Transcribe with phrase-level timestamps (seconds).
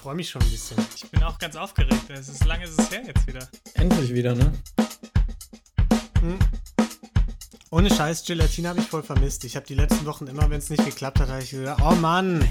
[0.00, 0.78] freue mich schon ein bisschen.
[0.96, 2.08] Ich bin auch ganz aufgeregt.
[2.08, 3.46] Es ist lange ist es her jetzt wieder.
[3.74, 4.50] Endlich wieder, ne?
[6.22, 6.38] Hm.
[7.70, 9.44] Ohne Scheiß, Gelatine habe ich voll vermisst.
[9.44, 11.94] Ich habe die letzten Wochen immer, wenn es nicht geklappt hat, habe ich gesagt, oh
[11.96, 12.48] Mann.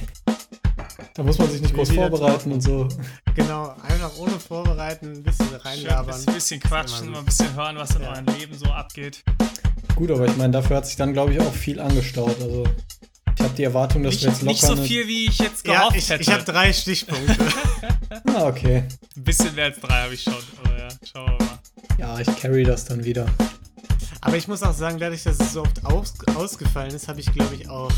[1.15, 2.87] Da muss man sich nicht groß vorbereiten und so.
[3.33, 6.19] Genau, einfach ohne Vorbereiten ein bisschen reinlabern.
[6.19, 8.11] Schön, ein bisschen quatschen, mal ein bisschen hören, was in ja.
[8.11, 9.23] eurem Leben so abgeht.
[9.95, 12.39] Gut, aber ich meine, dafür hat sich dann, glaube ich, auch viel angestaut.
[12.41, 12.63] Also
[13.49, 14.51] habe die Erwartung, dass nicht, wir jetzt locker...
[14.51, 16.21] Nicht so viel, wie ich jetzt gehofft ja, ich, hätte.
[16.21, 17.35] Ich habe drei Stichpunkte.
[18.27, 18.83] ah, okay.
[19.15, 21.59] Ein bisschen mehr als drei habe ich schon, aber ja, schauen wir mal.
[21.97, 23.25] Ja, ich carry das dann wieder.
[24.21, 27.31] Aber ich muss auch sagen, dadurch, dass es so oft aus, ausgefallen ist, habe ich,
[27.31, 27.91] glaube ich, auch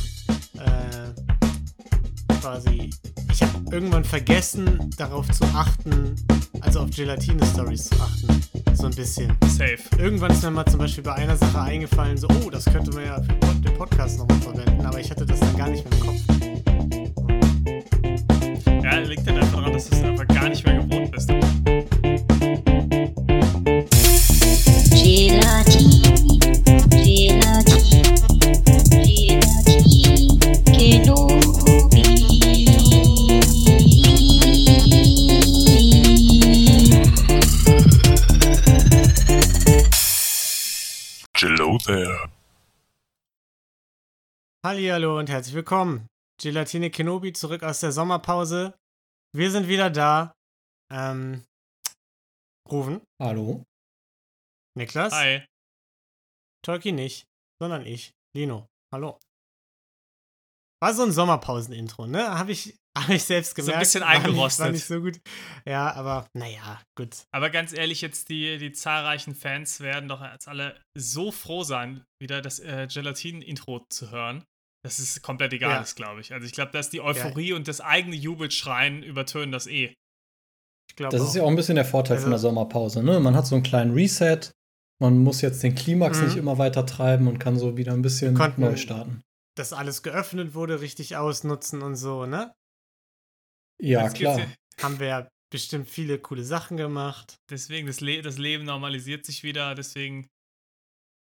[0.56, 2.90] äh, quasi.
[3.32, 6.16] Ich habe irgendwann vergessen, darauf zu achten,
[6.60, 8.28] also auf Gelatine-Stories zu achten.
[8.74, 9.36] So ein bisschen.
[9.48, 9.78] Safe.
[9.98, 13.06] Irgendwann ist mir mal zum Beispiel bei einer Sache eingefallen, so, oh, das könnte man
[13.06, 16.06] ja für den Podcast nochmal verwenden, aber ich hatte das dann gar nicht mehr im
[16.06, 16.20] Kopf.
[18.84, 21.32] Ja, liegt dann einfach daran, dass du es einfach gar nicht mehr gewohnt bist.
[44.64, 46.06] Hallihallo und herzlich willkommen.
[46.40, 48.78] Gelatine Kenobi zurück aus der Sommerpause.
[49.36, 50.34] Wir sind wieder da.
[50.94, 51.44] Ähm,
[52.70, 53.02] Rufen.
[53.20, 53.64] Hallo.
[54.78, 55.14] Niklas.
[55.14, 55.44] Hi.
[56.64, 57.26] Tolki nicht,
[57.60, 58.68] sondern ich, Lino.
[58.94, 59.18] Hallo.
[60.80, 62.38] War so ein Sommerpausen-Intro, ne?
[62.38, 63.72] Habe ich, hab ich selbst gemerkt.
[63.72, 64.66] So ein bisschen war nicht, eingerostet.
[64.66, 65.20] War nicht so gut.
[65.66, 67.26] Ja, aber naja, gut.
[67.32, 72.06] Aber ganz ehrlich, jetzt die, die zahlreichen Fans werden doch jetzt alle so froh sein,
[72.22, 74.46] wieder das äh, Gelatinen-Intro zu hören.
[74.84, 75.94] Das ist komplett egal Ja.
[75.96, 76.34] glaube ich.
[76.34, 79.94] Also ich glaube, dass die Euphorie und das eigene Jubelschreien übertönen das eh.
[80.90, 83.20] Ich glaube Das ist ja auch ein bisschen der Vorteil von der Also- Sommerpause, ne?
[83.20, 84.40] Man hat so einen kleinen Reset.
[85.00, 86.26] Man muss jetzt den Klimax Mhm.
[86.26, 89.22] nicht immer weiter treiben und kann so wieder ein bisschen Konnten- neu starten.
[89.58, 92.54] dass alles geöffnet wurde, richtig ausnutzen und so, ne?
[93.82, 94.40] Ja, Jetzt klar.
[94.40, 94.48] ja-
[94.82, 97.36] Haben wir ja bestimmt viele coole Sachen gemacht.
[97.50, 100.28] Deswegen, das, Le das Leben normalisiert sich wieder, deswegen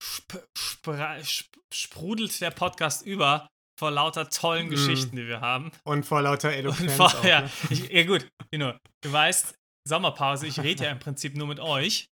[0.02, 0.44] sp
[1.74, 3.48] sprudelt der Podcast über
[3.80, 4.72] vor lauter tollen Mhm.
[4.72, 5.72] Geschichten, die wir haben.
[5.84, 7.50] Und vor lauter Eloquenz vor, auch, ja, ne?
[7.70, 8.78] ich, ja, gut, genau.
[9.04, 9.56] Du weißt,
[9.88, 12.06] Sommerpause, ich rede ja im Prinzip nur mit euch.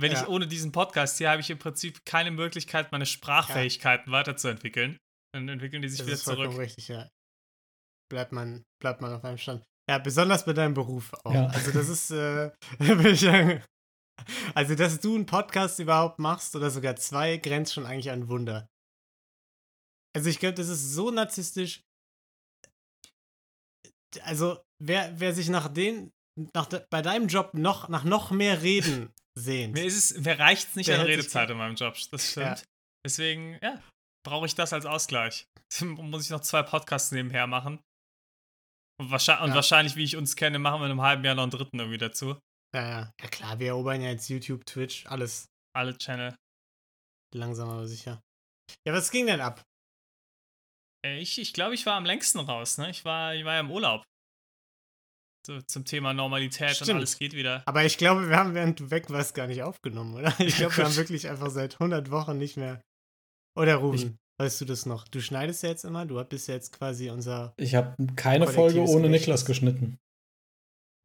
[0.00, 0.22] Wenn Ja.
[0.22, 4.96] ich ohne diesen Podcast hier habe ich im Prinzip keine Möglichkeit, meine Sprachfähigkeiten weiterzuentwickeln.
[5.34, 6.56] Dann entwickeln die sich Das wieder ist zurück.
[6.58, 7.08] richtig, ja.
[8.10, 9.62] Bleibt man, bleibt man auf einem Stand.
[9.90, 11.34] Ja, besonders bei deinem Beruf auch.
[11.34, 11.46] Ja.
[11.48, 13.62] Also das ist, äh, würde ich sagen,
[14.54, 18.68] also dass du einen Podcast überhaupt machst oder sogar zwei, grenzt schon eigentlich an Wunder.
[20.16, 21.82] Also ich glaube, das ist so narzisstisch.
[24.22, 26.12] Also wer, wer sich nach den,
[26.54, 29.74] nach de, bei deinem Job noch, nach noch mehr Reden sehnt.
[29.74, 32.56] Mir, ist es, mir reicht es nicht an Redezeit in meinem Job, das Ja.
[32.56, 32.68] stimmt.
[33.06, 33.80] Deswegen, ja,
[34.26, 35.46] brauche ich das als Ausgleich.
[35.82, 37.80] Muss ich noch zwei Podcasts nebenher machen.
[39.00, 39.54] Und, wahrscheinlich, und Ja.
[39.56, 41.98] wahrscheinlich, wie ich uns kenne, machen wir in einem halben Jahr noch einen dritten irgendwie
[41.98, 42.36] dazu.
[42.74, 43.12] Ja, ja.
[43.20, 46.34] ja klar, wir erobern ja jetzt YouTube, Twitch, alles Alle Channel.
[47.34, 48.20] langsam aber sicher.
[48.86, 49.62] Ja, was ging denn ab?
[51.04, 52.90] Äh, Ich, ich glaube, ich war am längsten raus, ne?
[52.90, 54.04] Ich war, ich war ja im Urlaub.
[55.46, 56.90] So, zum Thema Normalität Stimmt.
[56.90, 57.62] und alles geht wieder.
[57.64, 60.38] Aber ich glaube, wir haben, während du weg warst, gar nicht aufgenommen, oder?
[60.40, 62.82] Ich glaube, wir haben wirklich einfach seit 100 Wochen nicht mehr.
[63.56, 65.08] Oder Ruben, weißt du das noch?
[65.08, 67.54] Du schneidest ja jetzt immer, du bist ja jetzt quasi unser.
[67.56, 69.10] Ich habe keine Folge ohne Gedächtnis.
[69.20, 69.98] Niklas geschnitten.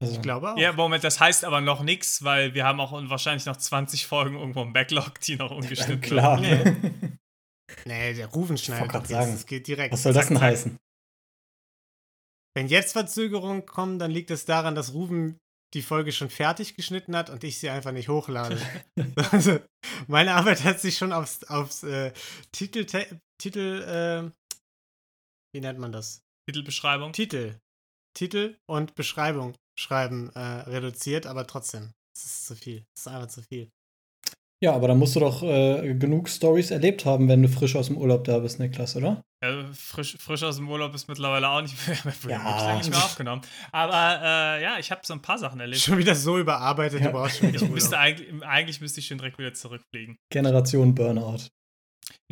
[0.04, 0.58] Also, Ich glaube auch.
[0.58, 4.36] Ja, Moment, das heißt aber noch nichts, weil wir haben auch wahrscheinlich noch 20 Folgen
[4.38, 6.42] irgendwo im Backlog, die noch ungeschnitten klar.
[6.42, 7.20] werden.
[7.86, 9.32] Nee, der Rufen schneidet doch sagen.
[9.32, 9.34] jetzt.
[9.34, 9.94] Das geht direkt.
[9.94, 10.78] Was soll das denn heißen?
[12.56, 15.40] Wenn jetzt Verzögerungen kommen, dann liegt es daran, dass Ruben
[15.74, 18.60] die Folge schon fertig geschnitten hat und ich sie einfach nicht hochlade.
[19.32, 19.60] also,
[20.08, 22.14] meine Arbeit hat sich schon aufs, aufs äh,
[22.52, 22.86] Titel,
[23.42, 24.30] Titel, äh,
[25.56, 26.22] wie nennt man das?
[26.48, 27.12] Titelbeschreibung.
[27.14, 27.56] Titel.
[28.16, 32.84] Titel und Beschreibung schreiben äh, reduziert, aber trotzdem, es ist zu viel.
[32.96, 33.70] Es ist einfach zu viel.
[34.64, 37.88] Ja, aber da musst du doch äh, genug Stories erlebt haben, wenn du frisch aus
[37.88, 39.22] dem Urlaub da bist, Niklas, oder?
[39.44, 41.98] Ja, frisch, frisch aus dem Urlaub ist mittlerweile auch nicht mehr,
[42.30, 42.78] Ja.
[42.78, 43.42] nicht mehr aufgenommen.
[43.74, 45.82] Aber äh, ja, ich habe so ein paar Sachen erlebt.
[45.82, 47.08] Schon wieder so überarbeitet, Ja.
[47.08, 50.16] du brauchst schon wieder Ich müsste eigentlich, eigentlich müsste ich schon direkt wieder zurückfliegen.
[50.32, 51.48] Generation Burnout.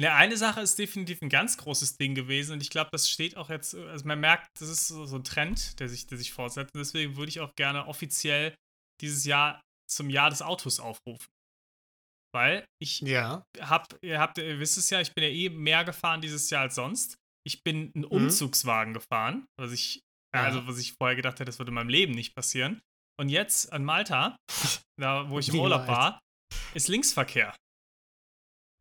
[0.02, 3.38] Ne, eine Sache ist definitiv ein ganz großes Ding gewesen und ich glaube, das steht
[3.38, 6.34] auch jetzt, also man merkt, das ist so, so ein Trend, der sich, der sich
[6.34, 6.74] fortsetzt.
[6.74, 8.56] Und deswegen würde ich auch gerne offiziell
[9.00, 11.32] dieses Jahr zum Jahr des Autos aufrufen.
[12.34, 15.84] Weil ich Ja, hab, ihr habt, ihr wisst es ja, ich bin ja eh mehr
[15.84, 17.16] gefahren dieses Jahr als sonst.
[17.46, 18.12] Ich bin einen Mhm.
[18.12, 20.02] Umzugswagen gefahren, was ich
[20.34, 20.44] Ja.
[20.46, 22.82] Also, was ich vorher gedacht hätte, das würde in meinem Leben nicht passieren.
[23.20, 24.36] Und jetzt an Malta,
[25.00, 26.20] da wo ich im Urlaub war,
[26.74, 27.54] ist Linksverkehr.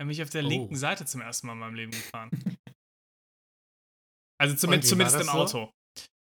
[0.01, 0.49] Da bin ich auf der Oh.
[0.49, 2.31] linken Seite zum ersten Mal in meinem Leben gefahren.
[4.41, 5.33] Also zumindest, zumindest im so?
[5.33, 5.73] Auto.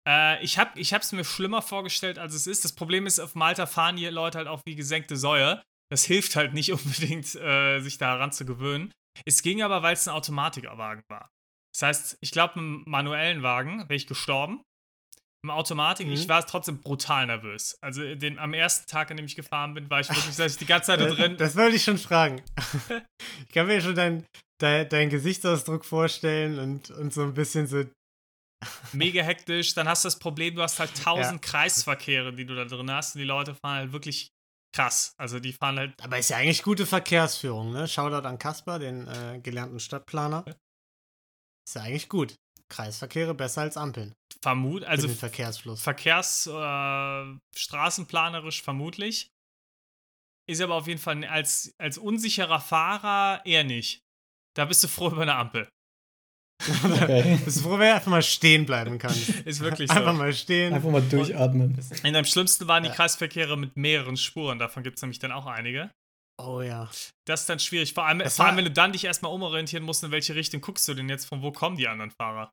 [0.08, 2.64] Äh, ich habe es mir schlimmer vorgestellt, als es ist.
[2.64, 5.60] Das Problem ist, auf Malta fahren hier Leute halt auch wie gesenkte Säue.
[5.90, 8.92] Das hilft halt nicht unbedingt, äh, sich daran zu gewöhnen.
[9.26, 11.28] Es ging aber, weil es ein Automatikwagen war.
[11.74, 14.62] Das heißt, ich glaube, mit einem manuellen Wagen wäre ich gestorben.
[15.44, 16.14] Im Automatik, Mhm.
[16.14, 17.76] ich war trotzdem brutal nervös.
[17.82, 20.64] Also den, am ersten Tag, an dem ich gefahren bin, war ich wirklich ich die
[20.64, 21.36] ganze Zeit da drin.
[21.36, 22.42] Das wollte ich schon fragen.
[23.46, 24.26] ich kann mir schon deinen
[24.58, 27.84] dein, dein Gesichtsausdruck vorstellen und, und so ein bisschen so.
[28.94, 29.74] mega hektisch.
[29.74, 33.14] Dann hast du das Problem, du hast halt tausend Kreisverkehre, die du da drin hast.
[33.14, 34.30] Und die Leute fahren halt wirklich
[34.74, 35.12] krass.
[35.18, 36.02] Also die fahren halt.
[36.02, 37.86] Aber ist ja eigentlich gute Verkehrsführung, ne?
[37.86, 40.42] Shoutout an Kasper, den äh, gelernten Stadtplaner.
[41.68, 42.34] Ist ja eigentlich gut.
[42.70, 44.14] Kreisverkehre besser als Ampeln.
[44.42, 45.80] Vermut, also den Verkehrsfluss.
[45.82, 49.30] Verkehrs-, äh, straßenplanerisch vermutlich.
[50.46, 54.02] Ist aber auf jeden Fall als, als unsicherer Fahrer eher nicht.
[54.54, 55.68] Da bist du froh über eine Ampel.
[56.84, 57.38] Okay.
[57.44, 59.28] Bist du froh, wenn du einfach mal stehen bleiben kannst.
[59.44, 60.18] Ist wirklich Einfach so.
[60.18, 60.72] mal stehen.
[60.72, 61.76] Einfach mal durchatmen.
[62.04, 62.94] In am schlimmsten waren die Ja.
[62.94, 64.58] Kreisverkehre mit mehreren Spuren.
[64.58, 65.90] Davon gibt es nämlich dann auch einige.
[66.42, 66.90] Oh ja.
[67.26, 67.94] Das ist dann schwierig.
[67.94, 70.60] Vor allem, Das vor allem wenn du dann dich erstmal umorientieren musst, in welche Richtung
[70.60, 72.50] guckst du denn jetzt, von wo kommen die anderen Fahrer?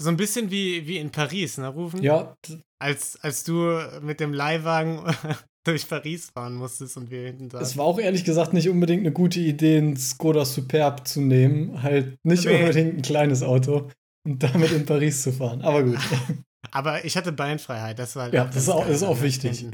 [0.00, 2.02] So ein bisschen wie, wie in Paris, ne, Rufen?
[2.04, 2.36] Ja,
[2.80, 5.02] Als, als du mit dem Leihwagen
[5.66, 7.78] durch Paris fahren musstest und wir hinten es saßen.
[7.78, 11.82] war auch ehrlich gesagt nicht unbedingt eine gute Idee, einen Skoda Superb zu nehmen.
[11.82, 12.60] Halt nicht Nee.
[12.60, 13.90] unbedingt ein kleines Auto
[14.24, 15.62] und damit in Paris zu fahren.
[15.62, 15.98] Aber gut.
[16.70, 19.16] Aber ich hatte Beinfreiheit, das war halt Ja, das ist auch- geil, das ist auch
[19.16, 19.22] ne?
[19.22, 19.66] wichtig.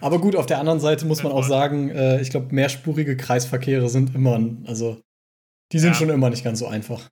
[0.00, 3.88] Aber gut, auf der anderen Seite muss man auch sagen, äh, ich glaube, mehrspurige Kreisverkehre
[3.88, 5.00] sind immer, also
[5.72, 5.94] die sind Ja.
[5.94, 7.08] schon immer nicht ganz so einfach.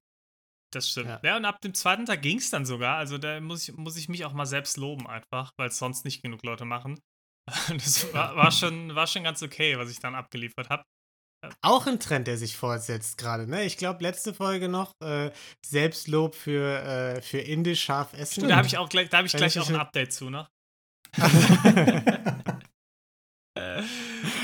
[0.73, 1.09] Das stimmt.
[1.09, 1.21] Ja.
[1.25, 1.37] Ja.
[1.37, 2.97] und ab dem zweiten Tag ging es dann sogar.
[2.97, 6.05] Also da muss ich, muss ich mich auch mal selbst loben einfach, weil es sonst
[6.05, 6.99] nicht genug Leute machen.
[7.69, 10.85] Das war, war, schon, war schon ganz okay, was ich dann abgeliefert habe.
[11.63, 13.65] Auch ein Trend, der sich fortsetzt gerade, ne?
[13.65, 15.31] Ich glaube, letzte Folge noch äh,
[15.67, 18.47] Selbstlob für, äh, für indisch scharf essen.
[18.47, 20.29] Da habe ich auch gleich, da hab ich Wenn gleich ich auch ein Update zu
[20.29, 20.49] noch.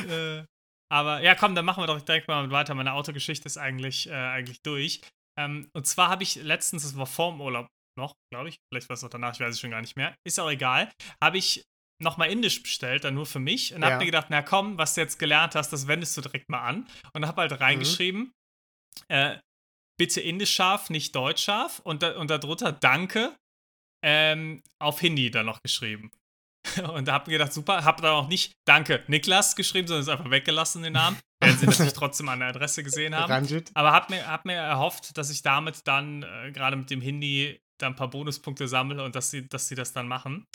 [0.09, 0.45] äh,
[0.93, 2.75] aber ja, komm, dann machen wir doch direkt mal weiter.
[2.75, 5.01] Meine Autogeschichte ist eigentlich, äh, eigentlich durch.
[5.39, 7.67] Ähm, und zwar habe ich letztens, das war vorm Urlaub
[7.99, 10.15] noch, glaube ich, vielleicht war es auch danach, ich weiß es schon gar nicht mehr,
[10.27, 10.91] ist auch egal,
[11.23, 11.65] habe ich
[12.03, 13.89] nochmal Indisch bestellt, dann nur für mich und Ja.
[13.89, 16.61] habe mir gedacht, na komm, was du jetzt gelernt hast, das wendest du direkt mal
[16.61, 18.33] an und habe halt reingeschrieben,
[19.09, 19.39] äh,
[19.99, 23.35] bitte Indisch scharf, nicht Deutsch scharf und, da, und darunter Danke
[24.05, 26.11] ähm, auf Hindi dann noch geschrieben.
[26.95, 30.09] Und da hab mir gedacht, super, hab dann auch nicht Danke Niklas geschrieben, sondern es
[30.09, 31.19] einfach weggelassen, den Namen.
[31.41, 33.31] Werden sie natürlich trotzdem an der Adresse gesehen haben.
[33.31, 33.71] Ranjit.
[33.75, 37.61] Aber hab mir, hab mir erhofft, dass ich damit dann, äh, gerade mit dem Hindi,
[37.79, 40.47] dann ein paar Bonuspunkte sammle und dass sie, dass sie das dann machen.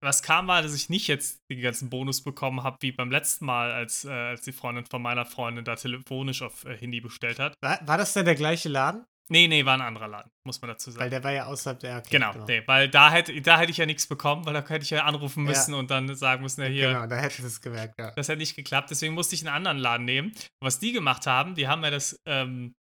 [0.00, 3.46] Was kam war, dass ich nicht jetzt die ganzen Bonus bekommen habe, wie beim letzten
[3.46, 7.38] Mal, als, äh, als die Freundin von meiner Freundin da telefonisch auf äh, Hindi bestellt
[7.38, 7.54] hat.
[7.60, 9.04] War, war das denn der gleiche Laden?
[9.30, 11.02] Nee, nee, war ein anderer Laden, muss man dazu sagen.
[11.02, 11.98] Weil der war ja außerhalb der.
[11.98, 14.82] okay, Genau, Nee, weil da hätte, da hätte ich ja nichts bekommen, weil da hätte
[14.84, 15.50] ich ja anrufen Ja.
[15.50, 18.10] müssen und dann sagen müssen, ja hier, Genau, da hätte es gemerkt, ja.
[18.12, 18.90] das hätte nicht geklappt.
[18.90, 20.32] Deswegen musste ich einen anderen Laden nehmen.
[20.60, 22.74] Was die gemacht haben, die haben mir das ähm,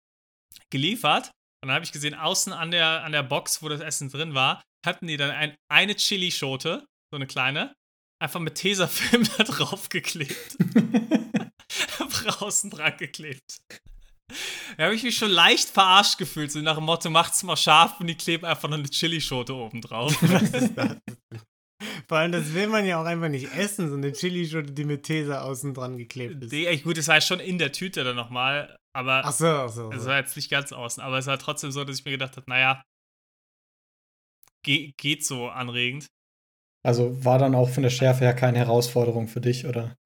[0.70, 1.30] geliefert.
[1.62, 4.34] Und dann habe ich gesehen, außen an der, an der Box, wo das Essen drin
[4.34, 7.72] war, hatten die dann ein, eine Chili-Schote, so eine kleine,
[8.22, 10.56] einfach mit Tesafilm da drauf geklebt.
[12.00, 13.56] einfach außen dran geklebt.
[14.76, 18.00] Da habe ich mich schon leicht verarscht gefühlt, so nach dem Motto, macht's mal scharf
[18.00, 20.16] und die kleben einfach noch eine Chilischote oben drauf.
[20.22, 20.96] Was ist das?
[22.08, 25.04] Vor allem, das will man ja auch einfach nicht essen, so eine Chilischote, die mit
[25.04, 26.52] Tesa außen dran geklebt ist.
[26.52, 29.68] Die, echt gut, das war schon in der Tüte dann nochmal, aber Ach so, ach
[29.68, 29.90] so.
[29.92, 30.08] es so.
[30.08, 31.02] war jetzt nicht ganz außen.
[31.02, 32.82] Aber es war trotzdem so, dass ich mir gedacht habe, naja,
[34.64, 36.06] ge geht so anregend.
[36.84, 39.96] Also war dann auch von der Schärfe her keine Herausforderung für dich, oder?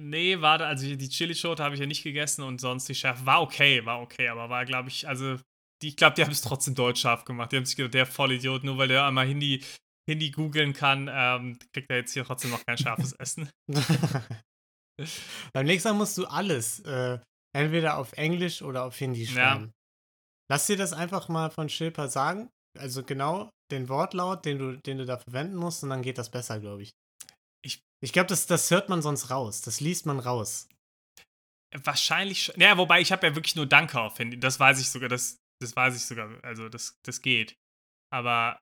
[0.00, 3.26] Nee, war da, also die Chilischote habe ich ja nicht gegessen und sonst die Schärfe
[3.26, 5.36] war okay, war okay, aber war, glaube ich, also,
[5.82, 7.52] die, ich glaube, die haben es trotzdem deutsch scharf gemacht.
[7.52, 9.62] Die haben sich gedacht, der Vollidiot, nur weil der einmal Hindi,
[10.08, 13.50] Hindi googeln kann, ähm, kriegt er jetzt hier trotzdem noch kein scharfes Essen.
[15.52, 17.18] Beim nächsten Mal musst du alles äh,
[17.54, 19.72] entweder auf Englisch oder auf Hindi schreiben.
[20.50, 22.50] Lass dir das einfach mal von Schilper sagen.
[22.78, 26.30] Also genau den Wortlaut, den du, den du da verwenden musst, und dann geht das
[26.30, 26.90] besser, glaube ich.
[28.02, 29.60] Ich- glaube, das, das hört man sonst raus.
[29.62, 30.68] Das liest man raus.
[31.84, 32.60] Wahrscheinlich schon.
[32.60, 34.38] Ja, wobei ich habe ja wirklich nur Danke auf Handy.
[34.40, 36.42] Das weiß ich sogar, das, das weiß ich sogar.
[36.42, 37.54] Also das, das geht.
[38.12, 38.58] Aber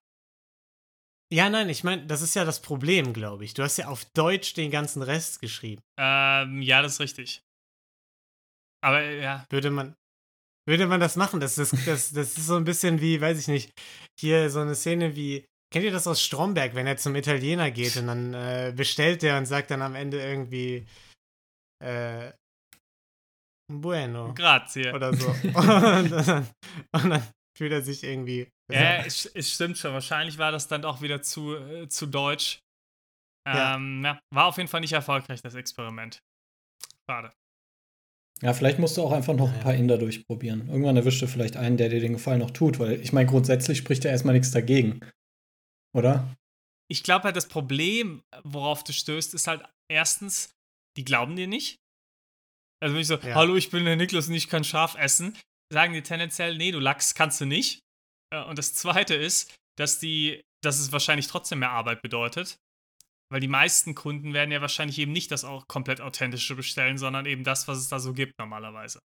[1.32, 3.54] Ja, nein, ich meine, das ist ja das Problem, glaube ich.
[3.54, 5.80] Du hast ja auf Deutsch den ganzen Rest geschrieben.
[5.98, 7.42] ähm, ja, das ist richtig.
[8.82, 9.94] Aber äh, ja, Würde man,
[10.66, 11.40] würde man das machen.
[11.40, 13.72] Das, das, das, das ist so ein bisschen wie, weiß ich nicht,
[14.20, 17.96] hier so eine Szene wie, kennt ihr das aus Stromberg, wenn er zum Italiener geht
[17.96, 20.86] und dann äh, bestellt er und sagt dann am Ende irgendwie
[21.84, 22.32] äh,
[23.70, 24.32] Bueno.
[24.34, 24.92] Grazie.
[24.92, 25.28] Oder so.
[25.42, 26.46] und, dann,
[26.92, 27.22] und dann
[27.56, 28.48] fühlt er sich irgendwie.
[28.72, 29.92] Ja, es, es, stimmt schon.
[29.92, 32.60] Wahrscheinlich war das dann auch wieder zu, äh, zu deutsch.
[33.46, 34.12] Ähm, ja.
[34.12, 34.20] ja.
[34.30, 36.18] War auf jeden Fall nicht erfolgreich, das Experiment.
[37.08, 37.32] Schade.
[38.40, 40.68] Ja, vielleicht musst du auch einfach noch ein paar Inder durchprobieren.
[40.68, 43.78] Irgendwann erwischt du vielleicht einen, der dir den Gefallen noch tut, weil ich meine, grundsätzlich
[43.78, 45.00] spricht ja erstmal nichts dagegen.
[45.96, 46.36] Oder?
[46.90, 50.54] Ich glaube halt, das Problem, worauf du stößt, ist halt erstens,
[50.96, 51.78] die glauben dir nicht.
[52.80, 53.34] Also wenn ich so, ja.
[53.34, 55.36] hallo, ich bin der Niklas und ich kann scharf essen,
[55.72, 57.80] sagen die tendenziell, nee, du Lachs kannst du nicht.
[58.32, 62.58] Äh, und das zweite ist, dass die, dass es wahrscheinlich trotzdem mehr Arbeit bedeutet.
[63.30, 67.26] Weil die meisten Kunden werden ja wahrscheinlich eben nicht das auch komplett authentische bestellen, sondern
[67.26, 69.00] eben das, was es da so gibt normalerweise.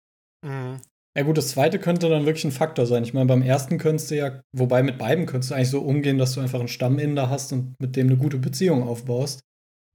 [0.44, 0.82] Mhm.
[1.18, 3.02] Ja gut, das zweite könnte dann wirklich ein Faktor sein.
[3.02, 6.16] Ich meine, beim ersten könntest du ja, wobei mit beiden könntest du eigentlich so umgehen,
[6.16, 9.40] dass du einfach einen Stamminder hast und mit dem eine gute Beziehung aufbaust.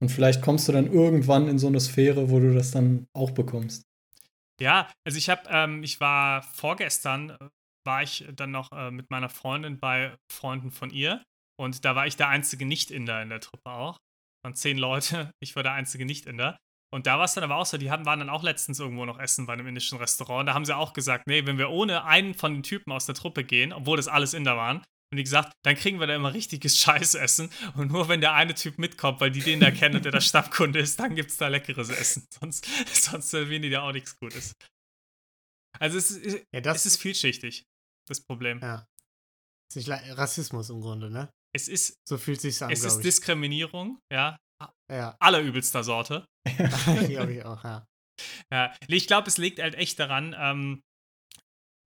[0.02, 3.30] Und vielleicht kommst du dann irgendwann in so eine Sphäre, wo du das dann auch
[3.30, 3.84] bekommst.
[4.60, 7.48] Ja, also ich habe, ähm, ich war vorgestern, äh,
[7.86, 11.22] war ich dann noch äh, mit meiner Freundin bei Freunden von ihr
[11.58, 13.96] und da war ich der einzige Nicht-Inder in der Truppe auch.
[14.44, 16.58] Von zehn Leute, ich war der einzige Nicht-Inder.
[16.94, 19.04] Und da war es dann aber auch so, die haben, waren dann auch letztens irgendwo
[19.04, 20.48] noch essen bei einem indischen Restaurant.
[20.48, 23.16] Da haben sie auch gesagt, nee, wenn wir ohne einen von den Typen aus der
[23.16, 24.76] Truppe gehen, obwohl das alles Inder waren,
[25.10, 27.50] und die gesagt, dann kriegen wir da immer richtiges Scheißessen.
[27.74, 30.20] Und nur wenn der eine Typ mitkommt, weil die den da kennen und der der
[30.22, 32.28] Stammkunde ist, dann gibt es da leckeres Essen.
[32.40, 34.52] Sonst, sonst servieren die da auch nichts Gutes.
[35.80, 37.64] Also es ist, ja, das, es ist vielschichtig,
[38.08, 38.60] das Problem.
[38.60, 38.86] Ja.
[39.68, 41.28] Es ist Rassismus im Grunde, ne?
[41.52, 41.96] Es ist.
[42.08, 42.70] So fühlt sich an.
[42.70, 43.00] Es ist.
[43.00, 44.36] Diskriminierung, ja.
[44.90, 45.16] Ja.
[45.20, 46.24] Allerübelster Sorte.
[47.08, 47.86] glaube ich auch, ja.
[48.52, 50.82] Ja, ich glaube, es liegt halt echt daran, ähm,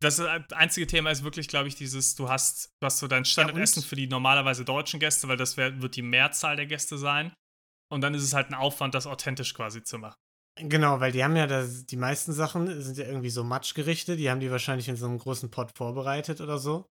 [0.00, 3.82] das einzige Thema ist wirklich, glaube ich, dieses, du hast, du hast so dein Standardessen
[3.82, 7.32] ja, für die normalerweise deutschen Gäste, weil das wär, wird die Mehrzahl der Gäste sein.
[7.90, 10.18] Und dann ist es halt ein Aufwand, das authentisch quasi zu machen.
[10.60, 14.30] Genau, weil die haben ja das, die meisten Sachen sind ja irgendwie so Matschgerichte, die
[14.30, 16.88] haben die wahrscheinlich in so einem großen Pot vorbereitet oder so.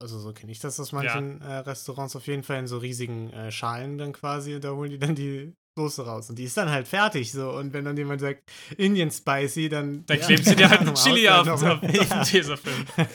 [0.00, 1.46] Also so kenne ich das aus manchen ja.
[1.46, 4.90] äh, Restaurants auf jeden Fall in so riesigen äh, Schalen dann quasi und da holen
[4.90, 6.28] die dann die Soße raus.
[6.28, 7.50] Und die ist dann halt fertig so.
[7.50, 8.42] Und wenn dann jemand sagt,
[8.76, 10.04] Indian Spicy, dann.
[10.06, 12.02] Dann ja, klebst du dir halt ein Chili auf, auf, auf ja.
[12.04, 12.84] den Tesafilm.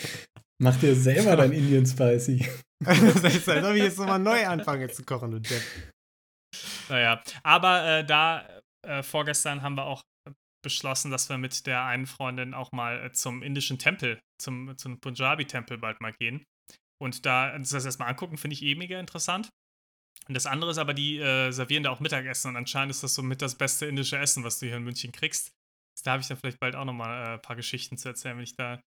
[0.62, 2.48] Mach dir selber dein Indian Spicy.
[2.80, 5.62] das heißt, als ob ich jetzt nochmal neu anfange zu kochen, du Depp.
[6.90, 8.48] Naja, aber äh, da
[8.86, 10.04] äh, vorgestern haben wir auch
[10.64, 15.00] beschlossen, dass wir mit der einen Freundin auch mal äh, zum indischen Tempel, zum, zum
[15.00, 16.46] Punjabi-Tempel bald mal gehen.
[17.04, 19.50] Und da uns das erstmal angucken, finde ich eh mega interessant.
[20.28, 23.14] Und das andere ist aber, die äh, servieren da auch Mittagessen und anscheinend ist das
[23.14, 25.52] so mit das beste indische Essen, was du hier in München kriegst.
[26.04, 28.44] Da habe ich dann vielleicht bald auch nochmal äh, ein paar Geschichten zu erzählen, wenn
[28.44, 28.82] ich da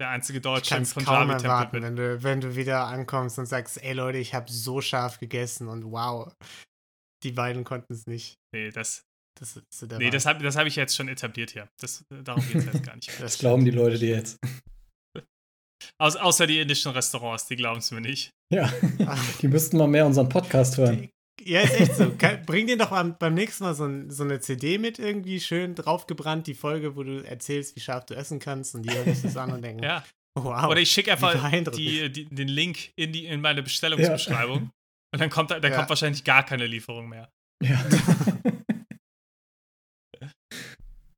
[0.00, 1.82] der einzige Deutsche im kaum erwarten, bin.
[1.82, 5.68] Wenn du, wenn du wieder ankommst und sagst, ey Leute, ich habe so scharf gegessen
[5.68, 6.34] und wow,
[7.22, 8.36] die beiden konnten es nicht.
[8.54, 9.02] Nee, das,
[9.38, 11.68] das, ist nee, das habe das hab ich jetzt schon etabliert hier.
[11.78, 13.10] Das, darum geht es jetzt gar nicht.
[13.20, 14.38] das glauben die Leute dir jetzt.
[15.98, 18.32] Au außer die indischen Restaurants, die glauben es mir nicht.
[18.52, 18.72] Ja,
[19.42, 21.08] die müssten mal mehr unseren Podcast hören.
[21.42, 22.12] Ja, ist echt so.
[22.46, 25.74] Bring dir doch beim, beim nächsten Mal so, ein, so, eine CD mit, irgendwie schön
[25.74, 29.22] draufgebrannt, die Folge, wo du erzählst, wie scharf du essen kannst und die hören sich
[29.22, 30.02] das an und denken, ja.
[30.34, 30.64] wow.
[30.66, 31.34] Oder ich schicke einfach
[31.72, 34.70] die, die, den Link in, die, in meine Bestellungsbeschreibung ja.
[35.14, 35.70] und dann kommt, dann ja.
[35.70, 37.30] kommt wahrscheinlich gar keine Lieferung mehr.
[37.62, 37.84] Ja.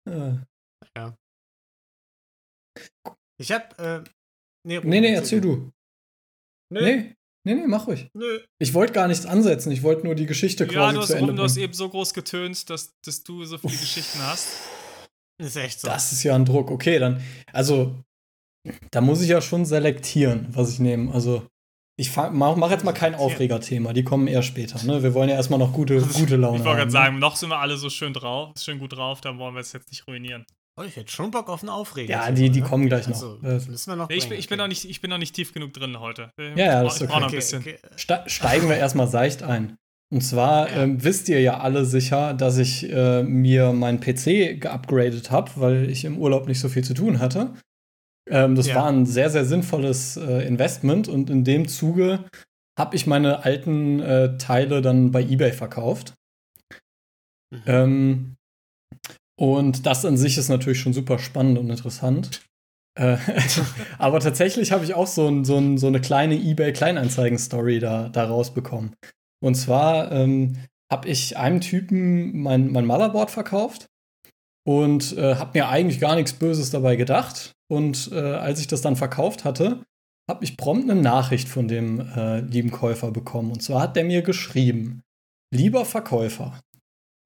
[0.97, 1.15] ja.
[3.41, 4.18] Ich habe äh,
[4.67, 5.71] Nee, nee, nee, erzähl du.
[6.71, 6.81] Nee.
[6.81, 7.15] nee.
[7.45, 8.11] Nee, nee, mach ruhig.
[8.13, 8.41] Nö.
[8.59, 11.15] Ich wollte gar nichts ansetzen, ich wollte nur die Geschichte ja, quasi du hast, zu
[11.15, 11.37] Ende bringen.
[11.37, 14.49] Du hast eben so groß getönt, dass, dass du so viele Geschichten hast.
[15.39, 15.89] ist echt so.
[15.89, 16.71] Das ist ja ein Druck.
[16.71, 17.23] Okay, dann,
[17.53, 17.95] also,
[18.91, 21.13] da muss ich ja schon selektieren, was ich nehme.
[21.15, 21.47] Also,
[21.97, 24.85] ich mache mach jetzt mal kein Aufregerthema, die kommen eher später.
[24.85, 25.03] Ne?
[25.03, 27.59] Wir wollen ja erstmal noch gute, gute Laune Ich wollte gerade sagen, noch sind wir
[27.59, 30.45] alle so schön drauf, schön gut drauf, dann wollen wir es jetzt nicht ruinieren.
[30.79, 32.13] Oh, ich hätte schon Bock auf einen Aufreger.
[32.13, 33.17] Ja, die, die kommen gleich noch.
[33.17, 35.35] Also, müssen wir noch nee, ich, bin, ich, bin noch nicht, ich bin noch nicht
[35.35, 36.31] tief genug drin heute.
[36.39, 37.21] Ja, ja, das ist okay.
[37.21, 37.61] Noch ein bisschen.
[37.63, 38.23] Okay, okay.
[38.27, 39.77] Steigen wir erstmal seicht ein.
[40.11, 40.85] Und zwar ja.
[40.85, 45.91] ähm, wisst ihr ja alle sicher, dass ich äh, mir meinen PC geupgradet habe, weil
[45.91, 47.55] ich im Urlaub nicht so viel zu tun hatte.
[48.31, 48.77] Ähm, das ja.
[48.77, 52.25] war ein sehr, sehr sinnvolles äh, Investment und in dem Zuge
[52.79, 56.15] habe ich meine alten äh, Teile dann bei eBay verkauft.
[57.51, 57.63] Mhm.
[57.67, 58.37] Ähm,
[59.39, 62.43] und das an sich ist natürlich schon super spannend und interessant.
[62.99, 63.19] Äh,
[63.99, 68.25] aber tatsächlich habe ich auch so, ein, so, ein, so eine kleine eBay-Kleinanzeigen-Story da, da
[68.25, 68.97] rausbekommen.
[69.41, 70.57] Und zwar ähm,
[70.91, 73.87] habe ich einem Typen mein, mein Motherboard verkauft
[74.67, 77.53] und äh, habe mir eigentlich gar nichts Böses dabei gedacht.
[77.71, 79.85] Und äh, als ich das dann verkauft hatte,
[80.29, 83.53] habe ich prompt eine Nachricht von dem äh, lieben Käufer bekommen.
[83.53, 85.03] Und zwar hat der mir geschrieben,
[85.55, 86.59] lieber Verkäufer,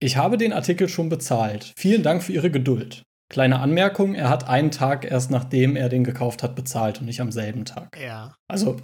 [0.02, 1.72] ich habe den Artikel schon bezahlt.
[1.76, 3.02] Vielen Dank für Ihre Geduld.
[3.30, 7.20] Kleine Anmerkung, er hat einen Tag erst nachdem er den gekauft hat bezahlt und nicht
[7.20, 7.96] am selben Tag.
[7.98, 8.34] Ja.
[8.46, 8.76] Also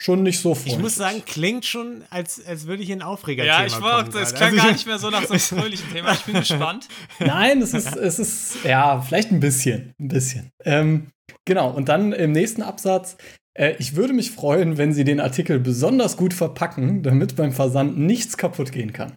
[0.00, 0.74] schon nicht so freundlich.
[0.74, 4.34] Ich muss sagen, klingt schon, als, als würde ich in Aufreger Ja, ich wollte, es
[4.34, 6.12] klang also gar nicht mehr so nach so einem fröhlichen Thema.
[6.12, 6.88] Ich bin gespannt.
[7.20, 10.50] Nein, es ist, es ist, ja, vielleicht ein bisschen, ein bisschen.
[10.64, 11.08] Ähm,
[11.44, 13.16] genau, und dann im nächsten Absatz,
[13.54, 17.98] äh, ich würde mich freuen, wenn Sie den Artikel besonders gut verpacken, damit beim Versand
[17.98, 19.16] nichts kaputt gehen kann.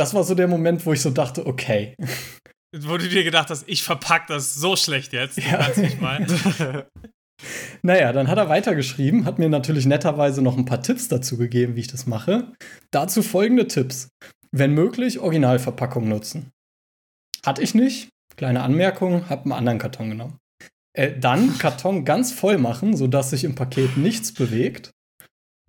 [0.00, 1.94] Das war so der Moment, wo ich so dachte, okay.
[2.74, 5.36] Wo du dir gedacht hast, ich verpack das so schlecht jetzt.
[5.36, 5.68] Ja.
[5.76, 6.24] nicht mal.
[7.82, 11.76] naja, dann hat er weitergeschrieben, hat mir natürlich netterweise noch ein paar Tipps dazu gegeben,
[11.76, 12.50] wie ich das mache.
[12.90, 14.08] Dazu folgende Tipps.
[14.52, 16.50] Wenn möglich, Originalverpackung nutzen.
[17.44, 18.08] Hatte ich nicht.
[18.36, 20.38] Kleine Anmerkung, hab einen anderen Karton genommen.
[20.96, 24.92] Äh, dann Karton ganz voll machen, sodass sich im Paket nichts bewegt.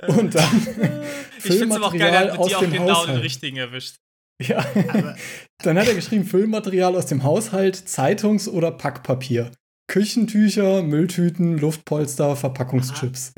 [0.07, 0.67] Und dann
[1.37, 3.09] ich finde es aber auch geil, dass die auch genau Haushalt.
[3.09, 3.97] den richtigen erwischt.
[4.41, 4.65] Ja.
[5.63, 9.51] Dann hat er geschrieben, Füllmaterial aus dem Haushalt, Zeitungs- oder Packpapier.
[9.87, 13.33] Küchentücher, Mülltüten, Luftpolster, Verpackungschips.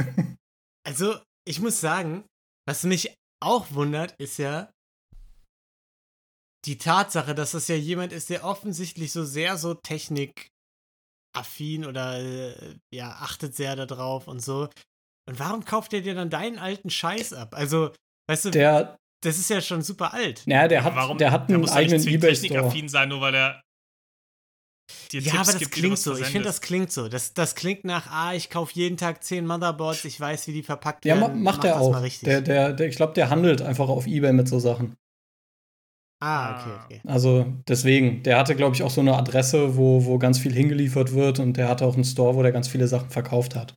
[0.86, 1.16] Also,
[1.48, 2.26] ich muss sagen,
[2.68, 4.70] was mich auch wundert, ist ja
[6.66, 12.76] die Tatsache, dass das ja jemand ist, der offensichtlich so sehr so technikaffin oder äh,
[12.94, 14.70] ja, achtet sehr darauf und so.
[15.28, 17.54] Und warum kauft er dir dann deinen alten Scheiß ab?
[17.54, 17.92] Also,
[18.30, 20.44] weißt du, der, das ist ja schon super alt.
[20.46, 22.90] Ja, der hat, Warum, der hat einen der eigenen Ebay-Store.
[22.90, 23.64] sein, nur weil er
[25.12, 26.18] ja, Tipps aber das gibt, klingt so.
[26.18, 27.08] Ich finde, das klingt so.
[27.08, 30.64] Das, das klingt nach, ah, ich kaufe jeden Tag zehn Motherboards, ich weiß, wie die
[30.64, 31.22] verpackt werden.
[31.22, 32.08] Ja, macht Mach er auch.
[32.24, 34.96] Der, der, der, ich glaube, der handelt einfach auf Ebay mit so Sachen.
[36.22, 37.02] Ah, okay, okay.
[37.06, 41.14] Also deswegen, der hatte, glaube ich, auch so eine Adresse, wo, wo ganz viel hingeliefert
[41.14, 43.76] wird und der hatte auch einen Store, wo der ganz viele Sachen verkauft hat.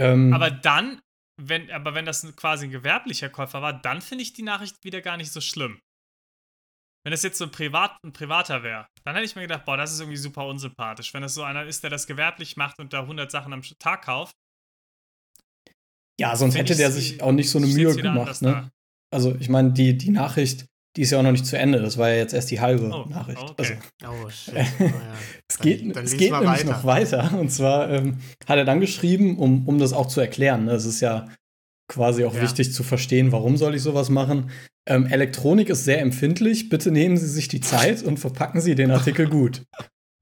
[0.00, 1.01] Ähm, aber dann
[1.40, 5.00] wenn, aber wenn das quasi ein gewerblicher Käufer war, dann finde ich die Nachricht wieder
[5.00, 5.80] gar nicht so schlimm.
[7.04, 9.76] Wenn das jetzt so ein, Privat, ein Privater wäre, dann hätte ich mir gedacht, boah,
[9.76, 11.12] das ist irgendwie super unsympathisch.
[11.12, 14.04] Wenn das so einer ist, der das gewerblich macht und da 100 Sachen am Tag
[14.04, 14.36] kauft.
[16.20, 18.40] Ja, sonst hätte der sich auch nicht so eine Mühe gemacht.
[18.42, 18.70] Ne?
[19.12, 21.80] Also, ich meine, die, die Nachricht, die ist ja auch noch nicht zu Ende.
[21.80, 23.42] Das war ja jetzt erst die halbe oh, Nachricht.
[23.42, 23.78] Okay.
[24.02, 24.54] Also, oh, shit.
[24.80, 24.90] Oh, ja.
[25.48, 26.64] es geht, dann, dann es geht nämlich weiter.
[26.64, 27.38] noch weiter.
[27.38, 30.66] Und zwar ähm, hat er dann geschrieben, um, um das auch zu erklären.
[30.66, 30.72] Ne?
[30.72, 31.28] Es ist ja
[31.88, 32.42] quasi auch ja.
[32.42, 34.50] wichtig zu verstehen, warum soll ich sowas machen.
[34.86, 36.68] Ähm, Elektronik ist sehr empfindlich.
[36.68, 39.62] Bitte nehmen Sie sich die Zeit und verpacken Sie den Artikel gut.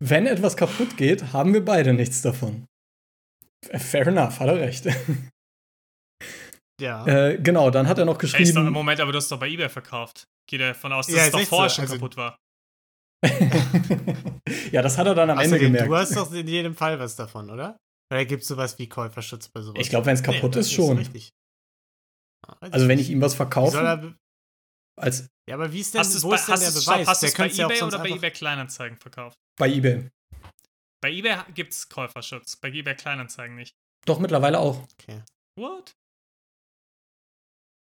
[0.03, 2.65] Wenn etwas kaputt geht, haben wir beide nichts davon.
[3.63, 4.87] Fair enough, hat er recht.
[6.81, 7.07] Ja.
[7.07, 8.55] Äh, genau, dann hat er noch geschrieben.
[8.55, 10.25] Doch, Moment, aber du hast doch bei eBay verkauft.
[10.49, 11.77] Geht er davon aus, dass ja, es doch vorher so.
[11.77, 12.37] schon also, kaputt war.
[14.73, 15.89] ja, das hat er dann am Ende gemerkt.
[15.89, 17.77] Du hast doch in jedem Fall was davon, oder?
[18.13, 19.81] Oder gibt es sowas wie Käuferschutz bei sowas?
[19.81, 20.99] Ich glaube, wenn es kaputt nee, ist, schon.
[20.99, 21.31] Ist
[22.47, 24.17] also, also wenn ich ihm was verkaufe.
[24.97, 27.09] Als ja, aber wie ist denn, wo bei, ist denn der Beweis?
[27.09, 29.39] Hast du es bei eBay oder bei eBay Kleinanzeigen verkauft?
[29.59, 30.09] Bei eBay.
[31.03, 33.75] Bei eBay gibt es Käuferschutz, bei eBay Kleinanzeigen nicht.
[34.07, 34.87] Doch, mittlerweile auch.
[34.99, 35.23] Okay.
[35.59, 35.95] What?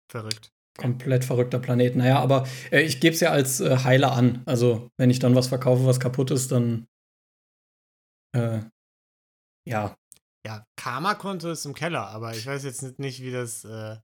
[0.08, 0.52] Verrückt.
[0.76, 1.96] Komplett verrückter Planet.
[1.96, 4.42] Naja, aber äh, ich gebe es ja als äh, Heiler an.
[4.46, 6.86] Also, wenn ich dann was verkaufe, was kaputt ist, dann.
[8.34, 8.60] Äh,
[9.66, 9.96] ja.
[10.46, 13.64] Ja, Karma-Konto ist im Keller, aber ich weiß jetzt nicht, wie das.
[13.64, 13.96] Äh,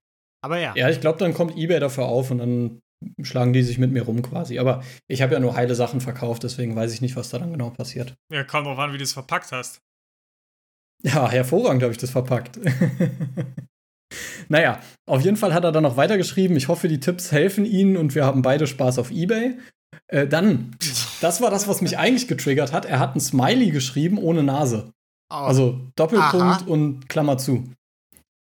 [0.43, 0.75] aber ja.
[0.75, 2.83] Ja, ich glaube, dann kommt eBay dafür auf und dann
[3.23, 4.59] schlagen die sich mit mir rum quasi.
[4.59, 7.53] Aber ich habe ja nur heile Sachen verkauft, deswegen weiß ich nicht, was da dann
[7.53, 8.15] genau passiert.
[8.33, 9.83] Ja, kommt drauf an, wie du es verpackt hast.
[11.03, 12.59] Ja, hervorragend habe ich das verpackt.
[14.48, 16.57] naja, auf jeden Fall hat er dann noch weitergeschrieben.
[16.57, 19.59] Ich hoffe, die Tipps helfen Ihnen und wir haben beide Spaß auf Ebay.
[20.09, 20.77] Äh, dann,
[21.20, 22.85] das war das, was mich eigentlich getriggert hat.
[22.85, 24.92] Er hat ein Smiley geschrieben ohne Nase.
[25.31, 25.37] Oh.
[25.37, 26.64] Also Doppelpunkt Aha.
[26.66, 27.72] und Klammer zu.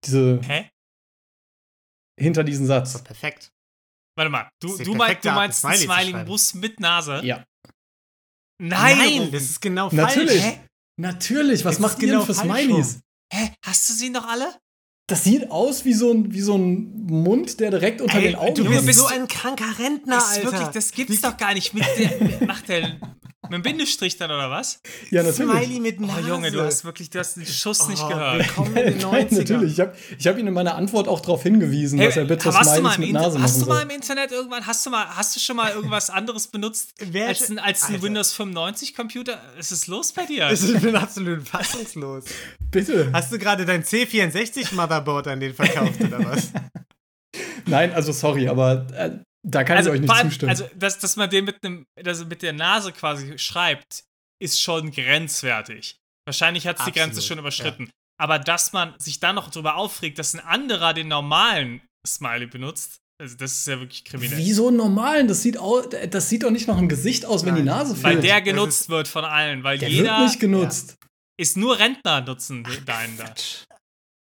[0.05, 0.41] Diese.
[0.43, 0.71] Hä?
[2.19, 3.03] Hinter diesen Satz.
[3.05, 3.51] perfekt.
[4.17, 7.21] Warte mal, du, du, mein, du meinst ein Smiley-Bus mit Nase?
[7.25, 7.45] Ja.
[8.61, 8.99] Nein!
[8.99, 10.17] Nein, das ist genau falsch.
[10.17, 10.43] Natürlich.
[10.43, 10.61] Hä?
[11.01, 13.01] Natürlich, was das macht ihr genau denn für Smileys?
[13.33, 13.55] Hä?
[13.65, 14.53] Hast du sie noch alle?
[15.09, 18.35] Das sieht aus wie so ein, wie so ein Mund, der direkt unter Ey, den
[18.37, 18.59] Augen ist.
[18.59, 20.53] Du bist so ein kranker Rentner, Alter.
[20.53, 21.73] Wirklich, das gibt's doch gar nicht.
[21.73, 22.99] Mit der, macht der
[23.49, 24.81] mit einem Bindestrich dann oder was?
[25.11, 25.51] Ja, natürlich.
[25.51, 26.21] Smiley mit Nase.
[26.23, 28.41] Oh Junge, du hast wirklich, du hast den Schuss oh, nicht gehört.
[28.41, 29.73] Willkommen in den 90 natürlich.
[29.73, 32.53] Ich habe ich hab ihn in meiner Antwort auch darauf hingewiesen, hey, dass er bitte
[32.53, 35.57] Smileys mit Nase Hast du mal im Internet irgendwann, hast du mal, hast du schon
[35.57, 36.93] mal irgendwas anderes benutzt
[37.27, 39.41] als ein, als ein Windows 95 Computer?
[39.57, 40.51] Was ist los bei dir?
[40.53, 42.25] Ich bin absolut fassungslos.
[42.71, 43.09] Bitte.
[43.15, 46.53] Hast du gerade dein C64 Motherboard an den verkauft oder was?
[47.67, 50.51] Nein, also sorry, aber äh, da kann also, ich euch nicht allem, zustimmen.
[50.51, 54.05] Also, dass, dass man den mit, einem, also mit der Nase quasi schreibt,
[54.43, 55.97] ist schon grenzwertig.
[56.27, 57.85] Wahrscheinlich hat es die Grenze schon überschritten.
[57.85, 57.91] Ja.
[58.21, 62.99] Aber dass man sich dann noch darüber aufregt, dass ein anderer den normalen Smiley benutzt,
[63.21, 64.39] also das ist ja wirklich kriminell.
[64.39, 65.27] Wieso einen normalen?
[65.27, 67.65] Das sieht, au das sieht doch nicht nach einem Gesicht aus, wenn Nein.
[67.65, 68.05] die Nase fehlt.
[68.05, 69.65] Weil der genutzt wird von allen.
[69.65, 70.91] Weil der jeder wird nicht genutzt.
[70.91, 71.09] Ja.
[71.41, 73.25] Ist nur Rentner nutzen deinen da.
[73.25, 73.65] Quatsch,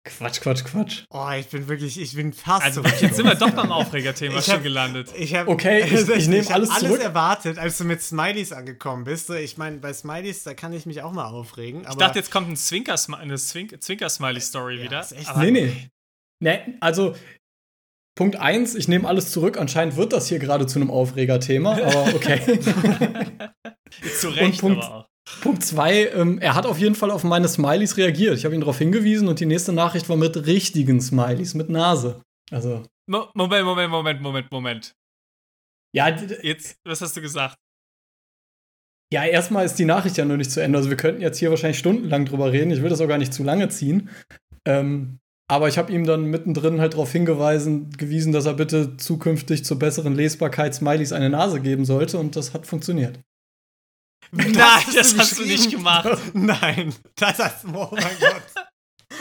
[0.05, 1.03] Quatsch, Quatsch.
[1.11, 2.89] Oh, ich bin wirklich, ich bin fast also, so.
[2.89, 5.13] Jetzt sind wir doch beim Aufregerthema schon gelandet.
[5.17, 6.91] Ich hab, okay, ich, ich nehme alles zurück.
[6.91, 9.29] alles erwartet, als du mit Smileys angekommen bist.
[9.29, 11.85] Ich meine, bei Smileys, da kann ich mich auch mal aufregen.
[11.89, 15.07] ich dachte, jetzt kommt ein Zwinker, eine Zwinker-Smiley-Story ja, wieder.
[15.37, 15.89] nee, nee.
[16.41, 17.15] Nee, also
[18.15, 19.57] Punkt 1, ich nehme alles zurück.
[19.57, 22.59] Anscheinend wird das hier gerade zu einem Aufregerthema, aber okay.
[24.19, 25.12] zu Recht, Punkt, aber auch.
[25.41, 28.37] Punkt zwei, ähm, er hat auf jeden Fall auf meine Smileys reagiert.
[28.37, 32.21] Ich habe ihn darauf hingewiesen und die nächste Nachricht war mit richtigen Smileys, mit Nase.
[32.51, 32.83] Also.
[33.07, 34.95] Mo Moment, Moment, Moment, Moment, Moment.
[35.95, 37.55] Ja, jetzt, was hast du gesagt?
[39.13, 40.77] Ja, erstmal ist die Nachricht ja noch nicht zu Ende.
[40.77, 42.71] Also wir könnten jetzt hier wahrscheinlich stundenlang drüber reden.
[42.71, 44.09] Ich will das auch gar nicht zu lange ziehen.
[44.65, 49.65] Ähm, aber ich habe ihm dann mittendrin halt darauf hingewiesen, gewiesen, dass er bitte zukünftig
[49.65, 53.19] zur besseren Lesbarkeit Smileys eine Nase geben sollte und das hat funktioniert.
[54.31, 56.17] Nein, das hast du nicht gemacht.
[56.33, 57.69] Nein, das hast du.
[57.75, 58.67] Oh mein Gott.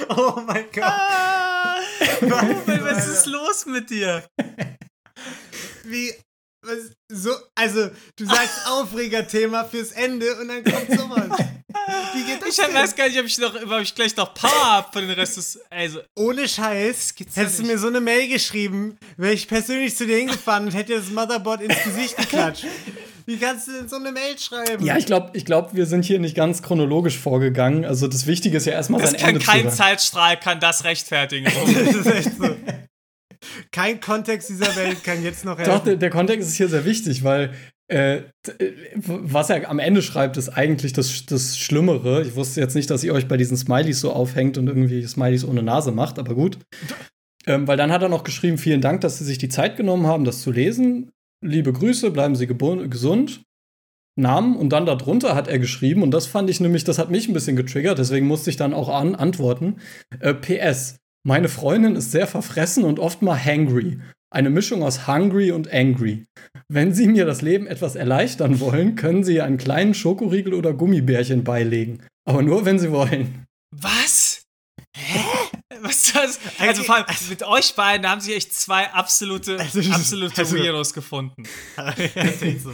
[0.09, 0.85] Oh mein Gott.
[0.85, 1.77] Ah,
[2.21, 4.25] was ist los mit dir?
[5.85, 6.13] Wie.
[6.65, 6.79] Was,
[7.11, 11.39] so, also, du sagst Aufregerthema fürs Ende und dann kommt sowas.
[12.15, 12.73] Wie geht das Ich denn?
[12.73, 15.37] weiß gar nicht, ob ich, noch, ob ich gleich noch Power habe von den Rest
[15.39, 15.59] des.
[15.71, 16.01] Also.
[16.17, 17.15] Ohne Scheiß.
[17.35, 20.95] Hättest du mir so eine Mail geschrieben, wäre ich persönlich zu dir hingefahren und hätte
[20.95, 22.67] das Motherboard ins Gesicht geklatscht.
[23.27, 24.85] Wie kannst du denn so eine Mail schreiben?
[24.85, 27.85] Ja, ich glaube, ich glaub, wir sind hier nicht ganz chronologisch vorgegangen.
[27.85, 31.45] Also das Wichtige ist ja erstmal das sein kann, Ende Kein Zeitstrahl kann das rechtfertigen.
[31.75, 32.57] das ist echt so.
[33.71, 35.73] Kein Kontext dieser Welt kann jetzt noch helfen.
[35.73, 37.53] Doch, der, der Kontext ist hier sehr wichtig, weil
[37.89, 38.23] äh,
[38.95, 42.23] was er am Ende schreibt, ist eigentlich das, das Schlimmere.
[42.23, 45.45] Ich wusste jetzt nicht, dass ihr euch bei diesen Smileys so aufhängt und irgendwie Smileys
[45.45, 46.59] ohne Nase macht, aber gut.
[47.45, 50.07] Ähm, weil dann hat er noch geschrieben, vielen Dank, dass Sie sich die Zeit genommen
[50.07, 51.11] haben, das zu lesen
[51.43, 53.43] liebe Grüße, bleiben Sie gesund.
[54.15, 57.29] Namen und dann darunter hat er geschrieben, und das fand ich nämlich, das hat mich
[57.29, 59.77] ein bisschen getriggert, deswegen musste ich dann auch an antworten.
[60.21, 64.01] Äh, PS, meine Freundin ist sehr verfressen und oft mal hangry.
[64.31, 66.25] Eine Mischung aus hungry und angry.
[66.69, 71.45] Wenn Sie mir das Leben etwas erleichtern wollen, können Sie einen kleinen Schokoriegel oder Gummibärchen
[71.45, 72.01] beilegen.
[72.25, 73.47] Aber nur, wenn Sie wollen.
[73.71, 74.32] Was?
[75.93, 76.41] Ist das?
[76.59, 80.57] Also vor allem also, mit euch beiden haben sich echt zwei absolute, also, absolute also,
[80.57, 81.45] Weirdos gefunden.
[82.63, 82.73] so.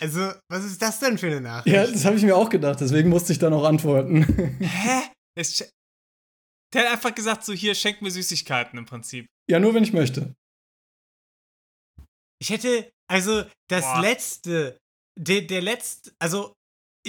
[0.00, 1.74] Also, was ist das denn für eine Nachricht?
[1.74, 4.22] Ja, das habe ich mir auch gedacht, deswegen musste ich dann auch antworten.
[4.60, 5.10] Hä?
[5.36, 5.68] Es,
[6.72, 9.26] der hat einfach gesagt, so hier, schenk mir Süßigkeiten im Prinzip.
[9.50, 10.34] Ja, nur wenn ich möchte.
[12.40, 14.00] Ich hätte, also das Boah.
[14.02, 14.78] letzte,
[15.18, 16.54] der, der letzte, also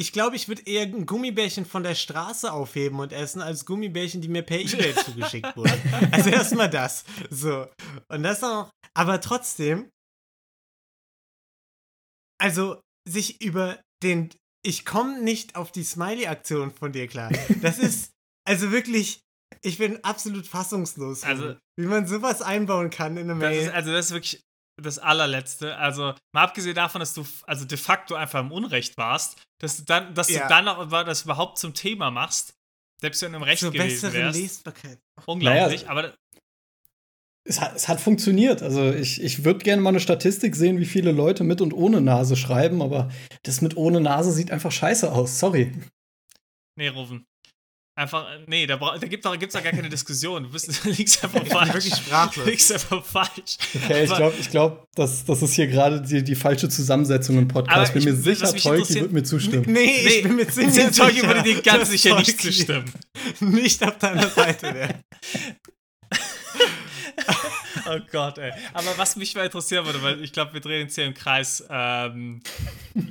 [0.01, 4.19] ich glaube, ich würde eher ein Gummibärchen von der Straße aufheben und essen, als Gummibärchen,
[4.19, 5.79] die mir per E-Mail zugeschickt wurden.
[6.11, 7.05] Also erstmal das.
[7.29, 7.67] So.
[8.07, 8.71] Und das auch.
[8.95, 9.91] Aber trotzdem.
[12.39, 14.31] Also, sich über den.
[14.63, 17.31] Ich komme nicht auf die Smiley-Aktion von dir klar.
[17.61, 18.11] Das ist.
[18.43, 19.21] Also wirklich.
[19.61, 23.67] Ich bin absolut fassungslos, also, wie man sowas einbauen kann in eine Mail.
[23.67, 24.41] Ist, also, das ist wirklich
[24.77, 25.77] das allerletzte.
[25.77, 29.83] Also, mal abgesehen davon, dass du also de facto einfach im Unrecht warst, dass du
[29.83, 30.43] dann, dass ja.
[30.43, 32.53] du dann auch das überhaupt zum Thema machst,
[32.99, 34.39] selbst wenn du im Recht Zur gewesen wärst.
[34.39, 34.99] Lesbarkeit.
[35.25, 36.13] Unglaublich, naja, aber
[37.43, 38.61] es hat, es hat funktioniert.
[38.61, 42.01] Also ich, ich würde gerne mal eine Statistik sehen, wie viele Leute mit und ohne
[42.01, 43.09] Nase schreiben, aber
[43.43, 45.39] das mit ohne Nase sieht einfach scheiße aus.
[45.39, 45.71] Sorry.
[46.75, 47.25] Nee, Rufen.
[48.01, 50.41] Einfach, nee, da, da gibt es gibt's gar keine Diskussion.
[50.41, 52.01] Du, bist, du liegst einfach falsch.
[52.33, 53.57] Du liegst einfach falsch.
[53.75, 57.47] Okay, ich glaube, ich glaub, das, das ist hier gerade die, die falsche Zusammensetzung im
[57.47, 57.95] Podcast.
[57.95, 59.65] Ich bin mir sicher, Tolki wird mir zustimmen.
[59.67, 60.91] Nee, nee ich bin mir ziemlich sicher.
[60.91, 62.91] Tolki würde dir ganz sicher nicht zustimmen.
[63.39, 64.99] Nicht auf deiner Seite, der.
[67.87, 68.51] oh Gott, ey.
[68.73, 71.63] Aber was mich mal interessieren würde, weil ich glaube, wir drehen uns hier im Kreis.
[71.69, 72.41] Ähm,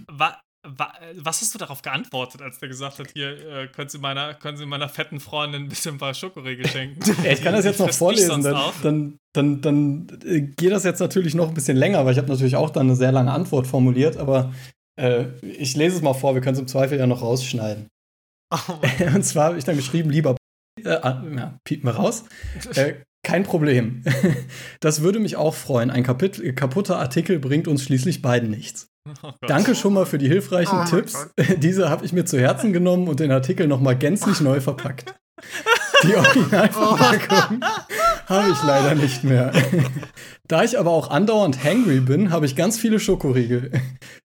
[0.08, 4.34] wa was hast du darauf geantwortet, als der gesagt hat, hier, äh, können, Sie meiner,
[4.34, 7.00] können Sie meiner fetten Freundin ein bisschen ein paar Schokoriegel schenken?
[7.24, 11.34] ich kann das jetzt noch vorlesen, dann, dann, dann, dann äh, geht das jetzt natürlich
[11.34, 14.18] noch ein bisschen länger, weil ich habe natürlich auch dann eine sehr lange Antwort formuliert,
[14.18, 14.52] aber
[15.00, 17.88] äh, ich lese es mal vor, wir können es im Zweifel ja noch rausschneiden.
[18.52, 18.58] Oh
[19.14, 20.36] Und zwar habe ich dann geschrieben, lieber
[20.84, 22.24] äh, ja, piepen wir raus.
[22.74, 24.02] Äh, kein Problem.
[24.80, 25.90] Das würde mich auch freuen.
[25.90, 28.89] Ein kaputter Artikel bringt uns schließlich beiden nichts.
[29.08, 31.30] Oh Danke schon mal für die hilfreichen oh Tipps.
[31.58, 35.14] Diese habe ich mir zu Herzen genommen und den Artikel nochmal gänzlich neu verpackt.
[36.02, 37.60] Die Originalverpackung
[38.26, 39.52] Habe ich leider nicht mehr.
[40.46, 43.72] da ich aber auch andauernd hangry bin, habe ich ganz viele Schokoriegel.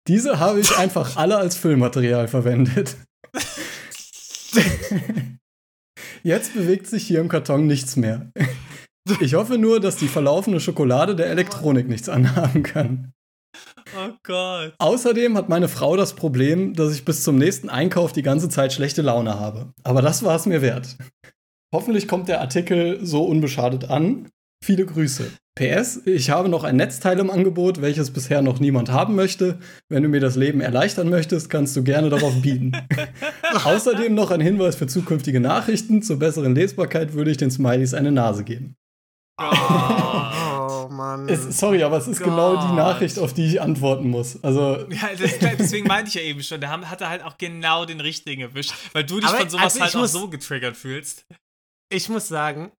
[0.08, 2.96] Diese habe ich einfach alle als Füllmaterial verwendet.
[6.24, 8.32] Jetzt bewegt sich hier im Karton nichts mehr.
[9.20, 13.12] Ich hoffe nur, dass die verlaufene Schokolade der Elektronik nichts anhaben kann.
[13.96, 14.74] Oh Gott.
[14.78, 18.72] Außerdem hat meine Frau das Problem, dass ich bis zum nächsten Einkauf die ganze Zeit
[18.72, 19.72] schlechte Laune habe.
[19.84, 20.96] Aber das war es mir wert.
[21.74, 24.28] Hoffentlich kommt der Artikel so unbeschadet an.
[24.64, 25.30] Viele Grüße.
[25.54, 29.58] PS, ich habe noch ein Netzteil im Angebot, welches bisher noch niemand haben möchte.
[29.88, 32.72] Wenn du mir das Leben erleichtern möchtest, kannst du gerne darauf bieten.
[33.64, 36.00] Außerdem noch ein Hinweis für zukünftige Nachrichten.
[36.02, 38.76] Zur besseren Lesbarkeit würde ich den Smileys eine Nase geben.
[39.38, 40.11] Oh, oh
[40.92, 41.28] Mann.
[41.28, 42.28] Es, sorry, aber es ist Gott.
[42.28, 44.42] genau die Nachricht, auf die ich antworten muss.
[44.42, 47.84] Also ja, das, deswegen meinte ich ja eben schon, der hat er halt auch genau
[47.84, 51.26] den richtigen erwischt, weil du dich aber, von sowas also halt auch so getriggert fühlst.
[51.90, 52.72] Ich muss sagen,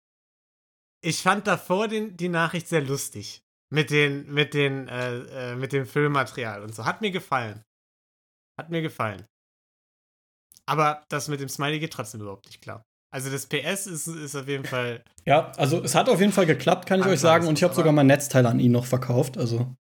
[1.03, 3.41] ich fand davor den, die Nachricht sehr lustig.
[3.69, 6.85] Mit den, mit den, äh, äh, mit dem Filmmaterial und so.
[6.85, 7.63] Hat mir gefallen.
[8.57, 9.25] Hat mir gefallen.
[10.65, 12.85] Aber das mit dem Smiley geht trotzdem überhaupt nicht klar.
[13.13, 15.03] Also das PS ist, ist auf jeden Fall.
[15.25, 17.45] Ja, also es hat auf jeden Fall geklappt, kann ich euch sagen.
[17.45, 19.37] Und ich habe sogar mein Netzteil an ihn noch verkauft.
[19.37, 19.75] Also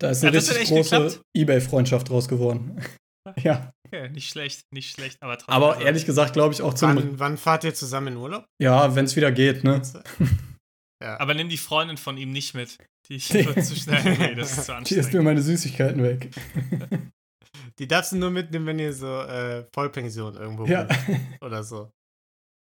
[0.00, 2.80] da ist eine ja, richtig große Ebay-Freundschaft draus geworden.
[3.42, 3.72] ja.
[3.86, 5.54] Okay, nicht schlecht, nicht schlecht, aber trotzdem.
[5.54, 6.96] Aber ehrlich gesagt, glaube ich auch zum.
[6.96, 8.46] Wann, wann fahrt ihr zusammen in Urlaub?
[8.58, 9.82] Ja, wenn es wieder geht, ne?
[11.00, 11.20] Ja.
[11.20, 12.76] Aber nimm die Freundin von ihm nicht mit.
[13.08, 14.02] Die wird zu schnell.
[14.18, 14.90] Nee, das ist zu anstrengend.
[14.90, 16.30] Die ist mir meine Süßigkeiten weg.
[17.78, 20.88] Die darfst du nur mitnehmen, wenn ihr so äh, Vollpension irgendwo ja.
[21.40, 21.92] oder so.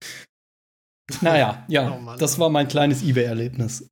[1.23, 3.89] Naja, ja, oh das war mein kleines Ebay-Erlebnis.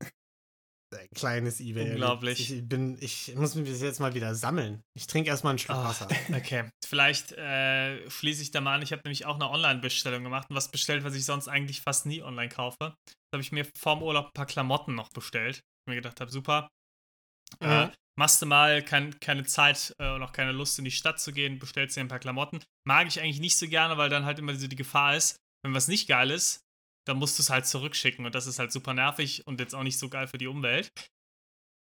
[0.94, 1.92] Ein kleines Ebay.
[1.92, 2.52] Unglaublich.
[2.52, 4.82] Ich, bin, ich muss mich bis jetzt mal wieder sammeln.
[4.94, 6.08] Ich trinke erstmal einen Schluck oh, Wasser.
[6.34, 8.82] Okay, vielleicht äh, schließe ich da mal an.
[8.82, 12.06] Ich habe nämlich auch eine Online-Bestellung gemacht und was bestellt, was ich sonst eigentlich fast
[12.06, 12.76] nie online kaufe.
[12.80, 15.56] Da habe ich mir vorm Urlaub ein paar Klamotten noch bestellt.
[15.56, 16.68] Ich mir gedacht habe, super.
[17.60, 17.66] Mhm.
[17.66, 21.20] Äh, machst du mal kein, keine Zeit äh, und auch keine Lust in die Stadt
[21.20, 22.60] zu gehen, bestellst dir ein paar Klamotten.
[22.86, 25.36] Mag ich eigentlich nicht so gerne, weil dann halt immer so die Gefahr ist,
[25.66, 26.64] wenn was nicht geil ist,
[27.06, 29.82] dann musst du es halt zurückschicken und das ist halt super nervig und jetzt auch
[29.82, 30.90] nicht so geil für die Umwelt.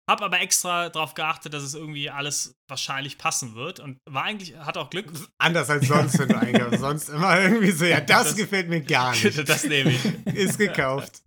[0.09, 4.57] Hab aber extra darauf geachtet, dass es irgendwie alles wahrscheinlich passen wird und war eigentlich,
[4.57, 5.11] hat auch Glück.
[5.39, 6.79] Anders als sonst, wenn du einkaufst.
[6.79, 9.37] sonst immer irgendwie so, ja, das, das gefällt mir gar nicht.
[9.49, 10.05] Das nehme ich.
[10.27, 11.23] Ist gekauft.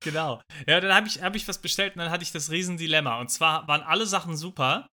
[0.00, 0.42] Genau.
[0.66, 3.20] Ja, dann habe ich, hab ich was bestellt und dann hatte ich das Riesendilemma.
[3.20, 4.88] Und zwar waren alle Sachen super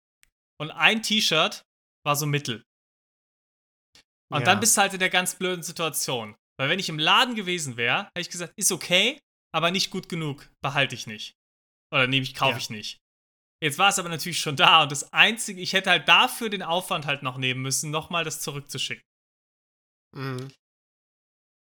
[0.60, 1.62] und ein T-Shirt
[2.04, 2.64] war so mittel.
[4.32, 4.44] Und ja.
[4.44, 6.34] dann bist du halt in der ganz blöden Situation.
[6.60, 9.18] Weil wenn ich im Laden gewesen wäre, hätte ich gesagt, ist okay,
[9.50, 11.32] aber nicht gut genug, behalte ich nicht.
[11.90, 12.58] Oder nehme ich, kaufe ja.
[12.58, 12.98] ich nicht.
[13.62, 16.62] Jetzt war es aber natürlich schon da und das Einzige, ich hätte halt dafür den
[16.62, 19.02] Aufwand halt noch nehmen müssen, nochmal das zurückzuschicken.
[20.14, 20.52] Mhm.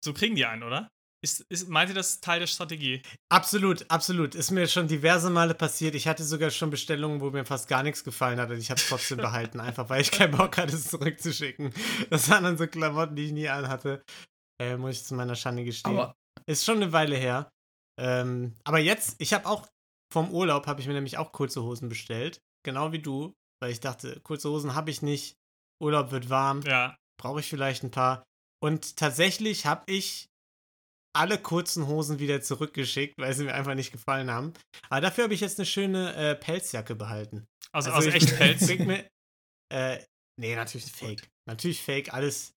[0.04, 0.90] So kriegen die einen, oder?
[1.22, 3.04] Ist, ist, meint ihr das Teil der Strategie?
[3.30, 4.34] Absolut, absolut.
[4.34, 5.94] Ist mir schon diverse Male passiert.
[5.94, 8.80] Ich hatte sogar schon Bestellungen, wo mir fast gar nichts gefallen hat und ich habe
[8.80, 11.74] es trotzdem behalten, einfach weil ich keinen Bock hatte, es zurückzuschicken.
[12.10, 14.04] Das waren dann so Klamotten, die ich nie anhatte.
[14.60, 15.98] Äh, muss ich zu meiner Schande gestehen.
[15.98, 17.50] Aber ist schon eine Weile her.
[18.00, 19.68] Ähm, aber jetzt, ich habe auch
[20.12, 22.42] vom Urlaub, habe ich mir nämlich auch kurze Hosen bestellt.
[22.64, 23.34] Genau wie du.
[23.62, 25.36] Weil ich dachte, kurze Hosen habe ich nicht.
[25.82, 26.62] Urlaub wird warm.
[26.62, 26.98] Ja.
[27.18, 28.24] Brauche ich vielleicht ein paar.
[28.62, 30.30] Und tatsächlich habe ich
[31.14, 34.54] alle kurzen Hosen wieder zurückgeschickt, weil sie mir einfach nicht gefallen haben.
[34.90, 37.48] Aber dafür habe ich jetzt eine schöne äh, Pelzjacke behalten.
[37.72, 38.68] Also, also aus echt Pelz?
[38.68, 39.10] Mir,
[39.72, 40.00] äh,
[40.40, 41.30] nee, natürlich fake.
[41.48, 42.14] Natürlich fake.
[42.14, 42.54] Alles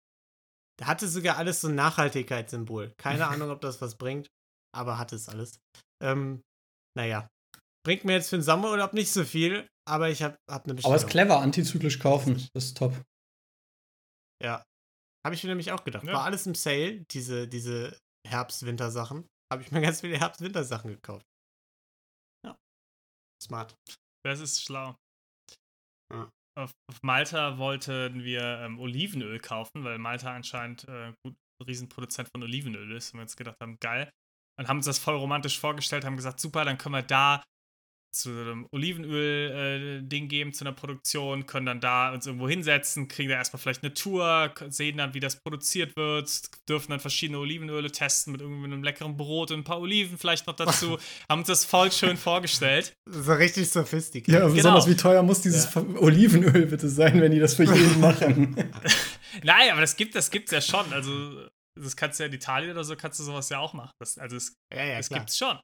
[0.80, 2.94] der hatte sogar alles so ein Nachhaltigkeitssymbol.
[2.96, 4.28] Keine Ahnung, ob das was bringt,
[4.74, 5.60] aber hat es alles.
[6.02, 6.42] Ähm,
[6.96, 7.28] naja.
[7.86, 10.92] Bringt mir jetzt für den Sommerurlaub nicht so viel, aber ich habe hab eine Bestellung.
[10.92, 12.48] Aber es ist clever, antizyklisch kaufen.
[12.54, 12.94] Das ist top.
[14.42, 14.64] Ja.
[15.24, 16.04] Habe ich mir nämlich auch gedacht.
[16.04, 16.14] Ja.
[16.14, 19.26] War alles im Sale, diese, diese Herbst-Winter-Sachen.
[19.52, 21.26] Habe ich mir ganz viele Herbst-Winter-Sachen gekauft.
[22.46, 22.56] Ja.
[23.42, 23.74] Smart.
[24.24, 24.96] Das ist schlau.
[26.12, 32.28] Ja auf, auf Malta wollten wir ähm, Olivenöl kaufen, weil Malta anscheinend äh, gut Riesenproduzent
[32.34, 33.12] von Olivenöl ist.
[33.12, 34.10] Und wir uns gedacht haben, geil.
[34.58, 37.42] Und haben uns das voll romantisch vorgestellt, haben gesagt, super, dann können wir da
[38.12, 43.28] zu einem Olivenöl-Ding äh, geben, zu einer Produktion, können dann da uns irgendwo hinsetzen, kriegen
[43.28, 46.28] da erstmal vielleicht eine Tour, sehen dann, wie das produziert wird,
[46.68, 50.46] dürfen dann verschiedene Olivenöle testen mit irgendwie einem leckeren Brot und ein paar Oliven vielleicht
[50.46, 50.98] noch dazu.
[51.28, 52.94] haben uns das voll schön vorgestellt.
[53.08, 54.24] So richtig sophistisch.
[54.26, 54.96] Ja, besonders genau.
[54.96, 55.82] wie teuer muss dieses ja.
[55.82, 58.56] Olivenöl bitte sein, wenn die das für jeden machen.
[59.44, 60.92] Nein, aber das gibt das gibt's ja schon.
[60.92, 61.46] Also
[61.80, 63.92] das kannst du ja in Italien oder so, kannst du sowas ja auch machen.
[64.00, 65.58] Das, also es, ja, ja, das gibt's schon.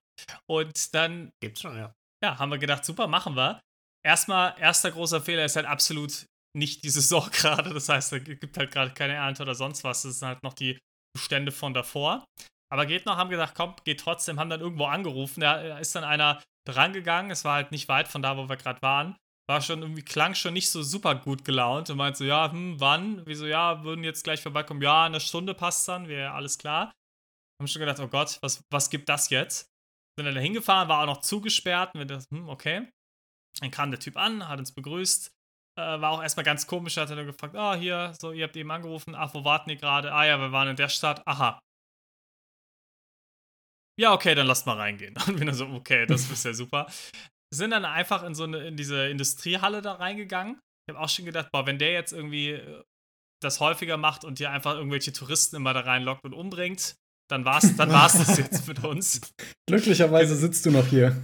[0.48, 1.30] Und dann.
[1.42, 3.61] Gibt's schon, ja ja, haben wir gedacht, super, machen wir.
[4.05, 6.26] Erstmal, erster großer Fehler ist halt absolut
[6.57, 7.72] nicht die Saison gerade.
[7.72, 10.02] Das heißt, es gibt halt gerade keine Ernte oder sonst was.
[10.02, 10.79] Das sind halt noch die
[11.14, 12.24] Bestände von davor.
[12.72, 15.40] Aber geht noch, haben gesagt, komm, geht trotzdem, haben dann irgendwo angerufen.
[15.40, 17.31] Da ist dann einer drangegangen.
[17.31, 19.16] Es war halt nicht weit von da, wo wir gerade waren.
[19.48, 22.81] War schon irgendwie, klang schon nicht so super gut gelaunt und meinte so, ja, hm,
[22.81, 23.24] wann?
[23.26, 24.83] Wieso, ja, würden jetzt gleich vorbeikommen.
[24.83, 26.92] Ja, eine Stunde passt dann, wäre alles klar.
[27.61, 29.70] Haben schon gedacht, oh Gott, was, was gibt das jetzt?
[30.18, 31.94] Sind dann da hingefahren, war auch noch zugesperrt.
[31.94, 32.88] Und wir dachten, hm, okay.
[33.61, 35.31] Dann kam der Typ an, hat uns begrüßt.
[35.79, 38.57] Äh, war auch erstmal ganz komisch, hat er dann gefragt, ah, hier, so, ihr habt
[38.57, 40.12] eben angerufen, ach, wo warten die gerade?
[40.12, 41.61] Ah ja, wir waren in der Stadt, aha.
[43.98, 45.14] Ja, okay, dann lasst mal reingehen.
[45.26, 46.87] Und wir dann so, okay, das ist ja super.
[47.55, 50.61] Sind dann einfach in so eine, in diese Industriehalle da reingegangen.
[50.87, 52.85] Ich habe auch schon gedacht, boah, wenn der jetzt irgendwie äh,
[53.42, 56.96] das häufiger macht und hier einfach irgendwelche Touristen immer da reinlockt und umbringt,
[57.29, 59.21] dann war's, dann war's das jetzt mit uns.
[59.69, 61.17] Glücklicherweise sitzt du noch hier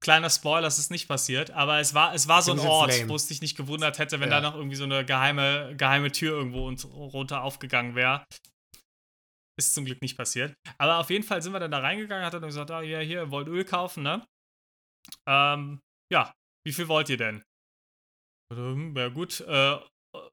[0.00, 3.14] kleiner Spoiler, es ist nicht passiert, aber es war, es war so ein Ort, wo
[3.14, 4.40] es dich nicht gewundert hätte, wenn ja.
[4.40, 8.24] da noch irgendwie so eine geheime, geheime Tür irgendwo und runter aufgegangen wäre.
[9.58, 10.54] Ist zum Glück nicht passiert.
[10.78, 13.30] Aber auf jeden Fall sind wir dann da reingegangen, hat dann gesagt, ah, ja, hier,
[13.30, 14.24] wollt Öl kaufen, ne?
[15.28, 15.80] Ähm,
[16.12, 16.32] ja,
[16.64, 17.42] wie viel wollt ihr denn?
[18.54, 19.40] Ja, gut.
[19.40, 19.78] Äh,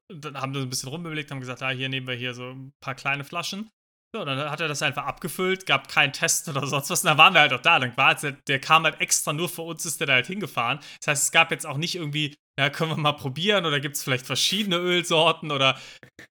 [0.08, 2.72] dann haben wir ein bisschen rumbewegt, haben gesagt, ah, hier nehmen wir hier so ein
[2.80, 3.68] paar kleine Flaschen.
[4.16, 7.02] So, dann hat er das einfach abgefüllt, gab keinen Test oder sonst was.
[7.02, 7.78] Und dann waren wir halt auch da.
[7.78, 10.78] Dann war der, der kam halt extra nur für uns, ist der da halt hingefahren.
[11.00, 13.96] Das heißt, es gab jetzt auch nicht irgendwie, ja, können wir mal probieren oder gibt
[13.96, 15.78] es vielleicht verschiedene Ölsorten oder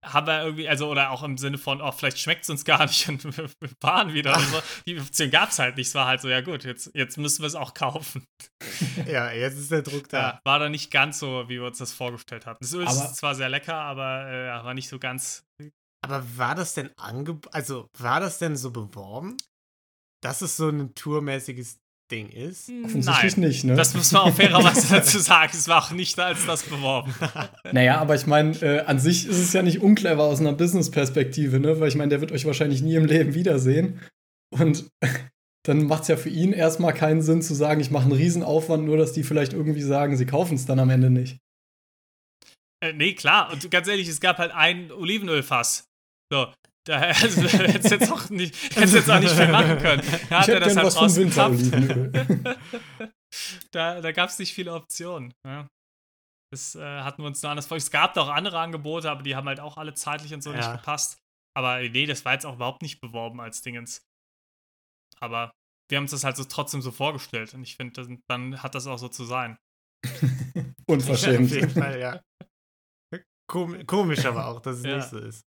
[0.05, 2.87] haben wir irgendwie, also, oder auch im Sinne von, oh, vielleicht schmeckt es uns gar
[2.87, 3.49] nicht und wir
[3.81, 4.39] fahren wieder.
[4.39, 4.63] So.
[4.87, 5.89] Die Option gab es halt nicht.
[5.89, 8.25] Es war halt so, ja gut, jetzt, jetzt müssen wir es auch kaufen.
[9.07, 10.21] Ja, jetzt ist der Druck da.
[10.21, 12.59] Ja, war da nicht ganz so, wie wir uns das vorgestellt hatten.
[12.61, 15.45] Das Öl aber ist zwar sehr lecker, aber äh, war nicht so ganz
[16.03, 19.37] aber war das denn ange also war das denn so beworben,
[20.21, 21.79] dass es so ein tourmäßiges
[22.11, 22.69] Ding ist?
[22.69, 23.75] Hm, Offensichtlich Nein, nicht, ne?
[23.75, 25.53] Das muss man auch fairerweise dazu sagen.
[25.55, 27.15] Es war auch nicht als das beworben.
[27.73, 31.59] Naja, aber ich meine, äh, an sich ist es ja nicht unclever aus einer Business-Perspektive,
[31.59, 31.81] ne?
[31.81, 34.01] Weil ich meine, der wird euch wahrscheinlich nie im Leben wiedersehen.
[34.51, 34.91] Und
[35.67, 38.85] dann macht es ja für ihn erstmal keinen Sinn zu sagen, ich mache einen Riesenaufwand,
[38.85, 41.39] nur dass die vielleicht irgendwie sagen, sie kaufen es dann am Ende nicht.
[42.83, 43.51] Äh, nee, klar.
[43.51, 45.92] Und ganz ehrlich, es gab halt ein Olivenölfass.
[46.33, 46.53] So,
[46.87, 50.03] da also, hättest jetzt auch nicht, hättest jetzt auch nicht viel machen können.
[50.31, 51.61] Da hat er das halt rausgekappt.
[53.71, 55.35] da da gab es nicht viele Optionen.
[55.47, 55.69] Ja.
[56.51, 57.77] Das äh, hatten wir uns nur anders vor.
[57.77, 60.53] Es gab da auch andere Angebote, aber die haben halt auch alle zeitlich und so
[60.53, 60.57] ja.
[60.57, 61.19] nicht gepasst.
[61.55, 64.07] Aber nee, das war jetzt auch überhaupt nicht beworben als Dingens.
[65.21, 65.53] Aber
[65.91, 67.53] wir haben uns das halt so trotzdem so vorgestellt.
[67.53, 69.59] Und ich finde, dann hat das auch so zu sein.
[70.87, 71.51] Unverschämt.
[71.51, 72.23] Ja, auf jeden Fall, ja.
[73.87, 74.97] Komisch aber auch, dass es ja.
[74.97, 75.45] nicht so ist.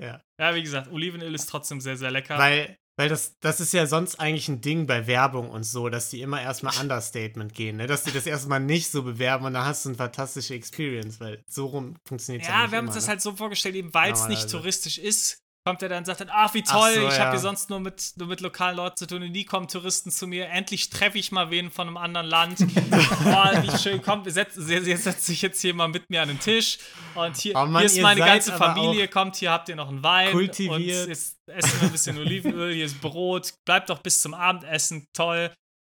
[0.00, 0.22] Ja.
[0.38, 2.38] Ja, wie gesagt, Olivenöl ist trotzdem sehr, sehr lecker.
[2.38, 6.10] Weil, weil das, das ist ja sonst eigentlich ein Ding bei Werbung und so, dass
[6.10, 7.86] die immer erstmal Understatement gehen, ne?
[7.86, 11.44] Dass die das erstmal nicht so bewerben und dann hast du eine fantastische Experience, weil
[11.46, 12.66] so rum funktioniert es ja, ja nicht.
[12.66, 13.00] Ja, wir haben uns ne?
[13.00, 16.20] das halt so vorgestellt, eben weil es nicht touristisch ist, kommt er dann und sagt
[16.20, 17.18] dann, ach, wie toll, so, ich ja.
[17.20, 20.10] habe hier sonst nur mit, nur mit lokalen Leuten zu tun und nie kommen Touristen
[20.10, 20.48] zu mir.
[20.48, 22.60] Endlich treffe ich mal wen von einem anderen Land.
[22.60, 26.78] oh, wie schön, kommt, setzt, setzt sich jetzt hier mal mit mir an den Tisch
[27.14, 30.02] und hier, oh Mann, hier ist meine ganze Familie, kommt, hier habt ihr noch einen
[30.02, 30.76] Wein kultiviert.
[30.76, 35.08] und jetzt essen wir ein bisschen Olivenöl, hier ist Brot, bleibt doch bis zum Abendessen,
[35.12, 35.52] toll.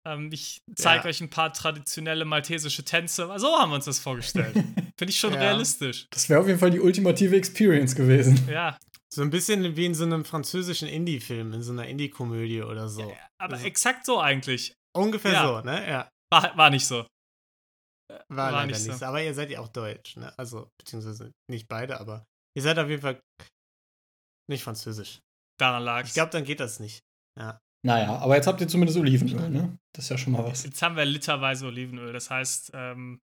[0.05, 1.09] Ähm, ich zeige ja.
[1.09, 3.29] euch ein paar traditionelle maltesische Tänze.
[3.37, 4.53] So haben wir uns das vorgestellt.
[4.97, 5.39] Finde ich schon ja.
[5.39, 6.07] realistisch.
[6.09, 8.45] Das wäre auf jeden Fall die ultimative Experience gewesen.
[8.51, 8.77] Ja,
[9.13, 13.09] so ein bisschen wie in so einem französischen Indie-Film, in so einer Indie-Komödie oder so.
[13.09, 14.73] Ja, aber also, exakt so eigentlich.
[14.95, 15.47] Ungefähr ja.
[15.47, 15.89] so, ne?
[15.89, 16.09] Ja.
[16.31, 17.05] War, war nicht so.
[18.09, 18.93] War, war leider nicht so.
[18.93, 19.05] so.
[19.05, 20.33] Aber ihr seid ja auch deutsch, ne?
[20.37, 23.19] Also, beziehungsweise nicht beide, aber ihr seid auf jeden Fall
[24.49, 25.19] nicht französisch.
[25.59, 26.99] Daran lag Ich glaube, dann geht das nicht.
[27.39, 27.59] Ja.
[27.85, 29.77] Naja, aber jetzt habt ihr zumindest Olivenöl, ne?
[29.93, 30.63] Das ist ja schon mal was.
[30.63, 32.13] Jetzt haben wir literweise Olivenöl.
[32.13, 33.19] Das heißt, ähm,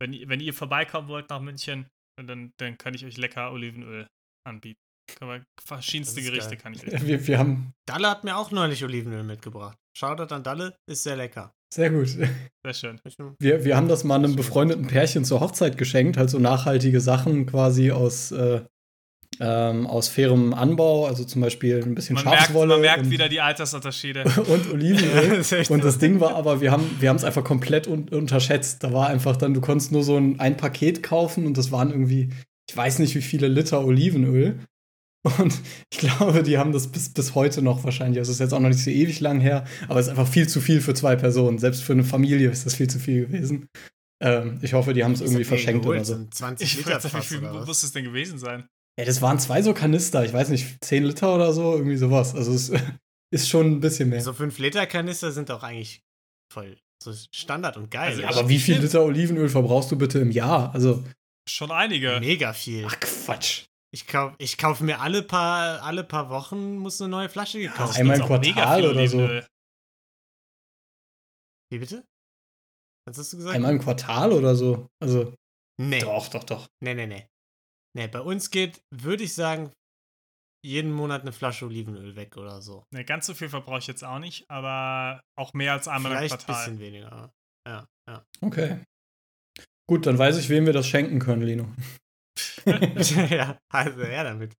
[0.00, 1.88] wenn, wenn ihr vorbeikommen wollt nach München,
[2.20, 4.06] dann, dann kann ich euch lecker Olivenöl
[4.46, 4.83] anbieten.
[5.06, 6.58] Kann man, verschiedenste Gerichte geil.
[6.58, 9.78] kann ich wir, wir haben Dalle hat mir auch neulich Olivenöl mitgebracht.
[9.96, 11.54] Shoutout an Dalle, ist sehr lecker.
[11.74, 12.08] Sehr gut.
[12.62, 13.00] Sehr schön.
[13.40, 17.46] Wir, wir haben das mal einem befreundeten Pärchen zur Hochzeit geschenkt, halt so nachhaltige Sachen
[17.46, 18.60] quasi aus, äh,
[19.40, 22.78] ähm, aus fairem Anbau, also zum Beispiel ein bisschen man Schafswolle.
[22.78, 24.22] Merkt, man merkt wieder die Altersunterschiede.
[24.46, 25.38] und Olivenöl.
[25.38, 28.84] das und das Ding war aber, wir haben wir es einfach komplett un unterschätzt.
[28.84, 31.90] Da war einfach dann, du konntest nur so ein, ein Paket kaufen und das waren
[31.90, 32.30] irgendwie,
[32.68, 34.60] ich weiß nicht wie viele Liter Olivenöl.
[35.24, 35.60] Und
[35.92, 38.18] ich glaube, die haben das bis, bis heute noch wahrscheinlich.
[38.18, 40.28] Also es ist jetzt auch noch nicht so ewig lang her, aber es ist einfach
[40.28, 41.58] viel zu viel für zwei Personen.
[41.58, 43.68] Selbst für eine Familie ist das viel zu viel gewesen.
[44.22, 46.24] Ähm, ich hoffe, die haben es irgendwie verschenkt oder so.
[46.30, 48.68] 20 Liter ich weiß, Wie viel muss es denn gewesen sein?
[48.98, 50.24] Ja, das waren zwei so Kanister.
[50.24, 52.34] Ich weiß nicht, 10 Liter oder so, irgendwie sowas.
[52.34, 52.70] Also es
[53.32, 54.20] ist schon ein bisschen mehr.
[54.20, 56.02] So 5 Liter Kanister sind auch eigentlich
[56.52, 58.24] voll so Standard und geil.
[58.24, 60.72] Also, aber wie viel Liter Olivenöl verbrauchst du bitte im Jahr?
[60.74, 61.04] Also
[61.48, 62.18] schon einige.
[62.20, 62.86] Mega viel.
[62.88, 63.64] Ach Quatsch.
[63.94, 67.94] Ich kaufe ich kauf mir alle paar, alle paar Wochen muss eine neue Flasche gekauft
[67.94, 69.18] ja, Einmal im Quartal oder so.
[71.70, 72.04] Wie bitte?
[73.06, 73.54] Was hast du gesagt?
[73.54, 74.88] Einmal im Quartal oder so.
[75.00, 75.32] Also.
[75.80, 76.00] Nee.
[76.00, 76.66] Doch, doch, doch.
[76.82, 77.28] Nee, nee, nee.
[77.96, 79.72] Nee, bei uns geht, würde ich sagen,
[80.64, 82.82] jeden Monat eine Flasche Olivenöl weg oder so.
[82.92, 86.34] Ne, ganz so viel verbrauche ich jetzt auch nicht, aber auch mehr als einmal Vielleicht
[86.34, 86.54] im Quartal.
[86.54, 87.32] ein bisschen weniger.
[87.68, 88.24] Ja, ja.
[88.40, 88.82] Okay.
[89.88, 91.72] Gut, dann weiß ich, wem wir das schenken können, Lino.
[93.30, 94.54] Ja, also ja damit.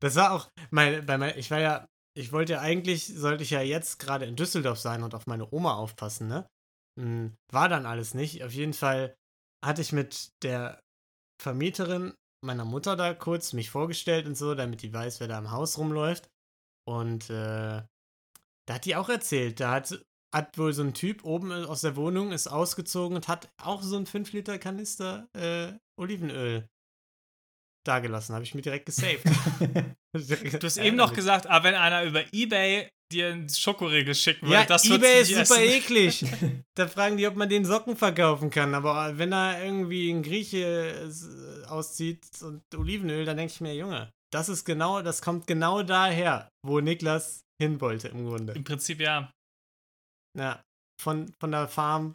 [0.00, 1.86] Das war auch, mein, bei mein, ich war ja,
[2.16, 5.52] ich wollte ja eigentlich, sollte ich ja jetzt gerade in Düsseldorf sein und auf meine
[5.52, 6.48] Oma aufpassen, ne?
[6.98, 8.42] Hm, war dann alles nicht.
[8.44, 9.14] Auf jeden Fall
[9.64, 10.80] hatte ich mit der
[11.40, 12.14] Vermieterin
[12.44, 15.78] meiner Mutter da kurz mich vorgestellt und so, damit die weiß, wer da im Haus
[15.78, 16.28] rumläuft.
[16.86, 17.82] Und äh,
[18.66, 20.04] da hat die auch erzählt, da hat,
[20.34, 23.96] hat wohl so ein Typ oben aus der Wohnung, ist ausgezogen und hat auch so
[23.96, 26.68] einen 5-Liter-Kanister äh, Olivenöl
[27.84, 28.34] dagelassen.
[28.34, 29.24] Habe ich mir direkt gesaved.
[30.12, 34.52] du hast eben noch gesagt, ah, wenn einer über Ebay dir einen Schokoriegel schicken will,
[34.52, 35.74] ja, das Ebay ist super essen.
[35.74, 36.24] eklig.
[36.74, 38.74] da fragen die, ob man den Socken verkaufen kann.
[38.74, 41.10] Aber wenn da irgendwie ein Grieche
[41.68, 46.50] auszieht und Olivenöl, dann denke ich mir, Junge, das ist genau, das kommt genau daher,
[46.62, 48.52] wo Niklas hin wollte im Grunde.
[48.52, 49.32] Im Prinzip ja.
[50.38, 50.62] Ja,
[51.00, 52.14] von, von der Farm,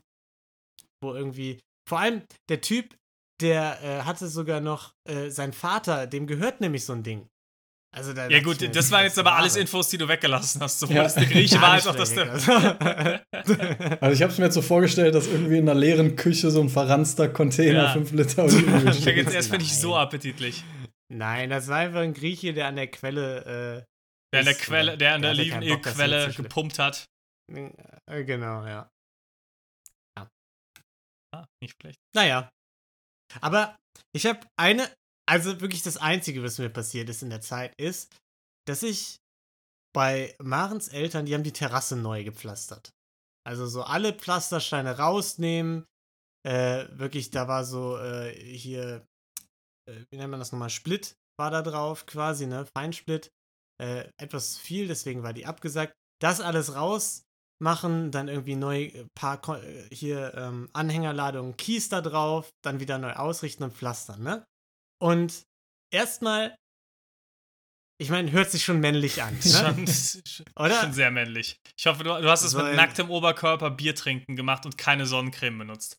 [1.01, 2.95] wo irgendwie, vor allem der Typ,
[3.41, 7.27] der äh, hatte sogar noch, äh, sein Vater, dem gehört nämlich so ein Ding.
[7.95, 10.79] Also da ja gut, das waren jetzt aber alles Infos, die du weggelassen hast.
[10.79, 11.03] Sowohl ja.
[11.03, 12.31] dass der Grieche war, als auch dass der...
[14.01, 16.59] also ich habe es mir jetzt so vorgestellt, dass irgendwie in einer leeren Küche so
[16.59, 17.93] ein verranster Container ja.
[17.93, 19.17] 5 Liter Olivenöl steht.
[19.17, 20.63] jetzt erst finde ich so appetitlich.
[21.13, 23.83] Nein, das war einfach ein Grieche, der an der Quelle...
[23.83, 23.85] Äh,
[24.33, 27.05] der an der Quelle, der an der Olivenölquelle gepumpt hat.
[27.51, 28.89] Äh, genau, ja.
[30.17, 30.29] ja.
[31.33, 31.99] Ah, nicht schlecht.
[32.15, 32.49] Naja.
[33.41, 33.75] Aber
[34.15, 34.89] ich habe eine
[35.25, 38.15] also wirklich das Einzige, was mir passiert ist in der Zeit, ist,
[38.67, 39.17] dass ich
[39.95, 42.91] bei Marens Eltern, die haben die Terrasse neu gepflastert.
[43.45, 45.85] Also so alle Pflastersteine rausnehmen.
[46.45, 49.05] Äh, wirklich, da war so äh, hier,
[49.87, 50.69] äh, wie nennt man das nochmal?
[50.69, 52.65] Split war da drauf quasi, ne?
[52.75, 53.31] Feinsplit.
[53.81, 55.93] Äh, etwas viel, deswegen war die abgesagt.
[56.21, 56.75] Das alles
[57.61, 62.97] rausmachen, dann irgendwie neu äh, paar äh, hier ähm, Anhängerladungen Kies da drauf, dann wieder
[62.97, 64.45] neu ausrichten und pflastern, ne?
[65.01, 65.43] Und
[65.91, 66.55] erstmal,
[67.99, 69.33] ich meine, hört sich schon männlich an.
[69.43, 69.87] Ne?
[69.87, 70.81] Schon, Oder?
[70.81, 71.57] schon sehr männlich.
[71.77, 75.05] Ich hoffe, du, du hast es so mit nacktem Oberkörper Bier trinken gemacht und keine
[75.05, 75.97] Sonnencreme benutzt.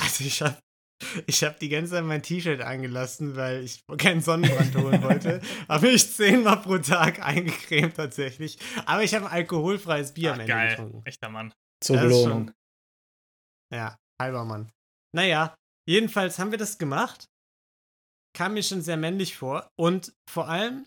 [0.00, 0.58] Also ich habe
[1.26, 5.40] ich hab die ganze Zeit mein T-Shirt angelassen, weil ich keinen Sonnenbrand holen wollte.
[5.68, 8.58] habe ich zehnmal pro Tag eingecremt tatsächlich.
[8.86, 10.70] Aber ich habe ein alkoholfreies Bier Ach, am Ende geil.
[10.70, 11.02] getrunken.
[11.04, 11.52] Echter Mann.
[11.82, 12.50] Zur Belohnung.
[13.72, 14.70] Ja, halber Mann.
[15.14, 15.54] Naja,
[15.88, 17.30] jedenfalls haben wir das gemacht
[18.34, 19.70] kam mir schon sehr männlich vor.
[19.78, 20.86] Und vor allem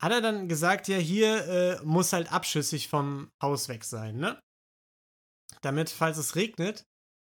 [0.00, 4.40] hat er dann gesagt, ja, hier äh, muss halt abschüssig vom Haus weg sein, ne?
[5.62, 6.84] Damit, falls es regnet,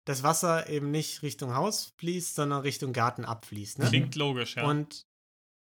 [0.07, 3.79] das Wasser eben nicht Richtung Haus fließt, sondern Richtung Garten abfließt.
[3.79, 3.87] Ne?
[3.89, 4.65] Klingt logisch, ja.
[4.67, 5.03] Und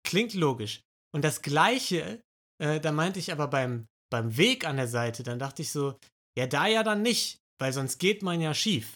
[0.06, 0.82] klingt logisch.
[1.12, 2.22] Und das Gleiche,
[2.62, 5.98] äh, da meinte ich aber beim, beim Weg an der Seite, dann dachte ich so,
[6.38, 8.94] ja, da ja dann nicht, weil sonst geht man ja schief.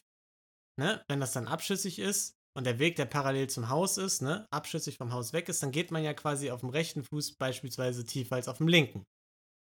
[0.81, 1.05] Ne?
[1.09, 4.97] Wenn das dann abschüssig ist, und der Weg, der parallel zum Haus ist, ne, abschüssig
[4.97, 8.37] vom Haus weg ist, dann geht man ja quasi auf dem rechten Fuß beispielsweise tiefer
[8.37, 9.05] als auf dem linken.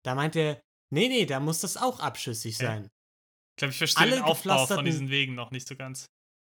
[0.04, 0.60] Da meint er,
[0.90, 2.84] nee, nee, da muss das auch abschüssig sein.
[2.84, 2.97] Ich
[3.59, 6.06] glaube, ich verstehe Alle den Aufbau von diesen Wegen noch nicht so ganz.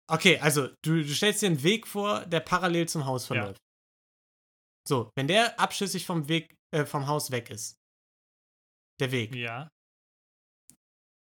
[0.09, 3.59] Okay, also du, du stellst dir einen Weg vor, der parallel zum Haus verläuft.
[3.59, 3.69] Ja.
[4.87, 7.75] So, wenn der abschüssig vom Weg, äh, vom Haus weg ist.
[8.99, 9.35] Der Weg.
[9.35, 9.69] Ja.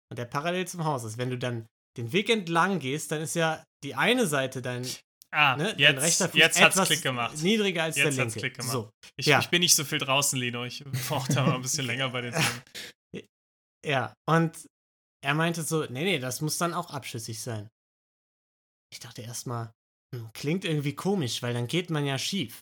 [0.09, 1.17] Und der parallel zum Haus ist.
[1.17, 1.67] Wenn du dann
[1.97, 4.88] den Weg entlang gehst, dann ist ja die eine Seite dein,
[5.32, 7.38] ah, ne, jetzt, dein rechter Fuß jetzt hat's Klick gemacht.
[7.38, 8.39] niedriger als jetzt der linke.
[8.39, 8.71] Klick gemacht.
[8.71, 8.89] So.
[9.15, 9.39] Ich, ja.
[9.39, 10.65] ich bin nicht so viel draußen, Lino.
[10.65, 13.27] Ich brauche da mal ein bisschen länger bei den Themen.
[13.86, 14.57] Ja, und
[15.24, 17.69] er meinte so, nee, nee, das muss dann auch abschüssig sein.
[18.91, 19.74] Ich dachte erstmal,
[20.13, 22.61] hm, klingt irgendwie komisch, weil dann geht man ja schief.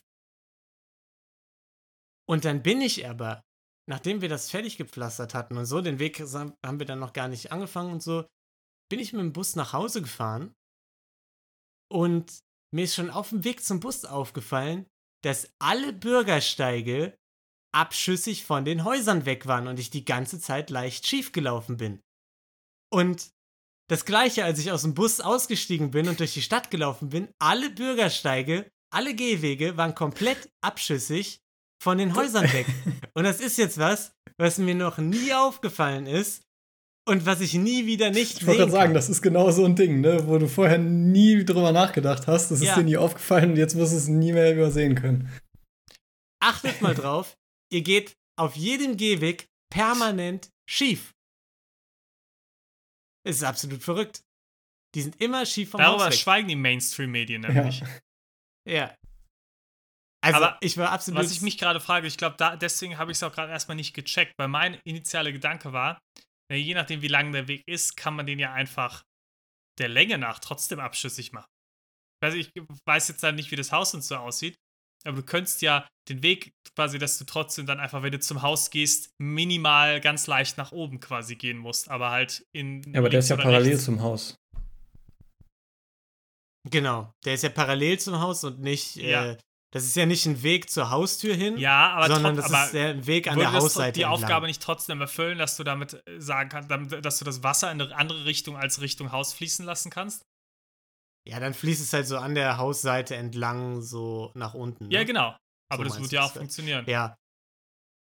[2.28, 3.42] Und dann bin ich aber,
[3.88, 7.28] nachdem wir das fertig gepflastert hatten und so, den Weg haben wir dann noch gar
[7.28, 8.26] nicht angefangen und so,
[8.88, 10.54] bin ich mit dem Bus nach Hause gefahren
[11.90, 12.40] und
[12.72, 14.86] mir ist schon auf dem Weg zum Bus aufgefallen,
[15.24, 17.16] dass alle Bürgersteige
[17.74, 22.00] abschüssig von den Häusern weg waren und ich die ganze Zeit leicht schief gelaufen bin.
[22.92, 23.30] Und
[23.88, 27.28] das gleiche, als ich aus dem Bus ausgestiegen bin und durch die Stadt gelaufen bin,
[27.38, 31.40] alle Bürgersteige, alle Gehwege waren komplett abschüssig
[31.82, 32.66] von den Häusern weg.
[33.14, 36.42] Und das ist jetzt was, was mir noch nie aufgefallen ist
[37.08, 39.74] und was ich nie wieder nicht Ich wollte gerade sagen, das ist genau so ein
[39.74, 40.26] Ding, ne?
[40.28, 42.50] wo du vorher nie drüber nachgedacht hast.
[42.50, 42.74] Das ist Ja.
[42.76, 45.30] dir nie aufgefallen und jetzt wirst du es nie mehr übersehen können.
[46.42, 47.36] Achtet mal drauf,
[47.72, 51.14] ihr geht auf jedem Gehweg permanent schief.
[53.26, 54.22] Es ist absolut verrückt.
[54.94, 56.18] Die sind immer schief vom Darüber Haus weg.
[56.20, 57.50] schweigen die Mainstream-Medien Ja.
[57.52, 57.82] nämlich.
[58.68, 58.94] Ja.
[60.22, 61.18] Also, Aber ich war absolut.
[61.20, 63.76] Was ich mich gerade frage, ich glaube, da, deswegen habe ich es auch gerade erstmal
[63.76, 65.98] nicht gecheckt, weil mein initialer Gedanke war,
[66.50, 69.02] na, je nachdem, wie lang der Weg ist, kann man den ja einfach
[69.78, 71.48] der Länge nach trotzdem abschüssig machen.
[72.22, 72.50] Also ich
[72.86, 74.56] weiß jetzt dann nicht, wie das Haus und so aussieht,
[75.04, 78.42] aber du könntest ja den Weg quasi, dass du trotzdem dann einfach, wenn du zum
[78.42, 82.82] Haus gehst, minimal ganz leicht nach oben quasi gehen musst, aber halt in.
[82.92, 83.84] Ja, aber der ist ja parallel rechts.
[83.84, 84.36] zum Haus.
[86.68, 87.12] Genau.
[87.24, 88.96] Der ist ja parallel zum Haus und nicht.
[88.96, 89.32] Ja.
[89.32, 89.38] Äh,
[89.72, 92.74] das ist ja nicht ein Weg zur Haustür hin, Ja, aber, sondern das aber ist
[92.74, 93.92] der ein Weg an der Hausseite.
[93.92, 94.24] die entlang.
[94.24, 96.70] Aufgabe nicht trotzdem erfüllen, dass du damit äh, sagen kannst,
[97.04, 100.24] dass du das Wasser in eine andere Richtung als Richtung Haus fließen lassen kannst?
[101.28, 104.88] Ja, dann fließt es halt so an der Hausseite entlang, so nach unten.
[104.88, 104.94] Ne?
[104.94, 105.30] Ja, genau.
[105.32, 105.36] So
[105.74, 106.40] Aber das meinst wird ja das auch ja.
[106.40, 106.84] funktionieren.
[106.88, 107.16] Ja.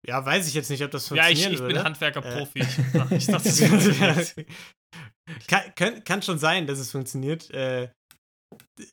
[0.07, 1.75] Ja, weiß ich jetzt nicht, ob das Ja, funktionieren ich, ich würde.
[1.75, 2.61] bin Handwerker-Profi.
[2.61, 3.17] Äh.
[3.17, 4.35] Ich, dachte, das funktioniert.
[5.49, 7.51] kann, kann, kann schon sein, dass es funktioniert.
[7.51, 7.91] Äh,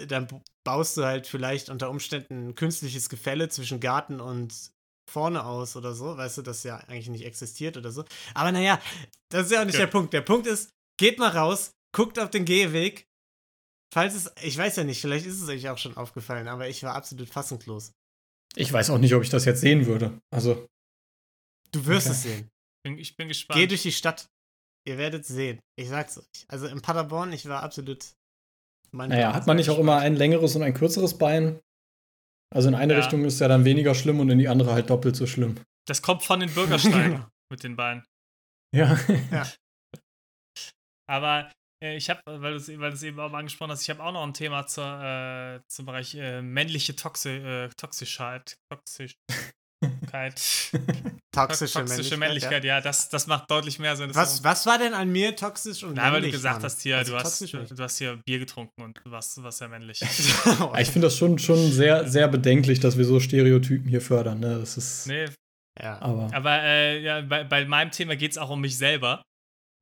[0.08, 0.28] dann
[0.66, 4.72] baust du halt vielleicht unter Umständen ein künstliches Gefälle zwischen Garten und
[5.10, 8.04] vorne aus oder so, weißt du, das ja eigentlich nicht existiert oder so.
[8.34, 8.82] Aber naja,
[9.30, 9.82] das ist ja auch nicht Ja.
[9.82, 10.12] der Punkt.
[10.14, 13.06] Der Punkt ist, geht mal raus, guckt auf den Gehweg.
[13.94, 16.84] Falls es, ich weiß ja nicht, vielleicht ist es euch auch schon aufgefallen, aber ich
[16.84, 17.92] war absolut fassungslos.
[18.56, 20.20] Ich weiß auch nicht, ob ich das jetzt sehen würde.
[20.34, 20.68] Also,
[21.72, 22.16] Du wirst Okay.
[22.16, 22.50] es sehen.
[22.84, 23.60] Bin, ich bin gespannt.
[23.60, 24.28] Geh durch die Stadt.
[24.88, 25.60] Ihr werdet es sehen.
[25.78, 26.46] Ich sag's euch.
[26.48, 28.06] Also in Paderborn, ich war absolut.
[28.92, 31.60] Mein naja, hat man nicht auch immer ein längeres und ein kürzeres Bein?
[32.54, 33.00] Also in eine Ja.
[33.00, 35.56] Richtung ist ja dann weniger schlimm und in die andere halt doppelt so schlimm.
[35.88, 38.06] das kommt von den Bürgersteigen mit den Beinen.
[38.74, 38.98] Ja.
[41.08, 41.52] Aber äh,
[41.94, 44.12] ich habe, weil du es weil du's eben auch mal angesprochen hast, ich habe auch
[44.12, 48.58] noch ein Thema zur, äh, zum Bereich äh, männliche Toxi äh, Toxischheit.
[48.70, 49.20] Toxischkeit.
[51.36, 52.20] Toxische, Toxische Männlichkeit.
[52.20, 54.10] Männlichkeit, ja, das, das macht deutlich mehr Sinn.
[54.10, 54.16] Ja.
[54.16, 56.64] Was, was war denn an mir toxisch und Na, weil du gesagt Mann?
[56.64, 59.68] hast hier, Also du, hast, toxisch du, hast hier Bier getrunken und was, was ja
[59.68, 60.02] männlich.
[60.02, 64.40] Ich finde das schon, schon sehr, sehr bedenklich, dass wir so Stereotypen hier fördern.
[64.40, 64.60] Ne?
[64.60, 65.08] Das ist.
[65.08, 65.26] nee,
[65.82, 66.02] ja.
[66.02, 66.30] Aber.
[66.34, 69.22] aber äh, ja, bei, bei meinem Thema geht es auch um mich selber.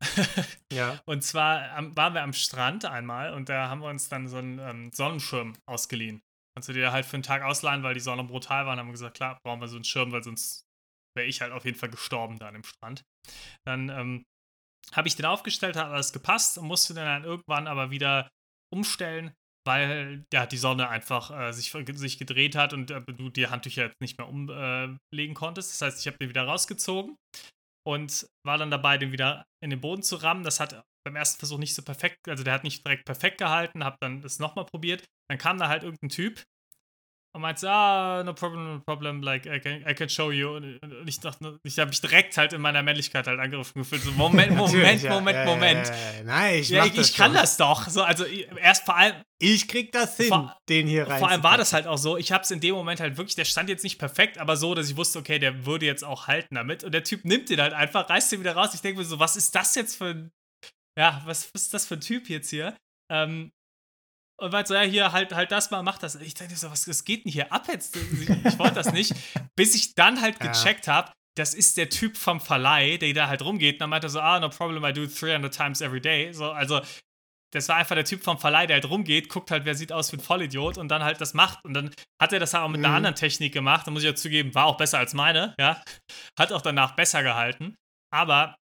[0.72, 1.00] ja.
[1.06, 4.38] Und zwar am, waren wir am Strand einmal und da haben wir uns dann so
[4.38, 6.22] einen ähm, Sonnenschirm ausgeliehen.
[6.56, 8.74] Kannst du dir halt für einen Tag ausleihen, weil die Sonne brutal war.
[8.74, 10.66] Und haben gesagt, klar, brauchen wir so einen Schirm, weil sonst
[11.16, 13.04] wäre ich halt auf jeden Fall gestorben da an dem Strand.
[13.66, 14.26] Dann ähm,
[14.92, 18.30] habe ich den aufgestellt, hat alles gepasst und musste den dann irgendwann aber wieder
[18.72, 19.34] umstellen,
[19.66, 23.84] weil ja die Sonne einfach äh, sich, sich gedreht hat und äh, du die Handtücher
[23.84, 25.72] jetzt nicht mehr umlegen äh, konntest.
[25.72, 27.18] Das heißt, ich habe den wieder rausgezogen
[27.86, 30.44] und war dann dabei, den wieder in den Boden zu rammen.
[30.44, 33.84] Das hat beim ersten Versuch nicht so perfekt, also der hat nicht direkt perfekt gehalten,
[33.84, 35.04] habe dann das nochmal probiert.
[35.30, 36.44] Dann kam da halt irgendein Typ
[37.36, 40.56] und meinte, ah, no problem, no problem, like, I can, I can show you.
[40.56, 44.04] Und ich dachte, ich habe mich direkt halt in meiner Männlichkeit halt angegriffen gefühlt.
[44.04, 45.10] So, Moment, Moment, ja.
[45.12, 45.88] Moment, ja, Moment.
[45.88, 46.24] Ja.
[46.26, 47.88] Nein, ich, ich, ich kann das doch.
[47.90, 51.20] So, also ich- erst vor allem, Ich krieg das hin, Vor- den hier rein.
[51.20, 53.36] vor allem war das halt auch so, ich habe es in dem Moment halt wirklich,
[53.36, 56.28] der stand jetzt nicht perfekt, aber so, dass ich wusste, okay, der würde jetzt auch
[56.28, 56.84] halten damit.
[56.84, 58.76] Und der Typ nimmt den halt einfach, reißt den wieder raus.
[58.76, 60.32] Ich denke mir so, was ist das jetzt für ein,
[61.00, 62.78] ja, was, was ist das für ein Typ jetzt hier?
[63.12, 63.52] Ähm,
[64.40, 66.16] und meinte so, ja, hier, halt, halt das mal, mach das.
[66.16, 67.96] Ich dachte so, was, was geht denn hier ab jetzt?
[67.96, 69.14] Ich, ich wollte das nicht.
[69.56, 73.44] Bis ich dann halt gecheckt habe, das ist der Typ vom Verleih, der da halt
[73.44, 73.76] rumgeht.
[73.76, 76.32] Und dann meinte er so, ah, no problem, I do it 300 times every day.
[76.34, 76.82] So, also,
[77.52, 80.12] das war einfach der Typ vom Verleih, der halt rumgeht, guckt halt, wer sieht aus
[80.12, 81.64] wie ein Vollidiot und dann halt das macht.
[81.64, 82.96] Und dann hat er das halt auch mit einer Mhm.
[82.96, 83.86] anderen Technik gemacht.
[83.86, 85.82] Da muss ich ja zugeben, war auch besser als meine, ja.
[86.38, 87.76] Hat auch danach besser gehalten.
[88.12, 88.56] Aber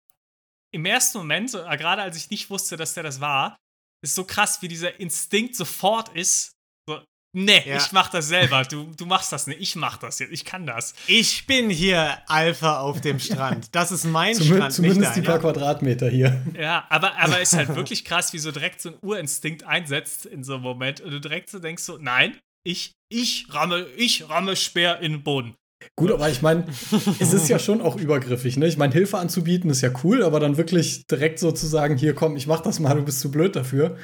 [0.72, 3.56] im ersten Moment, äh, gerade als ich nicht wusste, dass der das war,
[4.02, 6.52] ist so krass, wie dieser Instinkt sofort ist.
[6.88, 6.98] So,
[7.36, 7.76] nee, Ja.
[7.76, 8.62] ich mach das selber.
[8.64, 9.60] Du, du machst das nicht.
[9.60, 10.32] Ich mach das jetzt.
[10.32, 10.94] Ich kann das.
[11.06, 13.74] Ich bin hier Alpha auf dem Strand.
[13.74, 15.38] Das ist mein Zumindest, Strand, zumindest die paar.
[15.38, 16.44] Quadratmeter hier.
[16.58, 20.44] Ja, aber, aber ist halt wirklich krass, wie so direkt so ein Urinstinkt einsetzt in
[20.44, 24.54] so einem Moment und du direkt so denkst so, nein, ich, ich ramme, ich ramme
[24.56, 25.54] Speer in den Boden.
[25.96, 28.66] Gut, aber ich meine, es ist ja schon auch übergriffig, ne?
[28.66, 32.14] Ich meine, Hilfe anzubieten ist ja cool, aber dann wirklich direkt so zu sagen, hier
[32.14, 33.96] komm, ich mach das mal, du bist zu blöd dafür,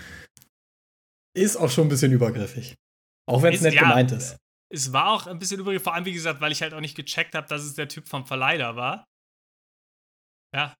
[1.36, 2.74] ist auch schon ein bisschen übergriffig.
[3.28, 4.36] Auch wenn es nett ja, gemeint ist.
[4.72, 6.96] Es war auch ein bisschen übrig, vor allem wie gesagt, weil ich halt auch nicht
[6.96, 9.04] gecheckt habe, dass es der Typ vom Verleiher war.
[10.54, 10.74] Ja.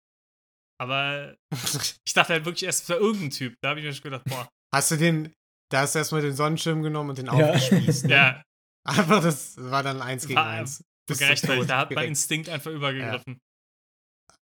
[0.80, 1.34] Aber
[2.06, 3.54] ich dachte halt wirklich erst, es war irgendein Typ.
[3.62, 5.32] Da habe ich mir schon gedacht, boah, Hast du den,
[5.70, 7.32] da hast du erstmal den Sonnenschirm genommen und den Ja.
[7.32, 8.04] aufgespießt.
[8.06, 8.12] Ne?
[8.12, 8.42] ja,
[8.86, 10.84] Einfach, das war dann eins gegen War eins.
[11.08, 11.70] Bist du gerechtfertigt.
[11.70, 12.08] Da hat mein.
[12.08, 13.38] Instinkt einfach übergegriffen.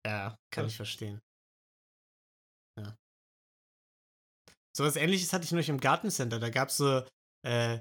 [0.07, 1.21] Ja, kann ich verstehen.
[2.79, 2.97] Ja.
[4.77, 6.39] So was ähnliches hatte ich noch im Gartencenter.
[6.39, 7.05] Da gab es so,
[7.47, 7.81] äh,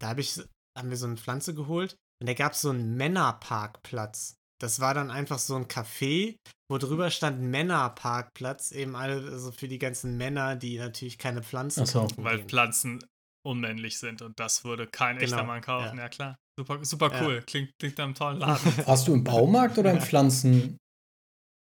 [0.00, 0.40] da hab ich,
[0.76, 4.36] haben wir so eine Pflanze geholt und da gab es so einen Männerparkplatz.
[4.60, 6.36] Das war dann einfach so ein Café,
[6.70, 12.08] wo drüber stand Männerparkplatz, eben also für die ganzen Männer, die natürlich keine Pflanzen so.
[12.16, 12.48] Weil gehen.
[12.48, 13.04] Pflanzen
[13.44, 16.38] unmännlich sind und das würde kein genau, echter Mann kaufen, ja, ja klar.
[16.58, 17.36] Super, super cool.
[17.36, 17.40] Ja.
[17.42, 18.72] Klingt, klingt nach einem tollen Laden.
[18.86, 20.78] Warst du im Baumarkt oder im Pflanzen?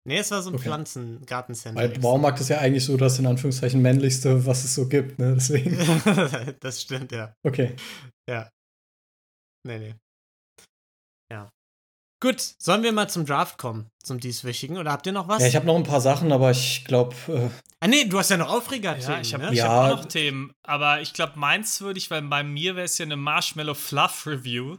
[0.07, 0.63] Nee, es war so ein okay.
[0.63, 1.82] Pflanzengartencenter.
[1.82, 5.34] Weil Baumarkt ist ja eigentlich so das in Anführungszeichen männlichste, was es so gibt, ne?
[5.36, 5.78] Deswegen.
[6.61, 7.34] das stimmt, ja.
[7.45, 7.76] Okay.
[8.30, 8.49] Ja.
[9.65, 9.95] Nee, nee.
[12.20, 14.78] Gut, sollen wir mal zum Draft kommen, zum dieswöchigen?
[14.78, 15.41] Oder habt ihr noch was?
[15.41, 17.15] Ja, ich habe noch ein paar Sachen, aber ich glaube.
[17.28, 17.49] Äh
[17.80, 18.97] ah, nee, du hast ja noch Aufreger.
[18.97, 19.53] Ja, ich habe ne?
[19.53, 19.68] ja.
[19.68, 20.51] hab auch noch Themen.
[20.63, 24.26] Aber ich glaube, meins würde ich, weil bei mir wäre es ja eine Marshmallow Fluff
[24.26, 24.78] Review.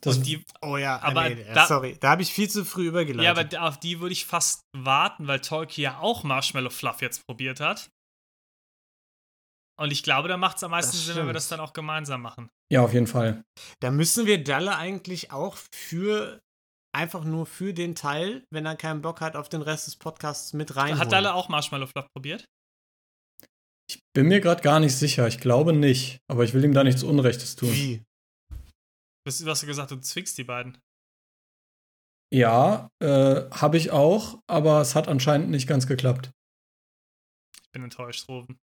[0.00, 3.52] Das die, oh ja, aber nee, da, sorry, da habe ich viel zu früh übergeleitet.
[3.52, 7.26] Ja, aber auf die würde ich fast warten, weil Tolkien ja auch Marshmallow Fluff jetzt
[7.26, 7.90] probiert hat.
[9.76, 12.22] Und ich glaube, da macht es am meisten Sinn, wenn wir das dann auch gemeinsam
[12.22, 12.48] machen.
[12.70, 13.44] Ja, auf jeden Fall.
[13.80, 16.40] Da müssen wir Dalle eigentlich auch für
[16.92, 20.52] einfach nur für den Teil, wenn er keinen Bock hat, auf den Rest des Podcasts
[20.52, 20.98] mit rein.
[20.98, 22.44] Hat Dalle auch Marshmallow Fluff probiert?
[23.90, 25.26] Ich bin mir gerade gar nicht sicher.
[25.26, 26.20] Ich glaube nicht.
[26.28, 27.72] Aber ich will ihm da nichts Unrechtes tun.
[27.72, 28.04] Wie?
[29.24, 30.78] Du hast gesagt, du zwingst die beiden.
[32.32, 36.30] Ja, äh, habe ich auch, aber es hat anscheinend nicht ganz geklappt.
[37.62, 38.58] Ich bin enttäuscht, Roven.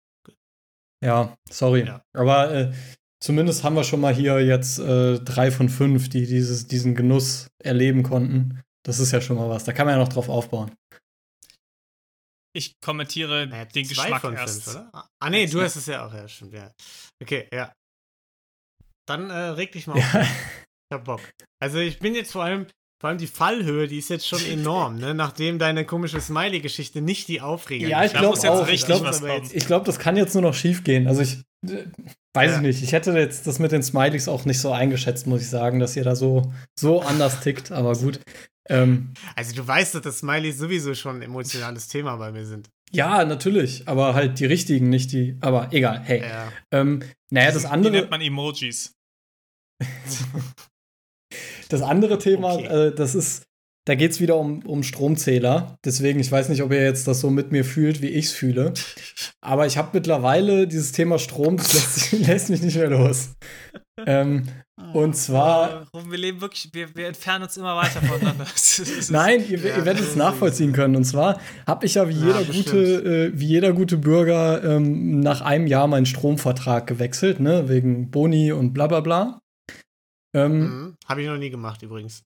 [1.02, 1.86] Ja, sorry.
[1.86, 2.02] Ja.
[2.14, 2.74] Aber äh,
[3.24, 7.48] zumindest haben wir schon mal hier jetzt äh, drei von fünf, die dieses, diesen Genuss
[7.58, 8.62] erleben konnten.
[8.84, 9.64] Das ist ja schon mal was.
[9.64, 10.70] Da kann man ja noch drauf aufbauen.
[12.54, 14.64] Ich kommentiere naja, den Geschmack von erst.
[14.64, 15.08] Fünf, oder?
[15.20, 16.70] Ah, nee, du hast es ja auch, ja, stimmt, ja.
[17.20, 17.72] Okay, ja.
[19.08, 20.14] Dann äh, reg dich mal auf.
[20.14, 21.20] ich hab Bock.
[21.60, 22.66] Also ich bin jetzt vor allem,
[23.04, 25.12] vor allem die Fallhöhe, die ist jetzt schon enorm, ne?
[25.12, 28.66] Nachdem deine komische Smiley-Geschichte nicht die Aufreger Ja, ich glaube auch.
[28.66, 29.10] Ich glaube,
[29.66, 31.06] glaub, das kann jetzt nur noch schief gehen.
[31.06, 31.84] Also ich äh,
[32.32, 32.56] weiß ja.
[32.56, 32.82] ich nicht.
[32.82, 35.96] Ich hätte jetzt das mit den Smileys auch nicht so eingeschätzt, muss ich sagen, dass
[35.96, 36.50] ihr da so,
[36.80, 37.72] so anders tickt.
[37.72, 38.20] Aber gut.
[38.70, 42.70] Ähm, also du weißt, dass das Smileys sowieso schon ein emotionales Thema bei mir sind.
[42.90, 45.36] Ja, natürlich, aber halt die richtigen, nicht die.
[45.42, 46.22] Aber egal, hey.
[46.22, 46.50] Ja.
[46.70, 47.92] Ähm, naja, das andere.
[47.92, 48.94] Die nennt man Emojis.
[51.68, 52.88] das andere Thema, okay.
[52.88, 53.44] äh, das ist,
[53.86, 55.76] da geht es wieder um, um Stromzähler.
[55.84, 58.32] Deswegen, ich weiß nicht, ob ihr jetzt das so mit mir fühlt, wie ich es
[58.32, 58.72] fühle.
[59.42, 63.30] Aber ich habe mittlerweile dieses Thema Strom, das lässt, lässt mich nicht mehr los.
[64.06, 64.44] Ähm,
[64.92, 65.86] und zwar.
[66.08, 68.46] Wir leben wirklich, wir, wir entfernen uns immer weiter voneinander.
[69.10, 70.96] Nein, ihr, ihr, werdet es nachvollziehen können.
[70.96, 75.20] Und zwar habe ich ja wie jeder, ja, gute, äh, wie jeder gute Bürger ähm,
[75.20, 77.68] nach einem Jahr meinen Stromvertrag gewechselt, ne?
[77.68, 79.40] Wegen Boni und bla bla bla.
[80.34, 80.96] Ähm, mhm.
[81.06, 82.22] Habe ich noch nie gemacht übrigens.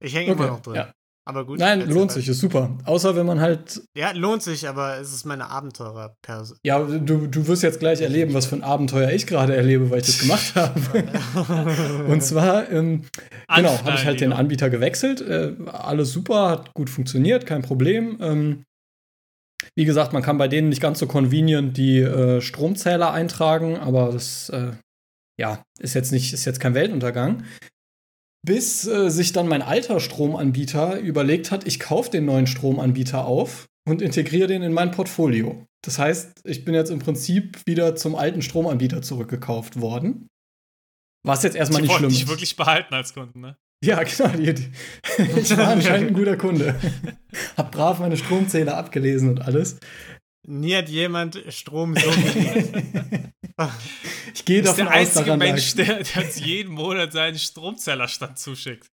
[0.00, 0.74] Ich hänge okay, immer noch drin.
[0.76, 0.92] Ja.
[1.26, 1.58] Aber gut.
[1.58, 2.76] Nein, lohnt sich, ist super.
[2.84, 3.82] Außer wenn man halt.
[3.96, 6.58] Ja, lohnt sich, aber es ist meine Abenteurer-Person.
[6.62, 10.00] Ja, du, du wirst jetzt gleich erleben, was für ein Abenteuer ich gerade erlebe, weil
[10.00, 12.04] ich das gemacht habe.
[12.08, 13.04] Und zwar, ähm,
[13.54, 15.22] genau, habe ich halt den Anbieter gewechselt.
[15.22, 18.18] Äh, alles super, hat gut funktioniert, kein Problem.
[18.20, 18.64] Ähm,
[19.74, 24.12] wie gesagt, man kann bei denen nicht ganz so convenient die äh, Stromzähler eintragen, aber
[24.12, 24.72] das äh,
[25.38, 27.44] ja, ist jetzt nicht, ist jetzt kein Weltuntergang.
[28.46, 33.66] Bis äh, sich dann mein alter Stromanbieter überlegt hat, ich kaufe den neuen Stromanbieter auf
[33.88, 35.66] und integriere den in mein Portfolio.
[35.82, 40.28] Das heißt, ich bin jetzt im Prinzip wieder zum alten Stromanbieter zurückgekauft worden.
[41.26, 42.20] Was jetzt erstmal die nicht schlimm ist.
[42.20, 43.56] dich wirklich behalten als Kunden, ne?
[43.82, 44.30] Ja, genau.
[45.36, 46.74] Ich war anscheinend ein guter Kunde.
[47.56, 49.78] Hab brav meine Stromzähler abgelesen und alles.
[50.46, 53.32] Nie hat jemand Strom so geliebt.
[54.34, 58.88] ich gehe davon der einzige Mensch, der, der uns jeden Monat seinen Stromzellerstand zuschickt.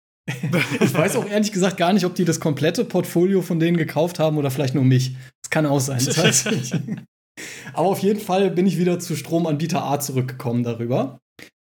[0.79, 4.19] ich weiß auch ehrlich gesagt gar nicht, ob die das komplette Portfolio von denen gekauft
[4.19, 5.15] haben oder vielleicht nur mich.
[5.41, 6.03] Das kann auch sein.
[6.05, 6.45] Das.
[7.73, 11.19] Aber auf jeden Fall bin ich wieder zu Stromanbieter A zurückgekommen darüber.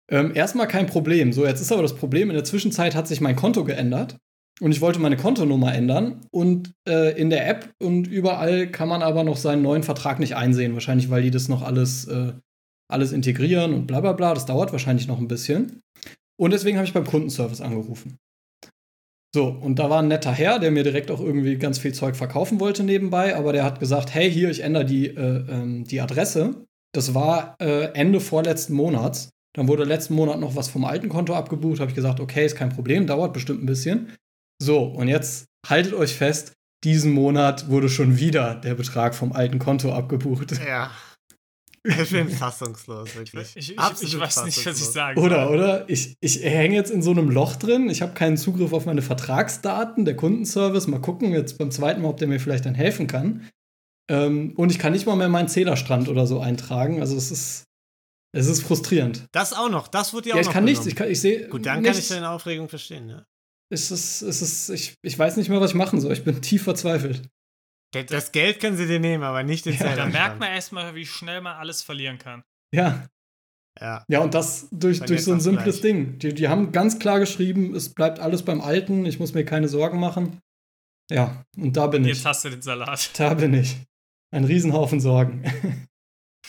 [0.10, 1.34] Ähm, erstmal kein Problem.
[1.34, 4.18] So, jetzt ist aber das Problem, in der Zwischenzeit hat sich mein Konto geändert
[4.62, 9.02] und ich wollte meine Kontonummer ändern und äh, in der App und überall kann man
[9.02, 10.74] aber noch seinen neuen Vertrag nicht einsehen.
[10.74, 12.34] Wahrscheinlich, weil die das noch alles, äh,
[12.90, 14.34] alles integrieren und bla bla bla.
[14.34, 15.82] Das dauert wahrscheinlich noch ein bisschen.
[16.38, 18.18] Und deswegen habe ich beim Kundenservice angerufen.
[19.36, 22.16] So, und da war ein netter Herr, der mir direkt auch irgendwie ganz viel Zeug
[22.16, 26.00] verkaufen wollte nebenbei, aber der hat gesagt, hey, hier, ich ändere die, äh, ähm, die
[26.00, 26.66] Adresse.
[26.94, 29.32] Das war äh, Ende vorletzten Monats.
[29.54, 31.82] Dann wurde letzten Monat noch was vom alten Konto abgebucht.
[31.82, 34.14] Habe ich gesagt, okay, ist kein Problem, dauert bestimmt ein bisschen.
[34.62, 36.54] So, und jetzt haltet euch fest,
[36.84, 40.60] diesen Monat wurde schon wieder der Betrag vom alten Konto abgebucht.
[40.66, 40.92] Ja.
[41.88, 43.56] Ich bin fassungslos, wirklich.
[43.56, 45.24] Ich, ich, ich weiß nicht, was ich sagen soll.
[45.24, 45.88] Oder, oder?
[45.88, 47.92] Ich, ich hänge jetzt in so einem Loch drin.
[47.92, 50.88] Ich habe keinen Zugriff auf meine Vertragsdaten, der Kundenservice.
[50.88, 53.48] Mal gucken jetzt beim zweiten Mal, ob der mir vielleicht dann helfen kann.
[54.10, 57.02] Ähm, und ich kann nicht mal mehr meinen Zählerstrand oder so eintragen.
[57.02, 57.66] Also es ist,
[58.32, 59.28] es ist frustrierend.
[59.32, 61.48] Das auch noch, das wird ja auch ich noch kann nichts, ich, kann, ich sehe
[61.50, 61.98] Gut, dann nichts.
[61.98, 63.26] kann ich deine Aufregung verstehen, ja.
[63.72, 66.14] Es ist, es ist, ich, ich weiß nicht mehr, was ich machen soll.
[66.14, 67.28] Ich bin tief verzweifelt.
[68.10, 70.14] Das Geld können sie dir nehmen, aber nicht den ja, Zählerstrand.
[70.14, 72.44] Da merkt man erstmal, wie schnell man alles verlieren kann.
[72.74, 73.08] Ja.
[73.80, 74.06] Ja.
[74.08, 75.94] ja, und das durch, durch so ein simples gleich.
[75.94, 76.20] Ding.
[76.20, 79.68] Die, die haben ganz klar geschrieben, es bleibt alles beim Alten, ich muss mir keine
[79.68, 80.40] Sorgen machen.
[81.12, 82.18] Ja, und da bin Jetzt ich.
[82.20, 83.12] Jetzt hast du den Salat.
[83.18, 83.78] Da bin ich.
[84.32, 85.44] Ein Riesenhaufen Sorgen.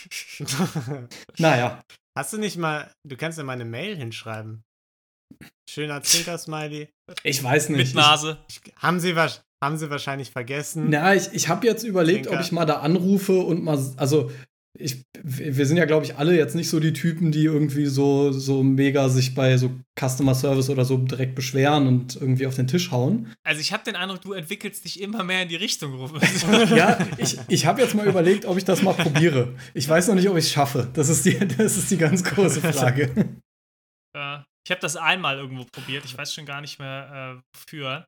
[1.38, 1.82] naja.
[2.16, 4.64] Hast du nicht mal, du kannst ja mal eine Mail hinschreiben.
[5.68, 6.88] Schöner Zwinker-Smiley.
[7.22, 7.94] Ich weiß nicht.
[7.94, 8.38] Mit Nase.
[8.48, 10.86] Ich, ich, haben, sie, haben sie wahrscheinlich vergessen.
[10.88, 12.38] Na, ich, ich habe jetzt überlegt, Zwinker.
[12.38, 14.30] ob ich mal da anrufe und mal, also
[14.78, 18.32] ich, wir sind ja, glaube ich, alle jetzt nicht so die Typen, die irgendwie so,
[18.32, 22.66] so mega sich bei so Customer Service oder so direkt beschweren und irgendwie auf den
[22.66, 23.32] Tisch hauen.
[23.42, 26.20] Also ich habe den Eindruck, du entwickelst dich immer mehr in die Richtung, Rufe.
[26.76, 29.54] ja, ich, ich habe jetzt mal überlegt, ob ich das mal probiere.
[29.74, 30.88] Ich weiß noch nicht, ob ich es schaffe.
[30.92, 33.10] Das ist, die, das ist die ganz große Frage.
[34.14, 36.04] Ja, ich habe das einmal irgendwo probiert.
[36.04, 38.04] Ich weiß schon gar nicht mehr, äh, wofür.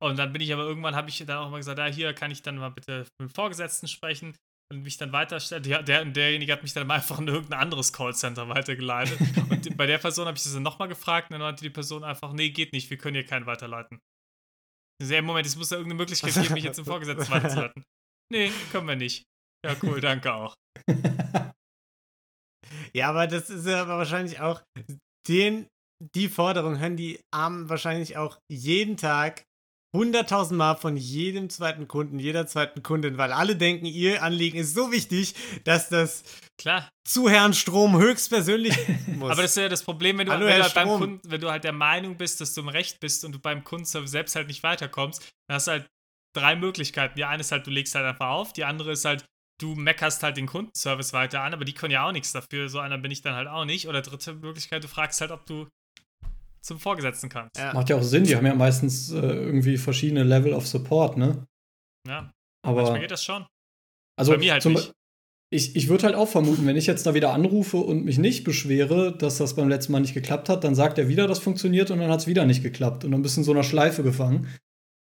[0.00, 2.30] Und dann bin ich aber irgendwann, habe ich dann auch mal gesagt, ja, hier kann
[2.30, 4.36] ich dann mal bitte mit dem Vorgesetzten sprechen
[4.72, 5.66] und mich dann weiterstellt.
[5.66, 9.18] Der, der, derjenige hat mich dann einfach in irgendein anderes Callcenter weitergeleitet.
[9.50, 12.04] und bei der Person habe ich das dann nochmal gefragt und dann meinte die Person
[12.04, 13.98] einfach, nee, geht nicht, wir können hier keinen weiterleiten.
[15.02, 17.84] Sehr im Moment, es muss ja irgendeine Möglichkeit geben, mich jetzt im Vorgesetzten weiterzuleiten.
[18.30, 19.24] Nee, können wir nicht.
[19.66, 20.54] Ja, cool, danke auch.
[22.94, 24.62] ja, aber das ist ja wahrscheinlich auch
[25.28, 25.66] den,
[26.14, 29.44] die Forderung hören die Armen wahrscheinlich auch jeden Tag
[29.94, 34.74] hunderttausend Mal von jedem zweiten Kunden, jeder zweiten Kundin, weil alle denken, ihr Anliegen ist
[34.74, 36.24] so wichtig, dass das
[36.56, 36.88] Klar.
[37.06, 39.32] zu Herrn Strom höchstpersönlich muss.
[39.32, 41.40] Aber das ist ja das Problem, wenn du, Hallo, wenn, du halt beim Kunden, wenn
[41.40, 44.34] du halt der Meinung bist, dass du im Recht bist und du beim Kundenservice selbst
[44.34, 45.90] halt nicht weiterkommst, dann hast du halt
[46.34, 47.14] drei Möglichkeiten.
[47.16, 49.26] Die eine ist halt, du legst halt einfach auf, die andere ist halt,
[49.62, 52.68] du meckerst halt den Kundenservice weiter an, aber die können ja auch nichts dafür.
[52.68, 53.88] So einer bin ich dann halt auch nicht.
[53.88, 55.68] Oder dritte Möglichkeit, du fragst halt, ob du
[56.62, 57.56] zum Vorgesetzten kannst.
[57.58, 57.72] Ja.
[57.72, 61.46] Macht ja auch Sinn, die haben ja meistens äh, irgendwie verschiedene Level of Support, ne?
[62.06, 62.30] Ja.
[62.64, 63.46] Aber manchmal geht das schon.
[64.16, 64.92] Also Bei mir halt zum, nicht.
[65.50, 68.44] Ich, ich würde halt auch vermuten, wenn ich jetzt da wieder anrufe und mich nicht
[68.44, 71.90] beschwere, dass das beim letzten Mal nicht geklappt hat, dann sagt er wieder, das funktioniert
[71.90, 74.02] und dann hat es wieder nicht geklappt und dann bist du in so einer Schleife
[74.02, 74.48] gefangen.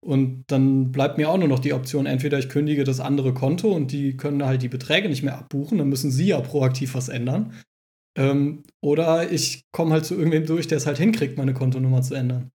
[0.01, 3.73] Und dann bleibt mir auch nur noch die Option, entweder ich kündige das andere Konto
[3.73, 7.09] und die können halt die Beträge nicht mehr abbuchen, dann müssen sie ja proaktiv was
[7.09, 7.53] ändern.
[8.17, 12.15] Ähm, oder ich komme halt zu irgendwem durch, der es halt hinkriegt, meine Kontonummer zu
[12.15, 12.53] ändern.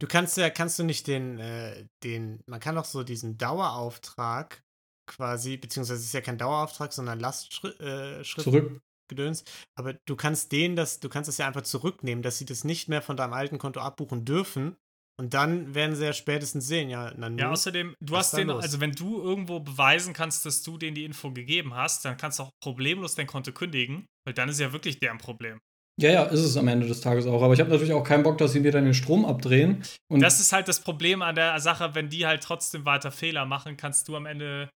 [0.00, 4.62] Du kannst ja, kannst du nicht den, äh, den, man kann doch so diesen Dauerauftrag
[5.06, 8.82] quasi, beziehungsweise es ist ja kein Dauerauftrag, sondern Lastschrift äh, Zurück.
[9.08, 9.44] Gedöns,
[9.74, 12.88] aber du kannst den das, du kannst es ja einfach zurücknehmen, dass sie das nicht
[12.88, 14.76] mehr von deinem alten Konto abbuchen dürfen,
[15.22, 17.14] und dann werden sie ja spätestens sehen, ja.
[17.16, 18.60] Nanu, ja, außerdem, du hast den, los?
[18.60, 22.40] also wenn du irgendwo beweisen kannst, dass du denen die Info gegeben hast, dann kannst
[22.40, 25.60] du auch problemlos dein Konto kündigen, weil dann ist ja wirklich deren Problem.
[26.00, 27.40] Ja, ja, ist es am Ende des Tages auch.
[27.40, 29.84] Aber ich habe natürlich auch keinen Bock, dass sie mir dann den Strom abdrehen.
[30.10, 33.44] Und das ist halt das Problem an der Sache, wenn die halt trotzdem weiter Fehler
[33.44, 34.70] machen, kannst du am Ende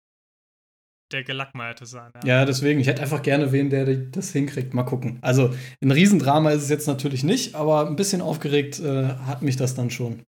[1.12, 2.12] der Gelackmeierte sein.
[2.22, 2.40] Ja.
[2.40, 4.74] ja, deswegen, ich hätte einfach gerne wen, der das hinkriegt.
[4.74, 5.18] Mal gucken.
[5.22, 9.56] Also, ein Riesendrama ist es jetzt natürlich nicht, aber ein bisschen aufgeregt äh, hat mich
[9.56, 10.22] das dann schon.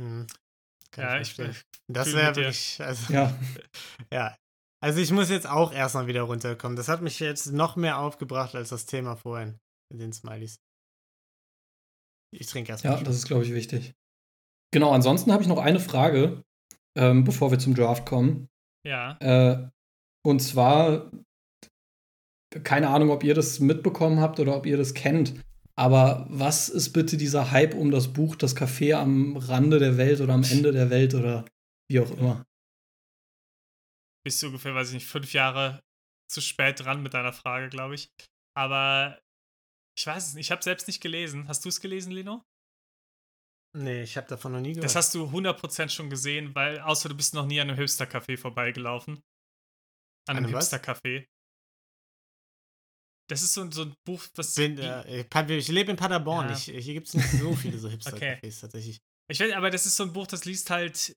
[0.00, 0.26] Hm.
[0.96, 3.36] ja, ich, ich Das wäre wirklich, also, ja.
[4.12, 4.36] ja.
[4.82, 6.76] Also ich muss jetzt auch erstmal wieder runterkommen.
[6.76, 9.58] Das hat mich jetzt noch mehr aufgebracht als das Thema vorhin
[9.90, 10.60] mit den Smileys.
[12.32, 12.98] Ich trinke erstmal.
[12.98, 13.94] Ja, das ist, glaube ich, wichtig.
[14.72, 16.44] Genau, ansonsten habe ich noch eine Frage,
[16.96, 18.48] ähm, bevor wir zum Draft kommen.
[18.86, 19.16] Ja.
[19.20, 19.68] Äh,
[20.24, 21.10] und zwar,
[22.62, 25.34] keine Ahnung, ob ihr das mitbekommen habt oder ob ihr das kennt.
[25.78, 30.20] Aber was ist bitte dieser Hype um das Buch Das Café am Rande der Welt
[30.20, 31.44] oder am Ende der Welt oder
[31.90, 32.44] wie auch immer?
[34.24, 35.82] Bist du ungefähr, weiß ich nicht, fünf Jahre
[36.28, 38.10] zu spät dran mit deiner Frage, glaube ich.
[38.56, 39.20] Aber
[39.98, 40.46] ich weiß es nicht.
[40.46, 41.46] Ich habe selbst nicht gelesen.
[41.46, 42.42] Hast du es gelesen, Lino?
[43.76, 44.84] Nee, ich habe davon noch nie gehört.
[44.84, 48.38] Das hast du 100% schon gesehen, weil außer du bist noch nie an einem Hipster-Café
[48.38, 49.22] vorbeigelaufen.
[50.26, 51.26] An einem, einem Hipster-Café.
[53.28, 54.54] Das ist so, so ein Buch, was.
[54.54, 55.24] Bin, äh,
[55.56, 56.48] ich lebe in Paderborn.
[56.48, 56.54] Ja.
[56.54, 58.52] Ich, hier gibt es nicht so viele so Hipster-Cafés okay.
[58.60, 58.98] tatsächlich.
[59.28, 61.12] Ich weiß, aber das ist so ein Buch, das liest halt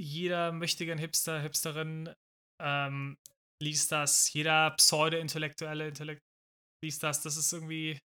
[0.00, 2.12] jeder möchte gern Hipster, Hipsterin
[2.62, 3.18] ähm,
[3.62, 6.22] liest das, jeder pseudo-intellektuelle Intellekt
[6.82, 7.22] liest das.
[7.22, 7.98] Das ist irgendwie.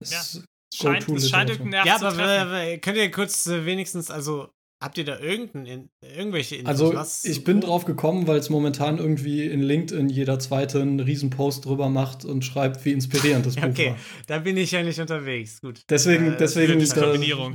[0.00, 0.42] Das ja,
[0.74, 4.52] scheint, es scheint irgendeinen Nerv Ja, aber könnt ihr kurz äh, wenigstens, also
[4.82, 6.68] Habt ihr da irgendein, irgendwelche Infos?
[6.68, 10.98] Also was, ich bin drauf gekommen, weil es momentan irgendwie in LinkedIn jeder zweite einen
[10.98, 13.92] riesen Post drüber macht und schreibt, wie inspirierend das Buch okay, war.
[13.92, 15.60] Okay, da bin ich ja nicht unterwegs.
[15.60, 15.82] Gut.
[15.88, 17.52] Deswegen, äh, deswegen da,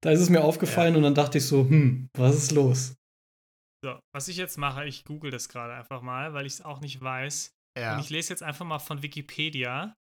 [0.00, 0.98] da ist es mir aufgefallen ja.
[0.98, 2.94] und dann dachte ich so, hm, was ist los?
[3.84, 6.80] So, was ich jetzt mache, ich google das gerade einfach mal, weil ich es auch
[6.80, 7.52] nicht weiß.
[7.76, 7.94] Ja.
[7.94, 9.96] Und ich lese jetzt einfach mal von Wikipedia.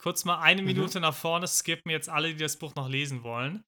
[0.00, 0.68] Kurz mal eine mhm.
[0.68, 3.62] Minute nach vorne skippen jetzt alle, die das Buch noch lesen wollen,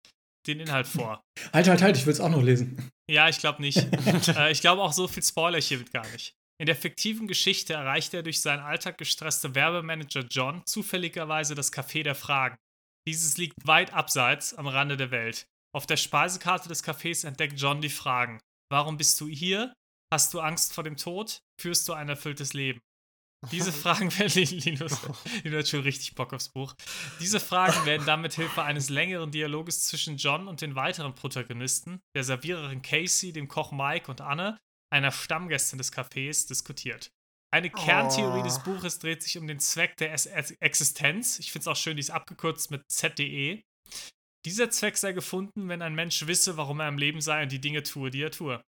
[0.47, 1.23] den Inhalt vor.
[1.53, 2.91] Halt, halt, halt, ich will es auch noch lesen.
[3.11, 3.79] Ja, ich glaube nicht.
[4.29, 6.35] äh, ich glaube auch so viel Spoiler hier wird gar nicht.
[6.59, 12.03] In der fiktiven Geschichte erreicht er durch seinen Alltag gestresste Werbemanager John zufälligerweise das Café
[12.03, 12.57] der Fragen.
[13.07, 15.47] Dieses liegt weit abseits am Rande der Welt.
[15.75, 18.41] Auf der Speisekarte des Cafés entdeckt John die Fragen.
[18.71, 19.73] Warum bist du hier?
[20.13, 21.41] Hast du Angst vor dem Tod?
[21.61, 22.81] Führst du ein erfülltes Leben?
[23.53, 25.01] Diese Fragen werden Linus,
[25.45, 26.75] Linus hat schon richtig Bock aufs Buch.
[27.21, 32.01] Diese Fragen werden dann mit Hilfe eines längeren Dialoges zwischen John und den weiteren Protagonisten,
[32.15, 34.59] der Serviererin Casey, dem Koch Mike und Anne,
[34.93, 37.11] einer Stammgästin des Cafés, diskutiert.
[37.53, 38.45] Eine Kerntheorie oh.
[38.45, 40.13] des Buches dreht sich um den Zweck der
[40.61, 41.39] Existenz.
[41.39, 43.63] Ich finde es auch schön, die ist abgekürzt mit ZDE.
[44.45, 47.61] Dieser Zweck sei gefunden, wenn ein Mensch wisse, warum er im Leben sei und die
[47.61, 48.63] Dinge tue, die er tue.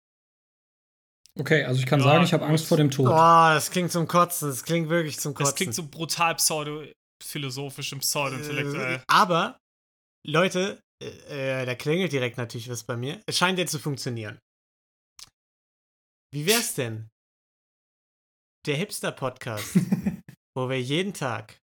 [1.38, 3.06] Okay, also ich kann ja, sagen, ich habe Angst vor dem Tod.
[3.06, 4.48] Boah, das klingt zum Kotzen.
[4.48, 5.50] Das klingt wirklich zum Kotzen.
[5.50, 8.96] Das klingt so brutal pseudo-philosophisch und pseudo-intellektuell.
[8.96, 9.58] Äh, aber,
[10.24, 13.20] Leute, äh, äh, da klingelt direkt natürlich was bei mir.
[13.26, 14.38] Es scheint jetzt zu funktionieren.
[16.32, 17.08] Wie wär's denn?
[18.66, 19.74] Der Hipster-Podcast,
[20.56, 21.58] wo wir jeden Tag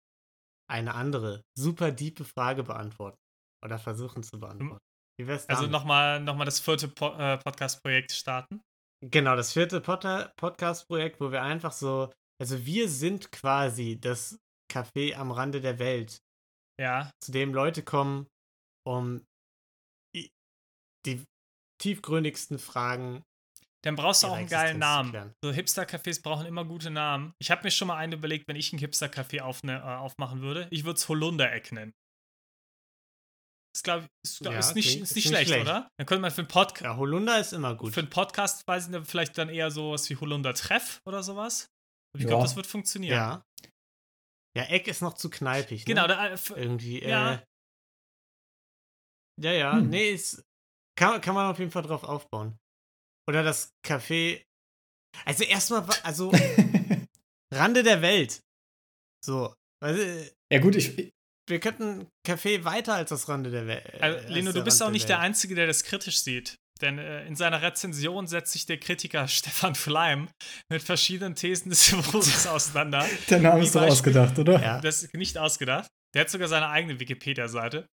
[0.70, 3.18] eine andere, super diepe Frage beantworten.
[3.64, 4.84] Oder versuchen zu beantworten.
[5.20, 5.76] Wie wär's also damit?
[5.76, 8.62] Also nochmal noch mal das vierte po äh, Podcast-Projekt starten.
[9.02, 10.04] Genau, das vierte Pod
[10.36, 14.40] Podcast-Projekt, wo wir einfach so, also wir sind quasi das
[14.72, 16.22] Café am Rande der Welt.
[16.80, 17.12] Ja.
[17.22, 18.28] Zu dem Leute kommen,
[18.86, 19.26] um
[20.16, 21.26] die,
[21.82, 23.24] tiefgründigsten Fragen.
[23.84, 25.34] Dann brauchst du auch einen geilen Namen.
[25.42, 27.34] So Hipster-Cafés brauchen immer gute Namen.
[27.40, 30.68] Ich habe mir schon mal einen überlegt, wenn ich ein Hipster-Café auf, äh, aufmachen würde.
[30.72, 31.94] Ich würde es Holunder-Eck nennen.
[33.80, 35.90] Ist, glaube ich, glaub, ja, ist, nicht, ist, nicht, schlecht, schlecht, oder?
[35.98, 36.84] Dann könnte man für einen Podcast.
[36.84, 37.94] Ja, Holunder ist immer gut.
[37.94, 41.70] Für einen Podcast weiß ich vielleicht dann eher sowas wie Holunder Treff oder sowas.
[42.14, 42.30] Und ich ja.
[42.30, 43.16] glaube, das wird funktionieren.
[43.16, 43.46] Ja.
[44.58, 45.80] Ja, Eck ist noch zu kneipig.
[45.80, 45.86] Ne?
[45.86, 47.02] Genau, da, äh, irgendwie.
[47.02, 47.36] Ja.
[47.36, 47.46] Äh,
[49.42, 49.74] ja, ja.
[49.78, 49.90] Hm.
[49.90, 50.44] Nee, ist,
[50.98, 52.58] kann, kann man auf jeden Fall drauf aufbauen.
[53.30, 54.44] Oder das Café.
[55.24, 56.34] Also erstmal, also
[57.54, 58.42] Rande der Welt.
[59.24, 59.54] So.
[59.82, 61.14] Also, ja, gut, ich,
[61.50, 63.86] wir könnten Café weiter als das Rande der Welt.
[63.94, 66.56] Äh, also, Lino, du bist auch nicht der Einzige, der das kritisch sieht.
[66.82, 70.30] Denn äh, in seiner Rezension setzt sich der Kritiker Stefan Fleim
[70.72, 73.06] mit verschiedenen Thesen des Buches auseinander.
[73.30, 74.62] Der Name ist doch ausgedacht, oder?
[74.62, 74.82] Ja.
[74.82, 75.88] Das ist nicht ausgedacht.
[76.14, 77.86] Der hat sogar seine eigene Wikipedia-Seite.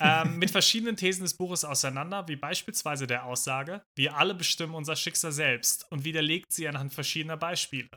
[0.00, 4.96] ähm, mit verschiedenen Thesen des Buches auseinander, wie beispielsweise der Aussage, wir alle bestimmen unser
[4.96, 7.88] Schicksal selbst und widerlegt sie anhand verschiedener Beispiele.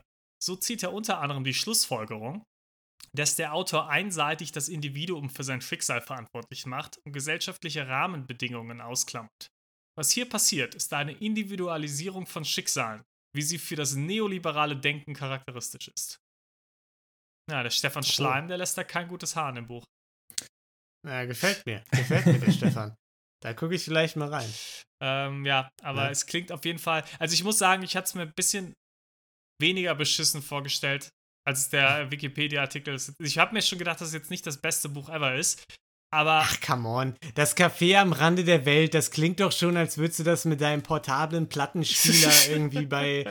[0.42, 2.44] So zieht er unter anderem die Schlussfolgerung,
[3.14, 9.52] dass der Autor einseitig das Individuum für sein Schicksal verantwortlich macht und gesellschaftliche Rahmenbedingungen ausklammert.
[9.98, 13.04] Was hier passiert, ist eine Individualisierung von Schicksalen,
[13.36, 16.20] wie sie für das neoliberale Denken charakteristisch ist.
[17.52, 19.84] Ja, der Stefan Schleim, der lässt da kein gutes Haar in dem Buch.
[21.06, 21.84] Ja, gefällt mir.
[21.92, 22.96] Gefällt mir der Stefan.
[23.42, 24.54] Da gucke ich vielleicht mal rein.
[25.02, 26.10] Ähm, ja, aber ja.
[26.10, 27.06] es klingt auf jeden Fall.
[27.20, 28.74] Also ich muss sagen, ich hatte es mir ein bisschen
[29.62, 31.10] weniger beschissen vorgestellt,
[31.50, 33.14] als der Wikipedia-Artikel ist.
[33.20, 35.66] Ich habe mir schon gedacht, dass es jetzt nicht das beste Buch ever ist.
[36.12, 36.42] Aber.
[36.44, 37.16] Ach, come on.
[37.34, 40.62] Das Café am Rande der Welt, das klingt doch schon, als würdest du das mit
[40.62, 43.26] deinem portablen Plattenspieler irgendwie bei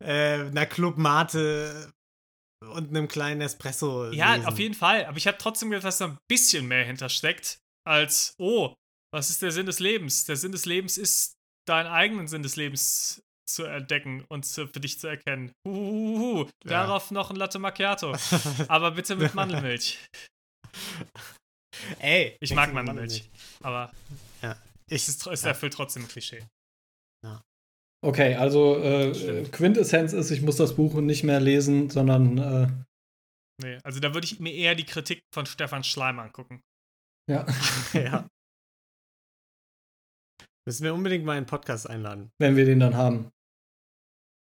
[0.00, 1.92] äh, einer Club Mate
[2.74, 4.10] und einem kleinen Espresso.
[4.10, 4.46] Ja, lesen.
[4.46, 5.06] auf jeden Fall.
[5.06, 8.74] Aber ich habe trotzdem gedacht, dass da ein bisschen mehr hintersteckt, als, oh,
[9.12, 10.24] was ist der Sinn des Lebens?
[10.24, 11.34] Der Sinn des Lebens ist,
[11.68, 13.22] deinen eigenen Sinn des Lebens
[13.54, 15.52] zu entdecken und zu, für dich zu erkennen.
[15.66, 16.50] Uhuhu, ja.
[16.64, 18.14] Darauf noch ein Latte Macchiato.
[18.68, 19.98] aber bitte mit Mandelmilch.
[21.98, 23.24] Ey, ich mag Mandelmilch.
[23.24, 23.60] Mandelmilch.
[23.62, 23.92] Aber
[24.42, 24.56] ja.
[24.88, 25.48] ich, es, es ja.
[25.48, 26.46] erfüllt trotzdem ein Klischee.
[27.24, 27.42] Ja.
[28.02, 32.38] Okay, also äh, Quintessenz ist, ich muss das Buch nicht mehr lesen, sondern.
[32.38, 32.68] Äh,
[33.62, 36.62] nee, also da würde ich mir eher die Kritik von Stefan Schleim angucken.
[37.30, 37.46] Ja.
[37.92, 38.26] ja.
[40.66, 42.30] Müssen wir unbedingt mal einen Podcast einladen.
[42.38, 43.30] Wenn wir den dann haben.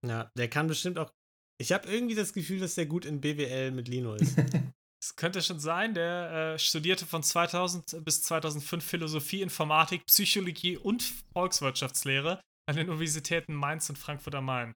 [0.05, 1.11] Ja, der kann bestimmt auch.
[1.57, 4.37] Ich habe irgendwie das Gefühl, dass der gut in BWL mit Lino ist.
[5.05, 5.93] Das könnte schon sein.
[5.93, 11.03] Der äh, studierte von 2000 bis 2005 Philosophie, Informatik, Psychologie und
[11.33, 14.73] Volkswirtschaftslehre an den Universitäten Mainz und Frankfurt am Main.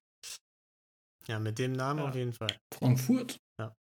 [1.27, 2.09] Ja, mit dem Namen ja.
[2.09, 2.55] auf jeden Fall.
[2.71, 3.37] Frankfurt.
[3.59, 3.73] Ja.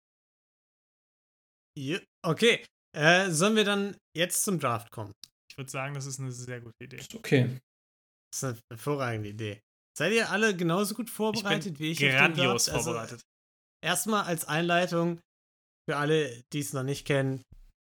[1.78, 2.00] ja.
[2.24, 2.64] Okay.
[2.96, 5.12] Äh, sollen wir dann jetzt zum Draft kommen?
[5.52, 6.98] Ich würde sagen, das ist eine sehr gute Idee.
[6.98, 7.60] Ist okay.
[8.32, 9.62] Das ist eine hervorragende Idee.
[9.98, 12.00] Seid ihr alle genauso gut vorbereitet ich wie ich?
[12.00, 13.26] Grandios also, vorbereitet.
[13.84, 15.20] Erstmal als Einleitung
[15.90, 17.42] für alle, die es noch nicht kennen.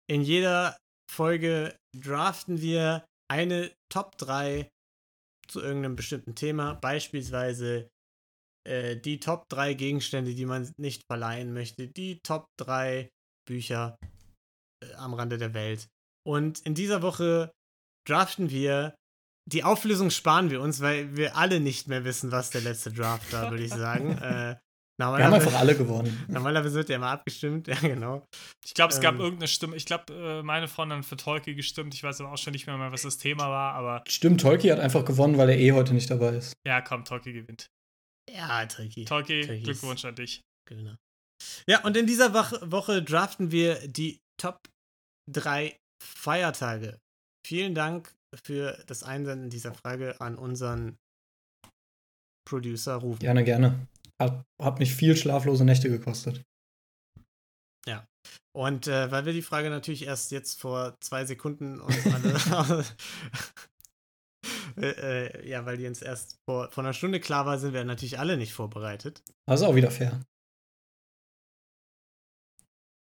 [0.08, 0.76] In jeder
[1.10, 4.68] Folge draften wir eine Top 3
[5.48, 6.74] zu irgendeinem bestimmten Thema.
[6.74, 7.88] Beispielsweise
[8.64, 13.08] äh, die Top 3 Gegenstände, die man nicht verleihen möchte, die Top 3
[13.48, 13.96] Bücher
[14.84, 15.88] äh, am Rande der Welt.
[16.24, 17.50] Und in dieser Woche
[18.06, 18.94] draften wir.
[19.46, 23.32] Die Auflösung sparen wir uns, weil wir alle nicht mehr wissen, was der letzte Draft
[23.32, 24.18] war, würde ich sagen.
[24.22, 24.56] äh,
[24.96, 26.24] wir haben einfach alle gewonnen.
[26.28, 28.26] Normalerweise wird ja immer abgestimmt, ja, genau.
[28.64, 29.76] Ich glaube, es gab ähm, irgendeine Stimme.
[29.76, 31.94] Ich glaube, äh, meine Frau hat für Tolki gestimmt.
[31.94, 34.04] Ich weiß aber auch schon nicht mehr, was das Thema war, aber.
[34.08, 36.54] Stimmt, Tolki hat einfach gewonnen, weil er eh heute nicht dabei ist.
[36.66, 37.66] Ja, komm, Tolki gewinnt.
[38.32, 39.04] Ja, Tolki.
[39.04, 40.40] Tolki, Glückwunsch an dich.
[40.68, 40.94] Genau.
[41.66, 44.58] Ja, und in dieser Woche draften wir die Top
[45.30, 46.98] 3 Feiertage.
[47.46, 50.98] Vielen Dank für das Einsenden dieser Frage an unseren
[52.48, 53.20] Producer Rufen.
[53.20, 53.86] Gerne, gerne.
[54.20, 56.42] Hat, hat mich viel schlaflose Nächte gekostet.
[57.86, 58.06] Ja.
[58.56, 62.84] Und äh, weil wir die Frage natürlich erst jetzt vor zwei Sekunden uns alle.
[64.76, 67.84] äh, äh, ja, weil die uns erst vor, vor einer Stunde klar war, sind wir
[67.84, 69.22] natürlich alle nicht vorbereitet.
[69.46, 70.20] Das ist auch wieder fair.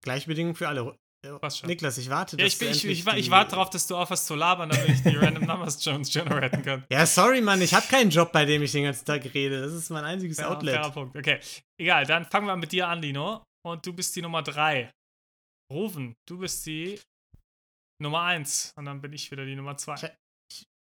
[0.02, 0.96] Gleichbedingungen für alle.
[1.41, 1.68] Was schon.
[1.68, 2.37] Niklas, ich warte.
[2.39, 5.03] Ja, ich, bin, ich, ich, ich, warte darauf, dass du aufhörst zu labern, damit ich
[5.03, 6.85] die Random Numbers Jones generieren kann.
[6.91, 9.61] Ja, sorry, Mann, ich habe keinen Job, bei dem ich den ganzen Tag rede.
[9.61, 10.74] Das ist mein einziges ja, Outlet.
[10.74, 11.16] Fairer Punkt.
[11.16, 11.41] Okay,
[11.81, 13.45] egal, dann fangen wir mit dir an, Lino.
[13.64, 14.91] Und du bist die Nummer 3.
[15.72, 17.01] Rufen, du bist die
[18.01, 18.74] Nummer 1.
[18.77, 20.16] Und dann bin ich wieder die Nummer 2.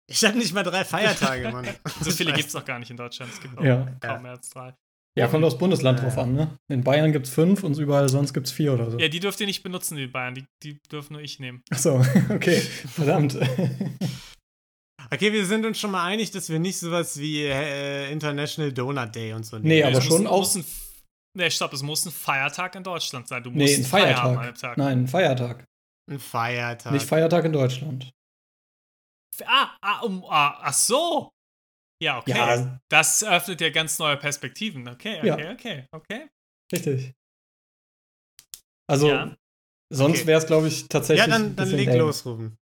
[0.09, 1.69] Ich, habe nicht mal drei Feiertage, Mann.
[2.01, 3.33] so viele gibt es auch gar nicht in Deutschland.
[3.33, 3.87] Es gibt auch ja.
[4.01, 4.75] kaum mehr als drei.
[5.19, 6.59] Ja, kommt aufs Bundesland drauf an, ne?
[6.69, 8.99] In Bayern gibt es fünf und überall sonst gibt es vier oder so.
[8.99, 10.35] Ja, die dürft ihr nicht benutzen, die Bayern.
[10.35, 11.63] Die, die dürfen nur ich nehmen.
[11.71, 12.61] Achso, okay.
[12.61, 13.35] Verdammt.
[15.11, 19.15] okay, wir sind uns schon mal einig, dass wir nicht sowas wie äh, International Donut
[19.15, 19.69] Day und so nehmen.
[19.69, 20.55] Nee, aber schon auch.
[20.55, 20.65] Ein,
[21.35, 23.43] nee, stopp, es muss ein Feiertag in Deutschland sein.
[23.43, 24.59] Du musst nee, ein Feiertag.
[24.59, 25.65] Frei Nein, ein Feiertag.
[26.11, 26.93] Ein Feiertag.
[26.93, 28.11] Nicht Feiertag in Deutschland.
[29.47, 31.31] Ah, ah, um, ah, ach so.
[32.03, 32.31] Ja, okay.
[32.31, 32.81] Ja.
[32.89, 34.89] Das öffnet ja ganz neue Perspektiven.
[34.89, 35.53] Okay, okay, ja.
[35.53, 36.29] okay, okay.
[36.73, 37.13] Richtig.
[38.89, 39.37] Also, ja.
[39.93, 40.27] sonst okay.
[40.27, 41.27] wäre es, glaube ich, tatsächlich.
[41.27, 42.57] Ja, dann, dann leg los, Ruben.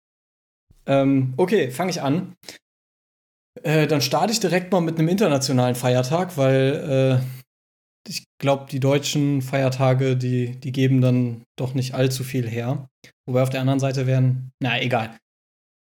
[0.86, 2.36] Ähm, okay, fange ich an.
[3.62, 8.80] Äh, dann starte ich direkt mal mit einem internationalen Feiertag, weil äh, ich glaube, die
[8.80, 12.88] deutschen Feiertage, die, die geben dann doch nicht allzu viel her.
[13.26, 15.16] Wobei auf der anderen Seite wären, na egal.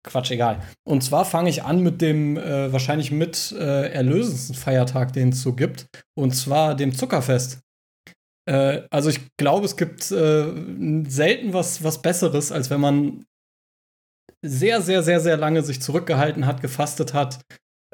[0.06, 0.62] Quatsch, egal.
[0.84, 5.42] Und zwar fange ich an mit dem äh, wahrscheinlich mit äh, erlösendsten Feiertag, den es
[5.42, 5.86] so gibt.
[6.14, 7.60] Und zwar dem Zuckerfest.
[8.48, 10.46] Äh, also ich glaube, es gibt äh,
[11.08, 13.26] selten was, was Besseres, als wenn man
[14.42, 17.40] sehr, sehr, sehr, sehr lange sich zurückgehalten hat, gefastet hat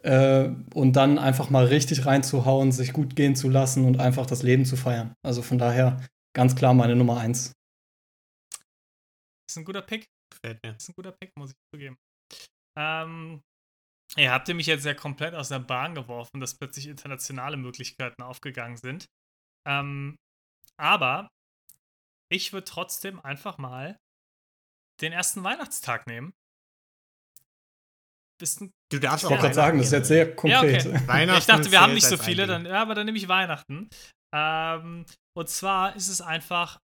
[0.02, 4.42] äh, und dann einfach mal richtig reinzuhauen, sich gut gehen zu lassen und einfach das
[4.42, 5.14] Leben zu feiern.
[5.22, 6.00] Also von daher
[6.34, 7.52] ganz klar meine Nummer eins.
[9.48, 10.06] Ist ein guter Pick.
[10.43, 10.72] Gefällt mir.
[10.72, 11.97] Das ist ein guter Pick, muss ich zugeben.
[12.76, 13.43] Ähm,
[14.16, 18.22] ihr habt ihr mich jetzt ja komplett aus der Bahn geworfen, dass plötzlich internationale Möglichkeiten
[18.22, 19.07] aufgegangen sind.
[19.68, 20.16] Ähm,
[20.76, 21.28] aber
[22.30, 23.99] ich würde trotzdem einfach mal
[25.01, 26.32] den ersten Weihnachtstag nehmen.
[28.40, 30.84] du darfst auch gerade sagen, das ist jetzt sehr konkret.
[30.84, 31.38] Ja, okay.
[31.38, 33.88] ich dachte, wir haben nicht so viele, dann, ja, aber dann nehme ich Weihnachten.
[34.34, 35.05] Ähm,
[35.36, 36.80] und zwar ist es einfach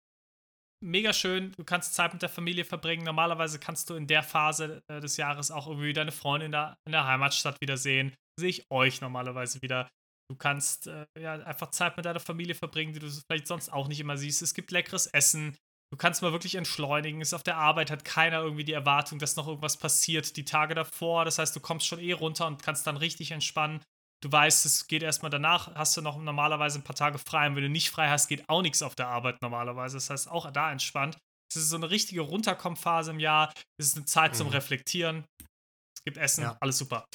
[0.83, 1.53] mega schön.
[1.57, 3.03] Du kannst Zeit mit der Familie verbringen.
[3.03, 6.77] Normalerweise kannst du in der Phase äh, des Jahres auch irgendwie deine Freunde in der,
[6.85, 8.13] in der Heimatstadt wiedersehen.
[8.39, 9.89] Sehe ich euch normalerweise wieder.
[10.29, 13.87] Du kannst äh, ja, einfach Zeit mit deiner Familie verbringen, die du vielleicht sonst auch
[13.87, 14.41] nicht immer siehst.
[14.41, 15.57] Es gibt leckeres Essen.
[15.91, 17.21] Du kannst mal wirklich entschleunigen.
[17.21, 20.75] Ist auf der Arbeit hat keiner irgendwie die Erwartung, dass noch irgendwas passiert die Tage
[20.75, 21.23] davor.
[21.25, 23.81] Das heißt, du kommst schon eh runter und kannst dann richtig entspannen.
[24.23, 27.45] Du weißt, es geht erstmal danach, hast du noch normalerweise ein paar Tage frei.
[27.45, 29.97] Und wenn du nicht frei hast, geht auch nichts auf der Arbeit normalerweise.
[29.97, 31.17] Das heißt, auch da entspannt.
[31.51, 33.53] Es ist so eine richtige Runterkommphase im Jahr.
[33.77, 34.37] Es ist eine Zeit mhm.
[34.37, 35.25] zum Reflektieren.
[35.41, 36.57] Es gibt Essen, ja.
[36.61, 37.05] alles super.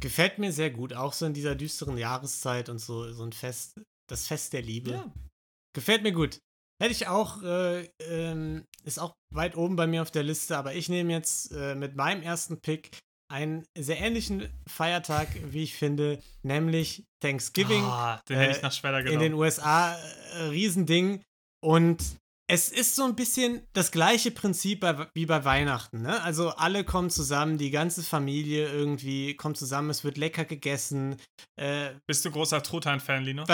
[0.00, 3.80] Gefällt mir sehr gut, auch so in dieser düsteren Jahreszeit und so, so ein Fest,
[4.08, 4.92] das Fest der Liebe.
[4.92, 5.12] Ja.
[5.74, 6.38] Gefällt mir gut.
[6.80, 10.74] Hätte ich auch, äh, ähm, ist auch weit oben bei mir auf der Liste, aber
[10.74, 12.98] ich nehme jetzt äh, mit meinem ersten Pick
[13.30, 17.84] einen sehr ähnlichen Feiertag, wie ich finde, nämlich Thanksgiving.
[17.84, 19.22] Oh, den hätte ich nach Schweller genommen.
[19.22, 21.22] In den USA, äh, Riesending.
[21.62, 26.02] Und es ist so ein bisschen das gleiche Prinzip bei, wie bei Weihnachten.
[26.02, 26.22] Ne?
[26.22, 31.16] Also alle kommen zusammen, die ganze Familie irgendwie kommt zusammen, es wird lecker gegessen.
[31.56, 33.44] Äh, Bist du großer Truthahn-Fan, Lino?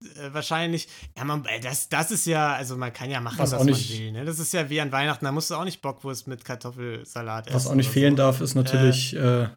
[0.00, 3.64] Äh, wahrscheinlich, ja, man, das, das ist ja, also man kann ja machen, was, was
[3.64, 4.12] man will.
[4.12, 4.24] Ne?
[4.24, 7.56] Das ist ja wie an Weihnachten, da musst du auch nicht Bockwurst mit Kartoffelsalat essen.
[7.56, 8.18] Was auch nicht fehlen so.
[8.18, 9.48] darf, ist natürlich äh, äh,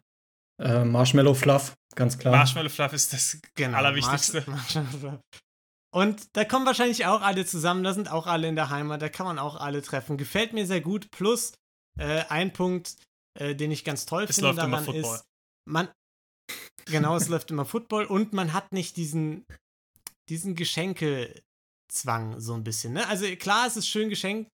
[0.58, 2.36] äh, Marshmallow Fluff, ganz klar.
[2.36, 4.42] Marshmallow Fluff ist das genau, Allerwichtigste.
[4.46, 4.78] Marsh
[5.94, 9.08] Und da kommen wahrscheinlich auch alle zusammen, da sind auch alle in der Heimat, da
[9.08, 10.16] kann man auch alle treffen.
[10.16, 11.12] Gefällt mir sehr gut.
[11.12, 11.52] Plus,
[11.98, 12.96] äh, ein Punkt,
[13.38, 15.24] den ich ganz toll es finde daran ist,
[15.66, 15.88] man,
[16.84, 19.46] genau, es läuft immer Football und man hat nicht diesen,
[20.28, 22.94] diesen Geschenkezwang so ein bisschen.
[22.94, 23.06] Ne?
[23.08, 24.48] Also klar, es ist schön, Geschenk,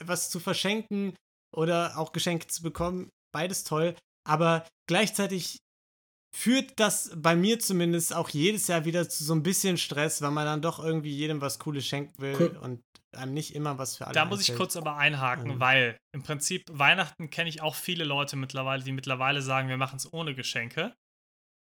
[0.00, 1.14] was zu verschenken
[1.54, 3.96] oder auch Geschenke zu bekommen, beides toll,
[4.28, 5.58] aber gleichzeitig
[6.34, 10.30] führt das bei mir zumindest auch jedes Jahr wieder zu so ein bisschen Stress, weil
[10.30, 12.56] man dann doch irgendwie jedem was Cooles schenken will cool.
[12.62, 12.82] und
[13.14, 14.14] einem nicht immer was für alle.
[14.14, 15.60] Da muss ich kurz aber einhaken, mhm.
[15.60, 19.96] weil im Prinzip Weihnachten kenne ich auch viele Leute mittlerweile, die mittlerweile sagen, wir machen
[19.96, 20.94] es ohne Geschenke.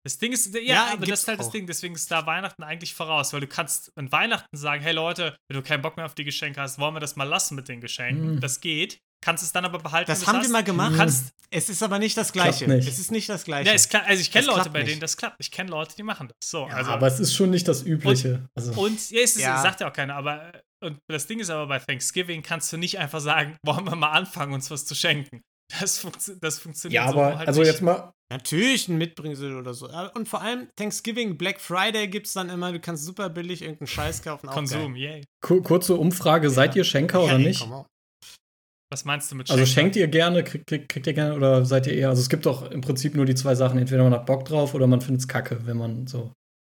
[0.05, 1.43] Das Ding ist, ja, ja aber das ist halt auch.
[1.43, 4.93] das Ding, deswegen ist da Weihnachten eigentlich voraus, weil du kannst an Weihnachten sagen, hey
[4.93, 7.55] Leute, wenn du keinen Bock mehr auf die Geschenke hast, wollen wir das mal lassen
[7.55, 8.35] mit den Geschenken.
[8.35, 8.39] Mhm.
[8.39, 10.09] Das geht kannst es dann aber behalten.
[10.09, 10.95] Das haben wir mal gemacht.
[10.95, 12.67] Kannst, es ist aber nicht das Gleiche.
[12.67, 12.87] Nicht.
[12.87, 13.69] Es ist nicht das Gleiche.
[13.69, 15.37] Ja, es kann, also ich kenne Leute, bei denen das klappt.
[15.39, 16.49] Ich kenne Leute, die machen das.
[16.49, 18.35] So, ja, also, aber es ist schon nicht das Übliche.
[18.35, 18.81] Und, also.
[18.81, 19.61] und ja, es ist, ja.
[19.61, 20.51] sagt ja auch keiner, aber
[20.83, 24.11] und das Ding ist aber bei Thanksgiving kannst du nicht einfach sagen, wollen wir mal
[24.11, 25.41] anfangen, uns was zu schenken.
[25.79, 27.71] Das, funktio das funktioniert ja, aber, halt also nicht.
[27.71, 28.13] jetzt mal.
[28.31, 29.89] Natürlich ein Mitbringsel oder so.
[30.13, 33.87] Und vor allem Thanksgiving, Black Friday gibt es dann immer, du kannst super billig irgendeinen
[33.87, 34.47] Scheiß kaufen.
[34.47, 35.23] Konsum, yay.
[35.41, 37.67] Kurze Umfrage, seid ihr Schenker oder nicht?
[38.91, 39.59] Was meinst du mit Schenker?
[39.59, 42.45] Also schenkt ihr gerne, kriegt, kriegt, ihr gerne oder seid ihr eher, also es gibt
[42.45, 45.21] doch im Prinzip nur die zwei Sachen, entweder man hat Bock drauf oder man findet
[45.21, 46.31] es kacke, wenn man so.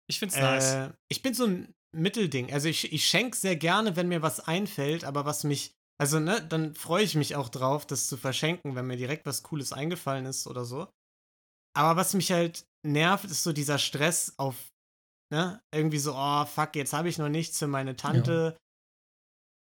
[0.08, 0.90] Ich find's äh, nice.
[1.08, 2.52] Ich bin so ein Mittelding.
[2.52, 6.40] Also ich, ich schenke sehr gerne, wenn mir was einfällt, aber was mich, also ne,
[6.46, 10.26] dann freue ich mich auch drauf, das zu verschenken, wenn mir direkt was Cooles eingefallen
[10.26, 10.88] ist oder so.
[11.76, 14.56] Aber was mich halt nervt, ist so dieser Stress auf,
[15.32, 18.56] ne, irgendwie so, oh fuck, jetzt habe ich noch nichts für meine Tante.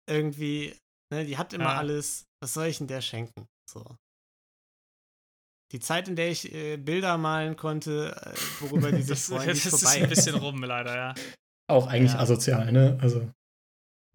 [0.07, 0.15] Ja.
[0.15, 0.75] Irgendwie,
[1.13, 1.77] ne, die hat immer ja.
[1.77, 3.47] alles was soll ich denn der schenken?
[3.69, 3.83] So.
[5.71, 9.65] Die Zeit, in der ich äh, Bilder malen konnte, äh, worüber die sich freuen, das,
[9.65, 9.97] ist vorbei.
[9.97, 11.15] ist ein bisschen rum, leider, ja.
[11.69, 12.19] Auch eigentlich ja.
[12.19, 12.97] asozial, ne?
[13.01, 13.29] Also.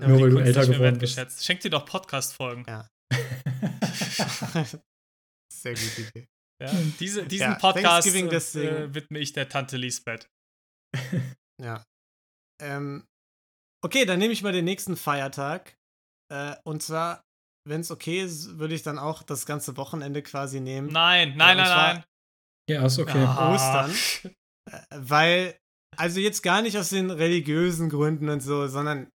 [0.05, 1.45] Ja, nur weil du älter geworden bist.
[1.45, 2.65] Schenk dir doch Podcast-Folgen.
[2.69, 2.89] Ja.
[5.53, 6.27] Sehr gute Idee.
[6.63, 10.29] Ja, diese, diesen ja, Podcast äh, widme ich der Tante Lisbeth.
[11.63, 11.85] ja.
[12.63, 13.05] Ähm,
[13.85, 15.77] okay, dann nehme ich mal den nächsten Feiertag.
[16.33, 17.25] Äh, und zwar
[17.67, 20.89] wenn es okay ist, würde ich dann auch das ganze Wochenende quasi nehmen.
[20.89, 22.05] Nein, nein, nein, nein.
[22.69, 23.25] Ja, ist okay.
[23.25, 23.55] Ah.
[23.55, 23.95] Ostern.
[24.67, 25.59] Äh, weil,
[25.95, 29.11] also jetzt gar nicht aus den religiösen Gründen und so, sondern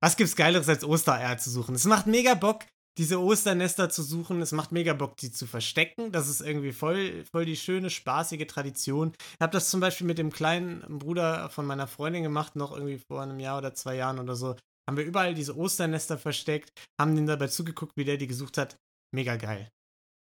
[0.00, 1.74] was gibt's Geileres als Ostereier zu suchen?
[1.74, 2.64] Es macht mega Bock,
[2.98, 4.42] diese Osternester zu suchen.
[4.42, 6.12] Es macht mega Bock, die zu verstecken.
[6.12, 9.12] Das ist irgendwie voll, voll die schöne, spaßige Tradition.
[9.18, 13.00] Ich habe das zum Beispiel mit dem kleinen Bruder von meiner Freundin gemacht, noch irgendwie
[13.10, 14.56] vor einem Jahr oder zwei Jahren oder so
[14.90, 18.76] haben wir überall diese Osternester versteckt, haben denen dabei zugeguckt, wie der die gesucht hat.
[19.14, 19.70] Mega geil.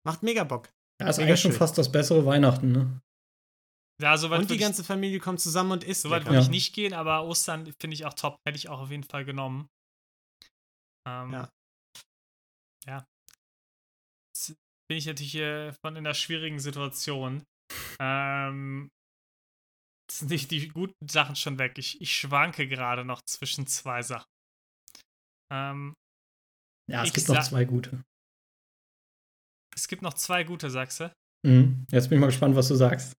[0.04, 0.68] Macht mega Bock.
[1.00, 1.52] Ja, ist mega eigentlich schön.
[1.52, 3.00] schon fast das bessere Weihnachten, ne?
[4.00, 6.02] Ja, soweit und die ganze Familie kommt zusammen und isst.
[6.02, 6.42] Soweit würde ja.
[6.42, 8.36] ich nicht gehen, aber Ostern finde ich auch top.
[8.46, 9.68] Hätte ich auch auf jeden Fall genommen.
[11.06, 11.50] Ähm, ja.
[12.86, 13.06] Ja.
[14.32, 14.56] Jetzt
[14.88, 17.44] bin ich natürlich hier von in einer schwierigen Situation.
[18.00, 18.90] Ähm,
[20.10, 21.76] sind nicht die guten Sachen schon weg.
[21.76, 24.28] Ich, ich schwanke gerade noch zwischen zwei Sachen.
[25.52, 25.94] Ähm,
[26.90, 28.02] ja, es gibt noch zwei gute.
[29.74, 31.12] Es gibt noch zwei gute, sagst du?
[31.46, 31.86] Mhm.
[31.90, 33.14] Jetzt bin ich mal gespannt, was du sagst.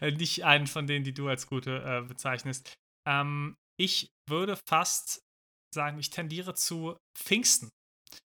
[0.00, 2.74] Nicht einen von denen, die du als gute äh, bezeichnest.
[3.08, 5.20] Ähm, ich würde fast
[5.74, 7.70] sagen, ich tendiere zu Pfingsten.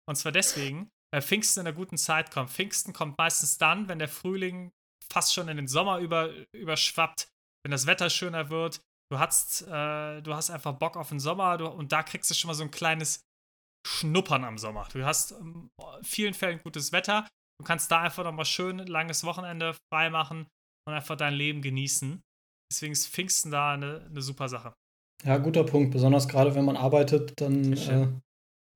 [0.09, 2.49] Und zwar deswegen, weil Pfingsten in einer guten Zeit kommt.
[2.49, 4.71] Pfingsten kommt meistens dann, wenn der Frühling
[5.11, 7.27] fast schon in den Sommer über, überschwappt,
[7.63, 11.57] wenn das Wetter schöner wird, Du hast, äh, du hast einfach Bock auf den Sommer
[11.57, 13.25] du, und da kriegst du schon mal so ein kleines
[13.87, 14.87] Schnuppern am Sommer.
[14.91, 15.69] Du hast in
[16.03, 17.27] vielen Fällen gutes Wetter.
[17.59, 20.47] Du kannst da einfach nochmal schön langes Wochenende frei machen
[20.88, 22.21] und einfach dein Leben genießen.
[22.71, 24.73] Deswegen ist Pfingsten da eine, eine super Sache.
[25.23, 25.91] Ja, guter Punkt.
[25.91, 28.07] Besonders gerade wenn man arbeitet, dann äh,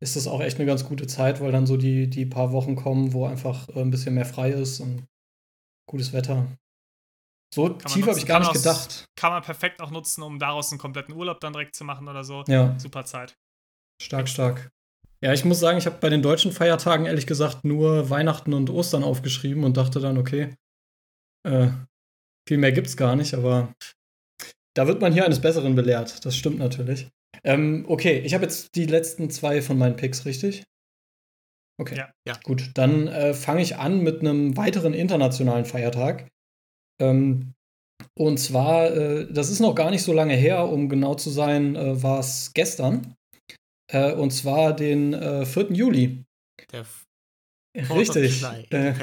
[0.01, 2.75] ist das auch echt eine ganz gute Zeit, weil dann so die, die paar Wochen
[2.75, 5.05] kommen, wo einfach äh, ein bisschen mehr frei ist und
[5.89, 6.47] gutes Wetter.
[7.53, 9.05] So tief habe ich gar nicht gedacht.
[9.17, 12.23] Kann man perfekt auch nutzen, um daraus einen kompletten Urlaub dann direkt zu machen oder
[12.23, 12.43] so.
[12.47, 12.79] Ja.
[12.79, 13.35] Super Zeit.
[14.01, 14.71] Stark, stark.
[15.21, 18.69] Ja, ich muss sagen, ich habe bei den deutschen Feiertagen ehrlich gesagt nur Weihnachten und
[18.69, 20.55] Ostern aufgeschrieben und dachte dann, okay,
[21.43, 21.69] äh,
[22.47, 23.73] viel mehr gibt's gar nicht, aber
[24.75, 26.25] da wird man hier eines Besseren belehrt.
[26.25, 27.07] Das stimmt natürlich.
[27.43, 30.63] Ähm, okay, ich habe jetzt die letzten zwei von meinen Picks, richtig?
[31.79, 31.95] Okay.
[31.97, 32.11] Ja.
[32.27, 32.37] ja.
[32.43, 36.27] Gut, dann äh, fange ich an mit einem weiteren internationalen Feiertag.
[36.99, 37.53] Ähm,
[38.17, 41.75] und zwar, äh, das ist noch gar nicht so lange her, um genau zu sein,
[41.75, 43.15] äh, war es gestern.
[43.91, 45.71] Äh, und zwar den äh, 4.
[45.71, 46.23] Juli.
[46.71, 46.85] Der
[47.75, 48.43] Richtig.
[48.71, 48.93] Äh,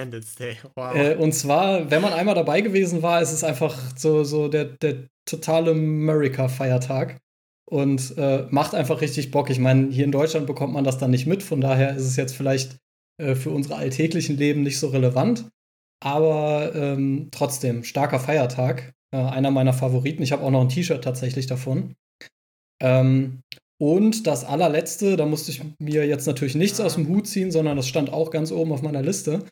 [0.74, 0.94] wow.
[0.94, 4.64] Äh, und zwar, wenn man einmal dabei gewesen war, ist es einfach so, so der,
[4.66, 7.18] der totale America-Feiertag
[7.70, 9.50] und äh, macht einfach richtig Bock.
[9.50, 12.16] Ich meine, hier in Deutschland bekommt man das dann nicht mit, von daher ist es
[12.16, 12.76] jetzt vielleicht
[13.20, 15.50] äh, für unsere alltäglichen Leben nicht so relevant.
[16.00, 18.92] aber ähm, trotzdem, starker Feiertag.
[19.10, 20.22] Äh, einer meiner Favoriten.
[20.22, 21.94] Ich habe auch noch ein T-Shirt tatsächlich davon.
[22.80, 23.40] Ähm,
[23.80, 27.76] und das allerletzte, da musste ich mir jetzt natürlich nichts aus dem Hut ziehen, sondern
[27.76, 29.44] das stand auch ganz oben auf meiner Liste,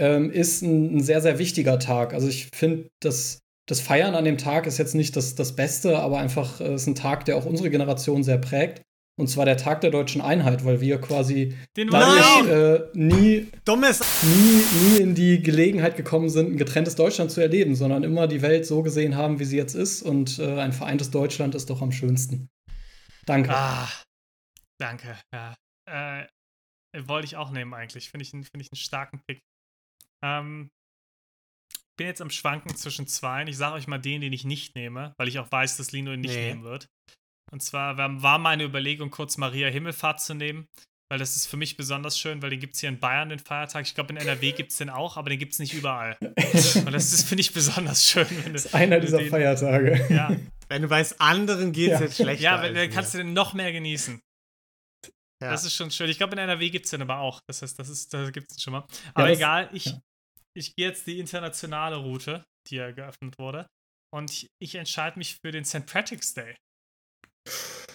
[0.00, 2.12] ähm, ist ein, ein, sehr, sehr wichtiger Tag.
[2.12, 3.38] Also ich finde, das,
[3.68, 6.88] das Feiern an dem Tag ist jetzt nicht das, das Beste, aber einfach äh, ist
[6.88, 8.82] ein Tag, der auch unsere Generation sehr prägt.
[9.16, 14.00] Und zwar der Tag der deutschen Einheit, weil wir quasi Den dadurch äh, nie, Dummes.
[14.22, 18.42] nie, nie in die Gelegenheit gekommen sind, ein getrenntes Deutschland zu erleben, sondern immer die
[18.42, 20.02] Welt so gesehen haben, wie sie jetzt ist.
[20.02, 22.48] Und äh, ein vereintes Deutschland ist doch am schönsten.
[23.28, 23.54] Danke.
[23.54, 23.88] Ah,
[24.80, 25.54] danke, ja.
[25.86, 26.26] Äh,
[26.96, 28.10] wollte ich auch nehmen eigentlich.
[28.10, 29.40] Finde ich, find ich einen starken Pick.
[30.24, 30.70] Ähm,
[31.98, 33.44] bin jetzt am Schwanken zwischen zwei.
[33.44, 36.12] Ich sage euch mal den, den ich nicht nehme, weil ich auch weiß, dass Lino
[36.12, 36.48] ihn nicht nee.
[36.48, 36.88] nehmen wird.
[37.50, 40.66] Und zwar war meine Überlegung, kurz Maria Himmelfahrt zu nehmen,
[41.10, 43.38] weil das ist für mich besonders schön, weil den gibt es hier in Bayern, den
[43.38, 43.86] Feiertag.
[43.86, 46.16] Ich glaube, in NRW gibt es den auch, aber den gibt es nicht überall.
[46.20, 48.26] Und das finde ich, besonders schön.
[48.44, 50.06] Wenn das ist einer dieser den, Feiertage.
[50.10, 50.36] Ja.
[50.68, 52.04] Wenn du weißt, anderen geht es ja.
[52.04, 52.42] jetzt schlechter.
[52.42, 54.20] Ja, dann kannst du den noch mehr genießen.
[55.42, 55.50] Ja.
[55.50, 56.10] Das ist schon schön.
[56.10, 57.40] Ich glaube, in NRW gibt es den aber auch.
[57.48, 58.84] Das heißt, das ist, da gibt es schon mal.
[59.14, 59.94] Aber ja, egal, ich,
[60.54, 63.66] ich gehe jetzt die internationale Route, die ja geöffnet wurde.
[64.12, 65.86] Und ich, ich entscheide mich für den St.
[65.86, 66.56] Patrick's Day.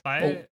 [0.04, 0.53] Weil oh.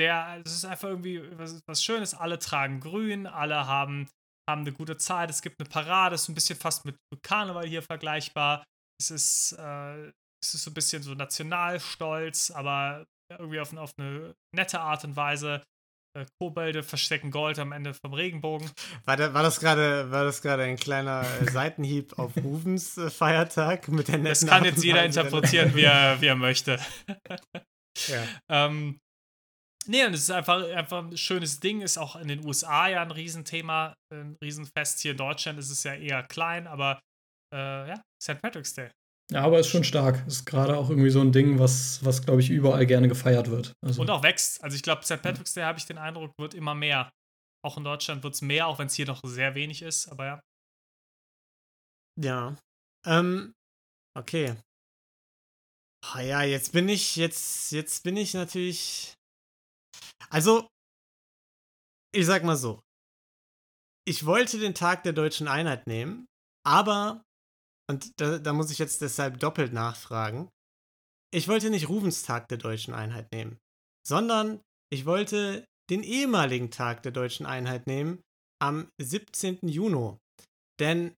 [0.00, 2.14] Der, es ist einfach irgendwie was, was, Schönes.
[2.14, 4.08] Alle tragen grün, alle haben,
[4.48, 5.30] haben eine gute Zeit.
[5.30, 8.64] Es gibt eine Parade, es ist ein bisschen fast mit Karneval hier vergleichbar.
[9.00, 10.08] Es ist, äh,
[10.42, 13.04] es ist so ein bisschen so Nationalstolz, aber
[13.38, 15.62] irgendwie auf, auf eine nette Art und Weise.
[16.18, 18.68] Äh, Kobolde verstecken Gold am Ende vom Regenbogen.
[19.04, 24.18] War, da, war das gerade ein kleiner äh, Seitenhieb auf Rubens äh, Feiertag mit der
[24.18, 26.80] netten Das kann jetzt jeder interpretieren, wie er, wie er möchte.
[28.08, 28.24] Ja.
[28.48, 28.98] ähm,
[29.90, 33.02] nee, und es ist einfach, einfach ein schönes Ding, ist auch in den USA ja
[33.02, 35.00] ein Riesenthema, ein Riesenfest.
[35.00, 37.00] Hier in Deutschland ist es ja eher klein, aber
[37.54, 38.40] äh, ja, St.
[38.40, 38.90] Patrick's Day.
[39.32, 40.26] Ja, aber ist schon stark.
[40.26, 43.72] Ist gerade auch irgendwie so ein Ding, was, was glaube ich, überall gerne gefeiert wird.
[43.84, 44.00] Also.
[44.00, 44.62] Und auch wächst.
[44.62, 45.22] Also ich glaube, St.
[45.22, 47.10] Patrick's Day, habe ich den Eindruck, wird immer mehr.
[47.64, 50.24] Auch in Deutschland wird es mehr, auch wenn es hier noch sehr wenig ist, aber
[50.24, 50.40] ja.
[52.20, 52.56] Ja.
[53.06, 53.52] Ähm,
[54.18, 54.56] okay.
[56.14, 59.14] Oh ja, jetzt bin ich, jetzt, jetzt bin ich natürlich.
[60.28, 60.68] Also,
[62.12, 62.80] ich sag mal so.
[64.06, 66.26] Ich wollte den Tag der deutschen Einheit nehmen,
[66.66, 67.22] aber,
[67.88, 70.48] und da, da muss ich jetzt deshalb doppelt nachfragen,
[71.32, 73.58] ich wollte nicht Rubens Tag der deutschen Einheit nehmen,
[74.06, 74.60] sondern
[74.92, 78.22] ich wollte den ehemaligen Tag der deutschen Einheit nehmen
[78.60, 79.68] am 17.
[79.68, 80.16] Juni.
[80.80, 81.14] Denn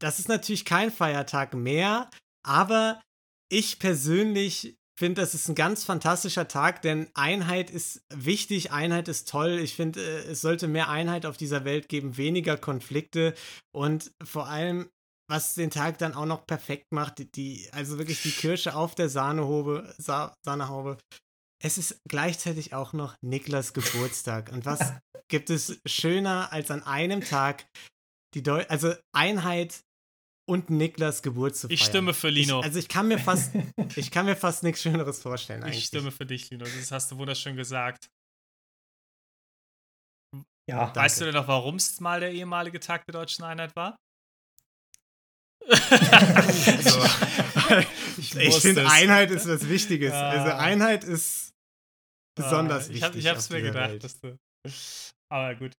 [0.00, 2.10] das ist natürlich kein Feiertag mehr,
[2.46, 3.02] aber
[3.50, 9.28] ich persönlich finde, das ist ein ganz fantastischer Tag, denn Einheit ist wichtig, Einheit ist
[9.28, 9.58] toll.
[9.58, 13.34] Ich finde, äh, es sollte mehr Einheit auf dieser Welt geben, weniger Konflikte
[13.74, 14.88] und vor allem,
[15.28, 19.08] was den Tag dann auch noch perfekt macht, die, also wirklich die Kirsche auf der
[19.08, 20.98] Sahnehaube, Sa Sahnehaube.
[21.62, 24.52] Es ist gleichzeitig auch noch Niklas Geburtstag.
[24.52, 24.92] Und was
[25.28, 27.66] gibt es schöner als an einem Tag
[28.34, 29.80] die Deu also Einheit
[30.46, 31.74] und Niklas Geburt zu feiern.
[31.74, 32.60] Ich stimme für Lino.
[32.60, 33.52] Ich, also ich kann mir fast,
[33.96, 35.78] ich kann mir fast nichts Schöneres vorstellen eigentlich.
[35.78, 36.64] Ich stimme für dich, Lino.
[36.64, 38.08] Das hast du wunderschön gesagt.
[40.68, 40.94] Ja.
[40.94, 41.18] Weißt danke.
[41.18, 43.96] du denn noch, warum es mal der ehemalige Tag der deutschen Einheit war?
[45.68, 47.04] also,
[48.18, 50.12] ich, ich finde, Einheit ist was Wichtiges.
[50.12, 50.28] Ja.
[50.28, 51.52] Also Einheit ist
[52.36, 53.24] besonders ja, ich hab, wichtig.
[53.24, 54.36] Ich habe es mir gedacht, dass du.
[55.28, 55.72] Aber gut.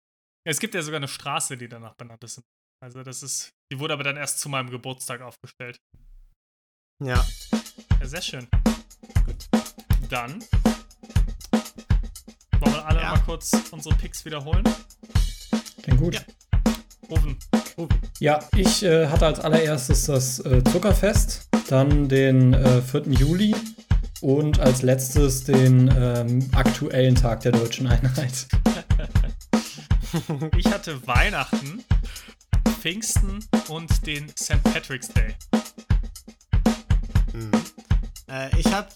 [0.45, 2.41] Es gibt ja sogar eine Straße, die danach benannt ist
[2.83, 5.81] also das ist, die wurde aber dann erst zu meinem Geburtstag aufgestellt.
[7.03, 7.27] Ja.
[8.01, 8.47] Ja, sehr schön.
[9.25, 9.49] Gut.
[10.09, 10.43] Dann
[12.61, 13.11] wollen wir alle ja.
[13.11, 14.65] mal kurz unsere Picks wiederholen.
[15.83, 16.15] Klingt gut.
[16.15, 16.23] Ja.
[17.09, 17.39] Ofen.
[18.19, 23.03] Ja, ich äh, hatte als allererstes das äh, Zuckerfest, dann den äh, 4.
[23.09, 23.55] Juli
[24.23, 28.49] und als letztes den ähm, aktuellen Tag der deutschen Einheit.
[30.57, 31.85] ich hatte Weihnachten
[32.87, 34.63] Pfingsten und den St.
[34.63, 35.35] Patrick's Day.
[37.33, 37.51] Mhm.
[38.31, 38.87] Äh, ich habe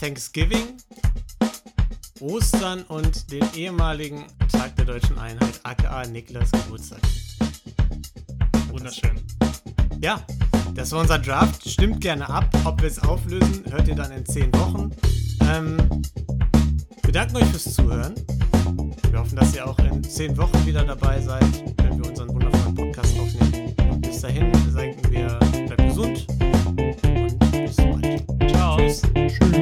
[0.00, 0.76] Thanksgiving,
[2.18, 6.98] Ostern und den ehemaligen Tag der deutschen Einheit, aka Niklas Geburtstag.
[8.70, 9.20] Wunderschön.
[10.00, 10.26] Ja,
[10.74, 11.70] das war unser Draft.
[11.70, 12.52] Stimmt gerne ab.
[12.64, 14.90] Ob wir es auflösen, hört ihr dann in 10 Wochen.
[15.48, 15.76] Ähm,
[17.04, 18.16] wir danken euch fürs Zuhören.
[19.12, 21.44] Wir hoffen, dass ihr auch in 10 Wochen wieder dabei seid,
[21.78, 22.53] wenn wir unseren wundervollen
[22.94, 24.00] Podcast aufnehmen.
[24.00, 26.26] Bis dahin sagen wir, bleibt gesund
[26.66, 28.50] und bis bald.
[28.50, 28.76] Ciao.
[28.76, 29.53] Tschüss.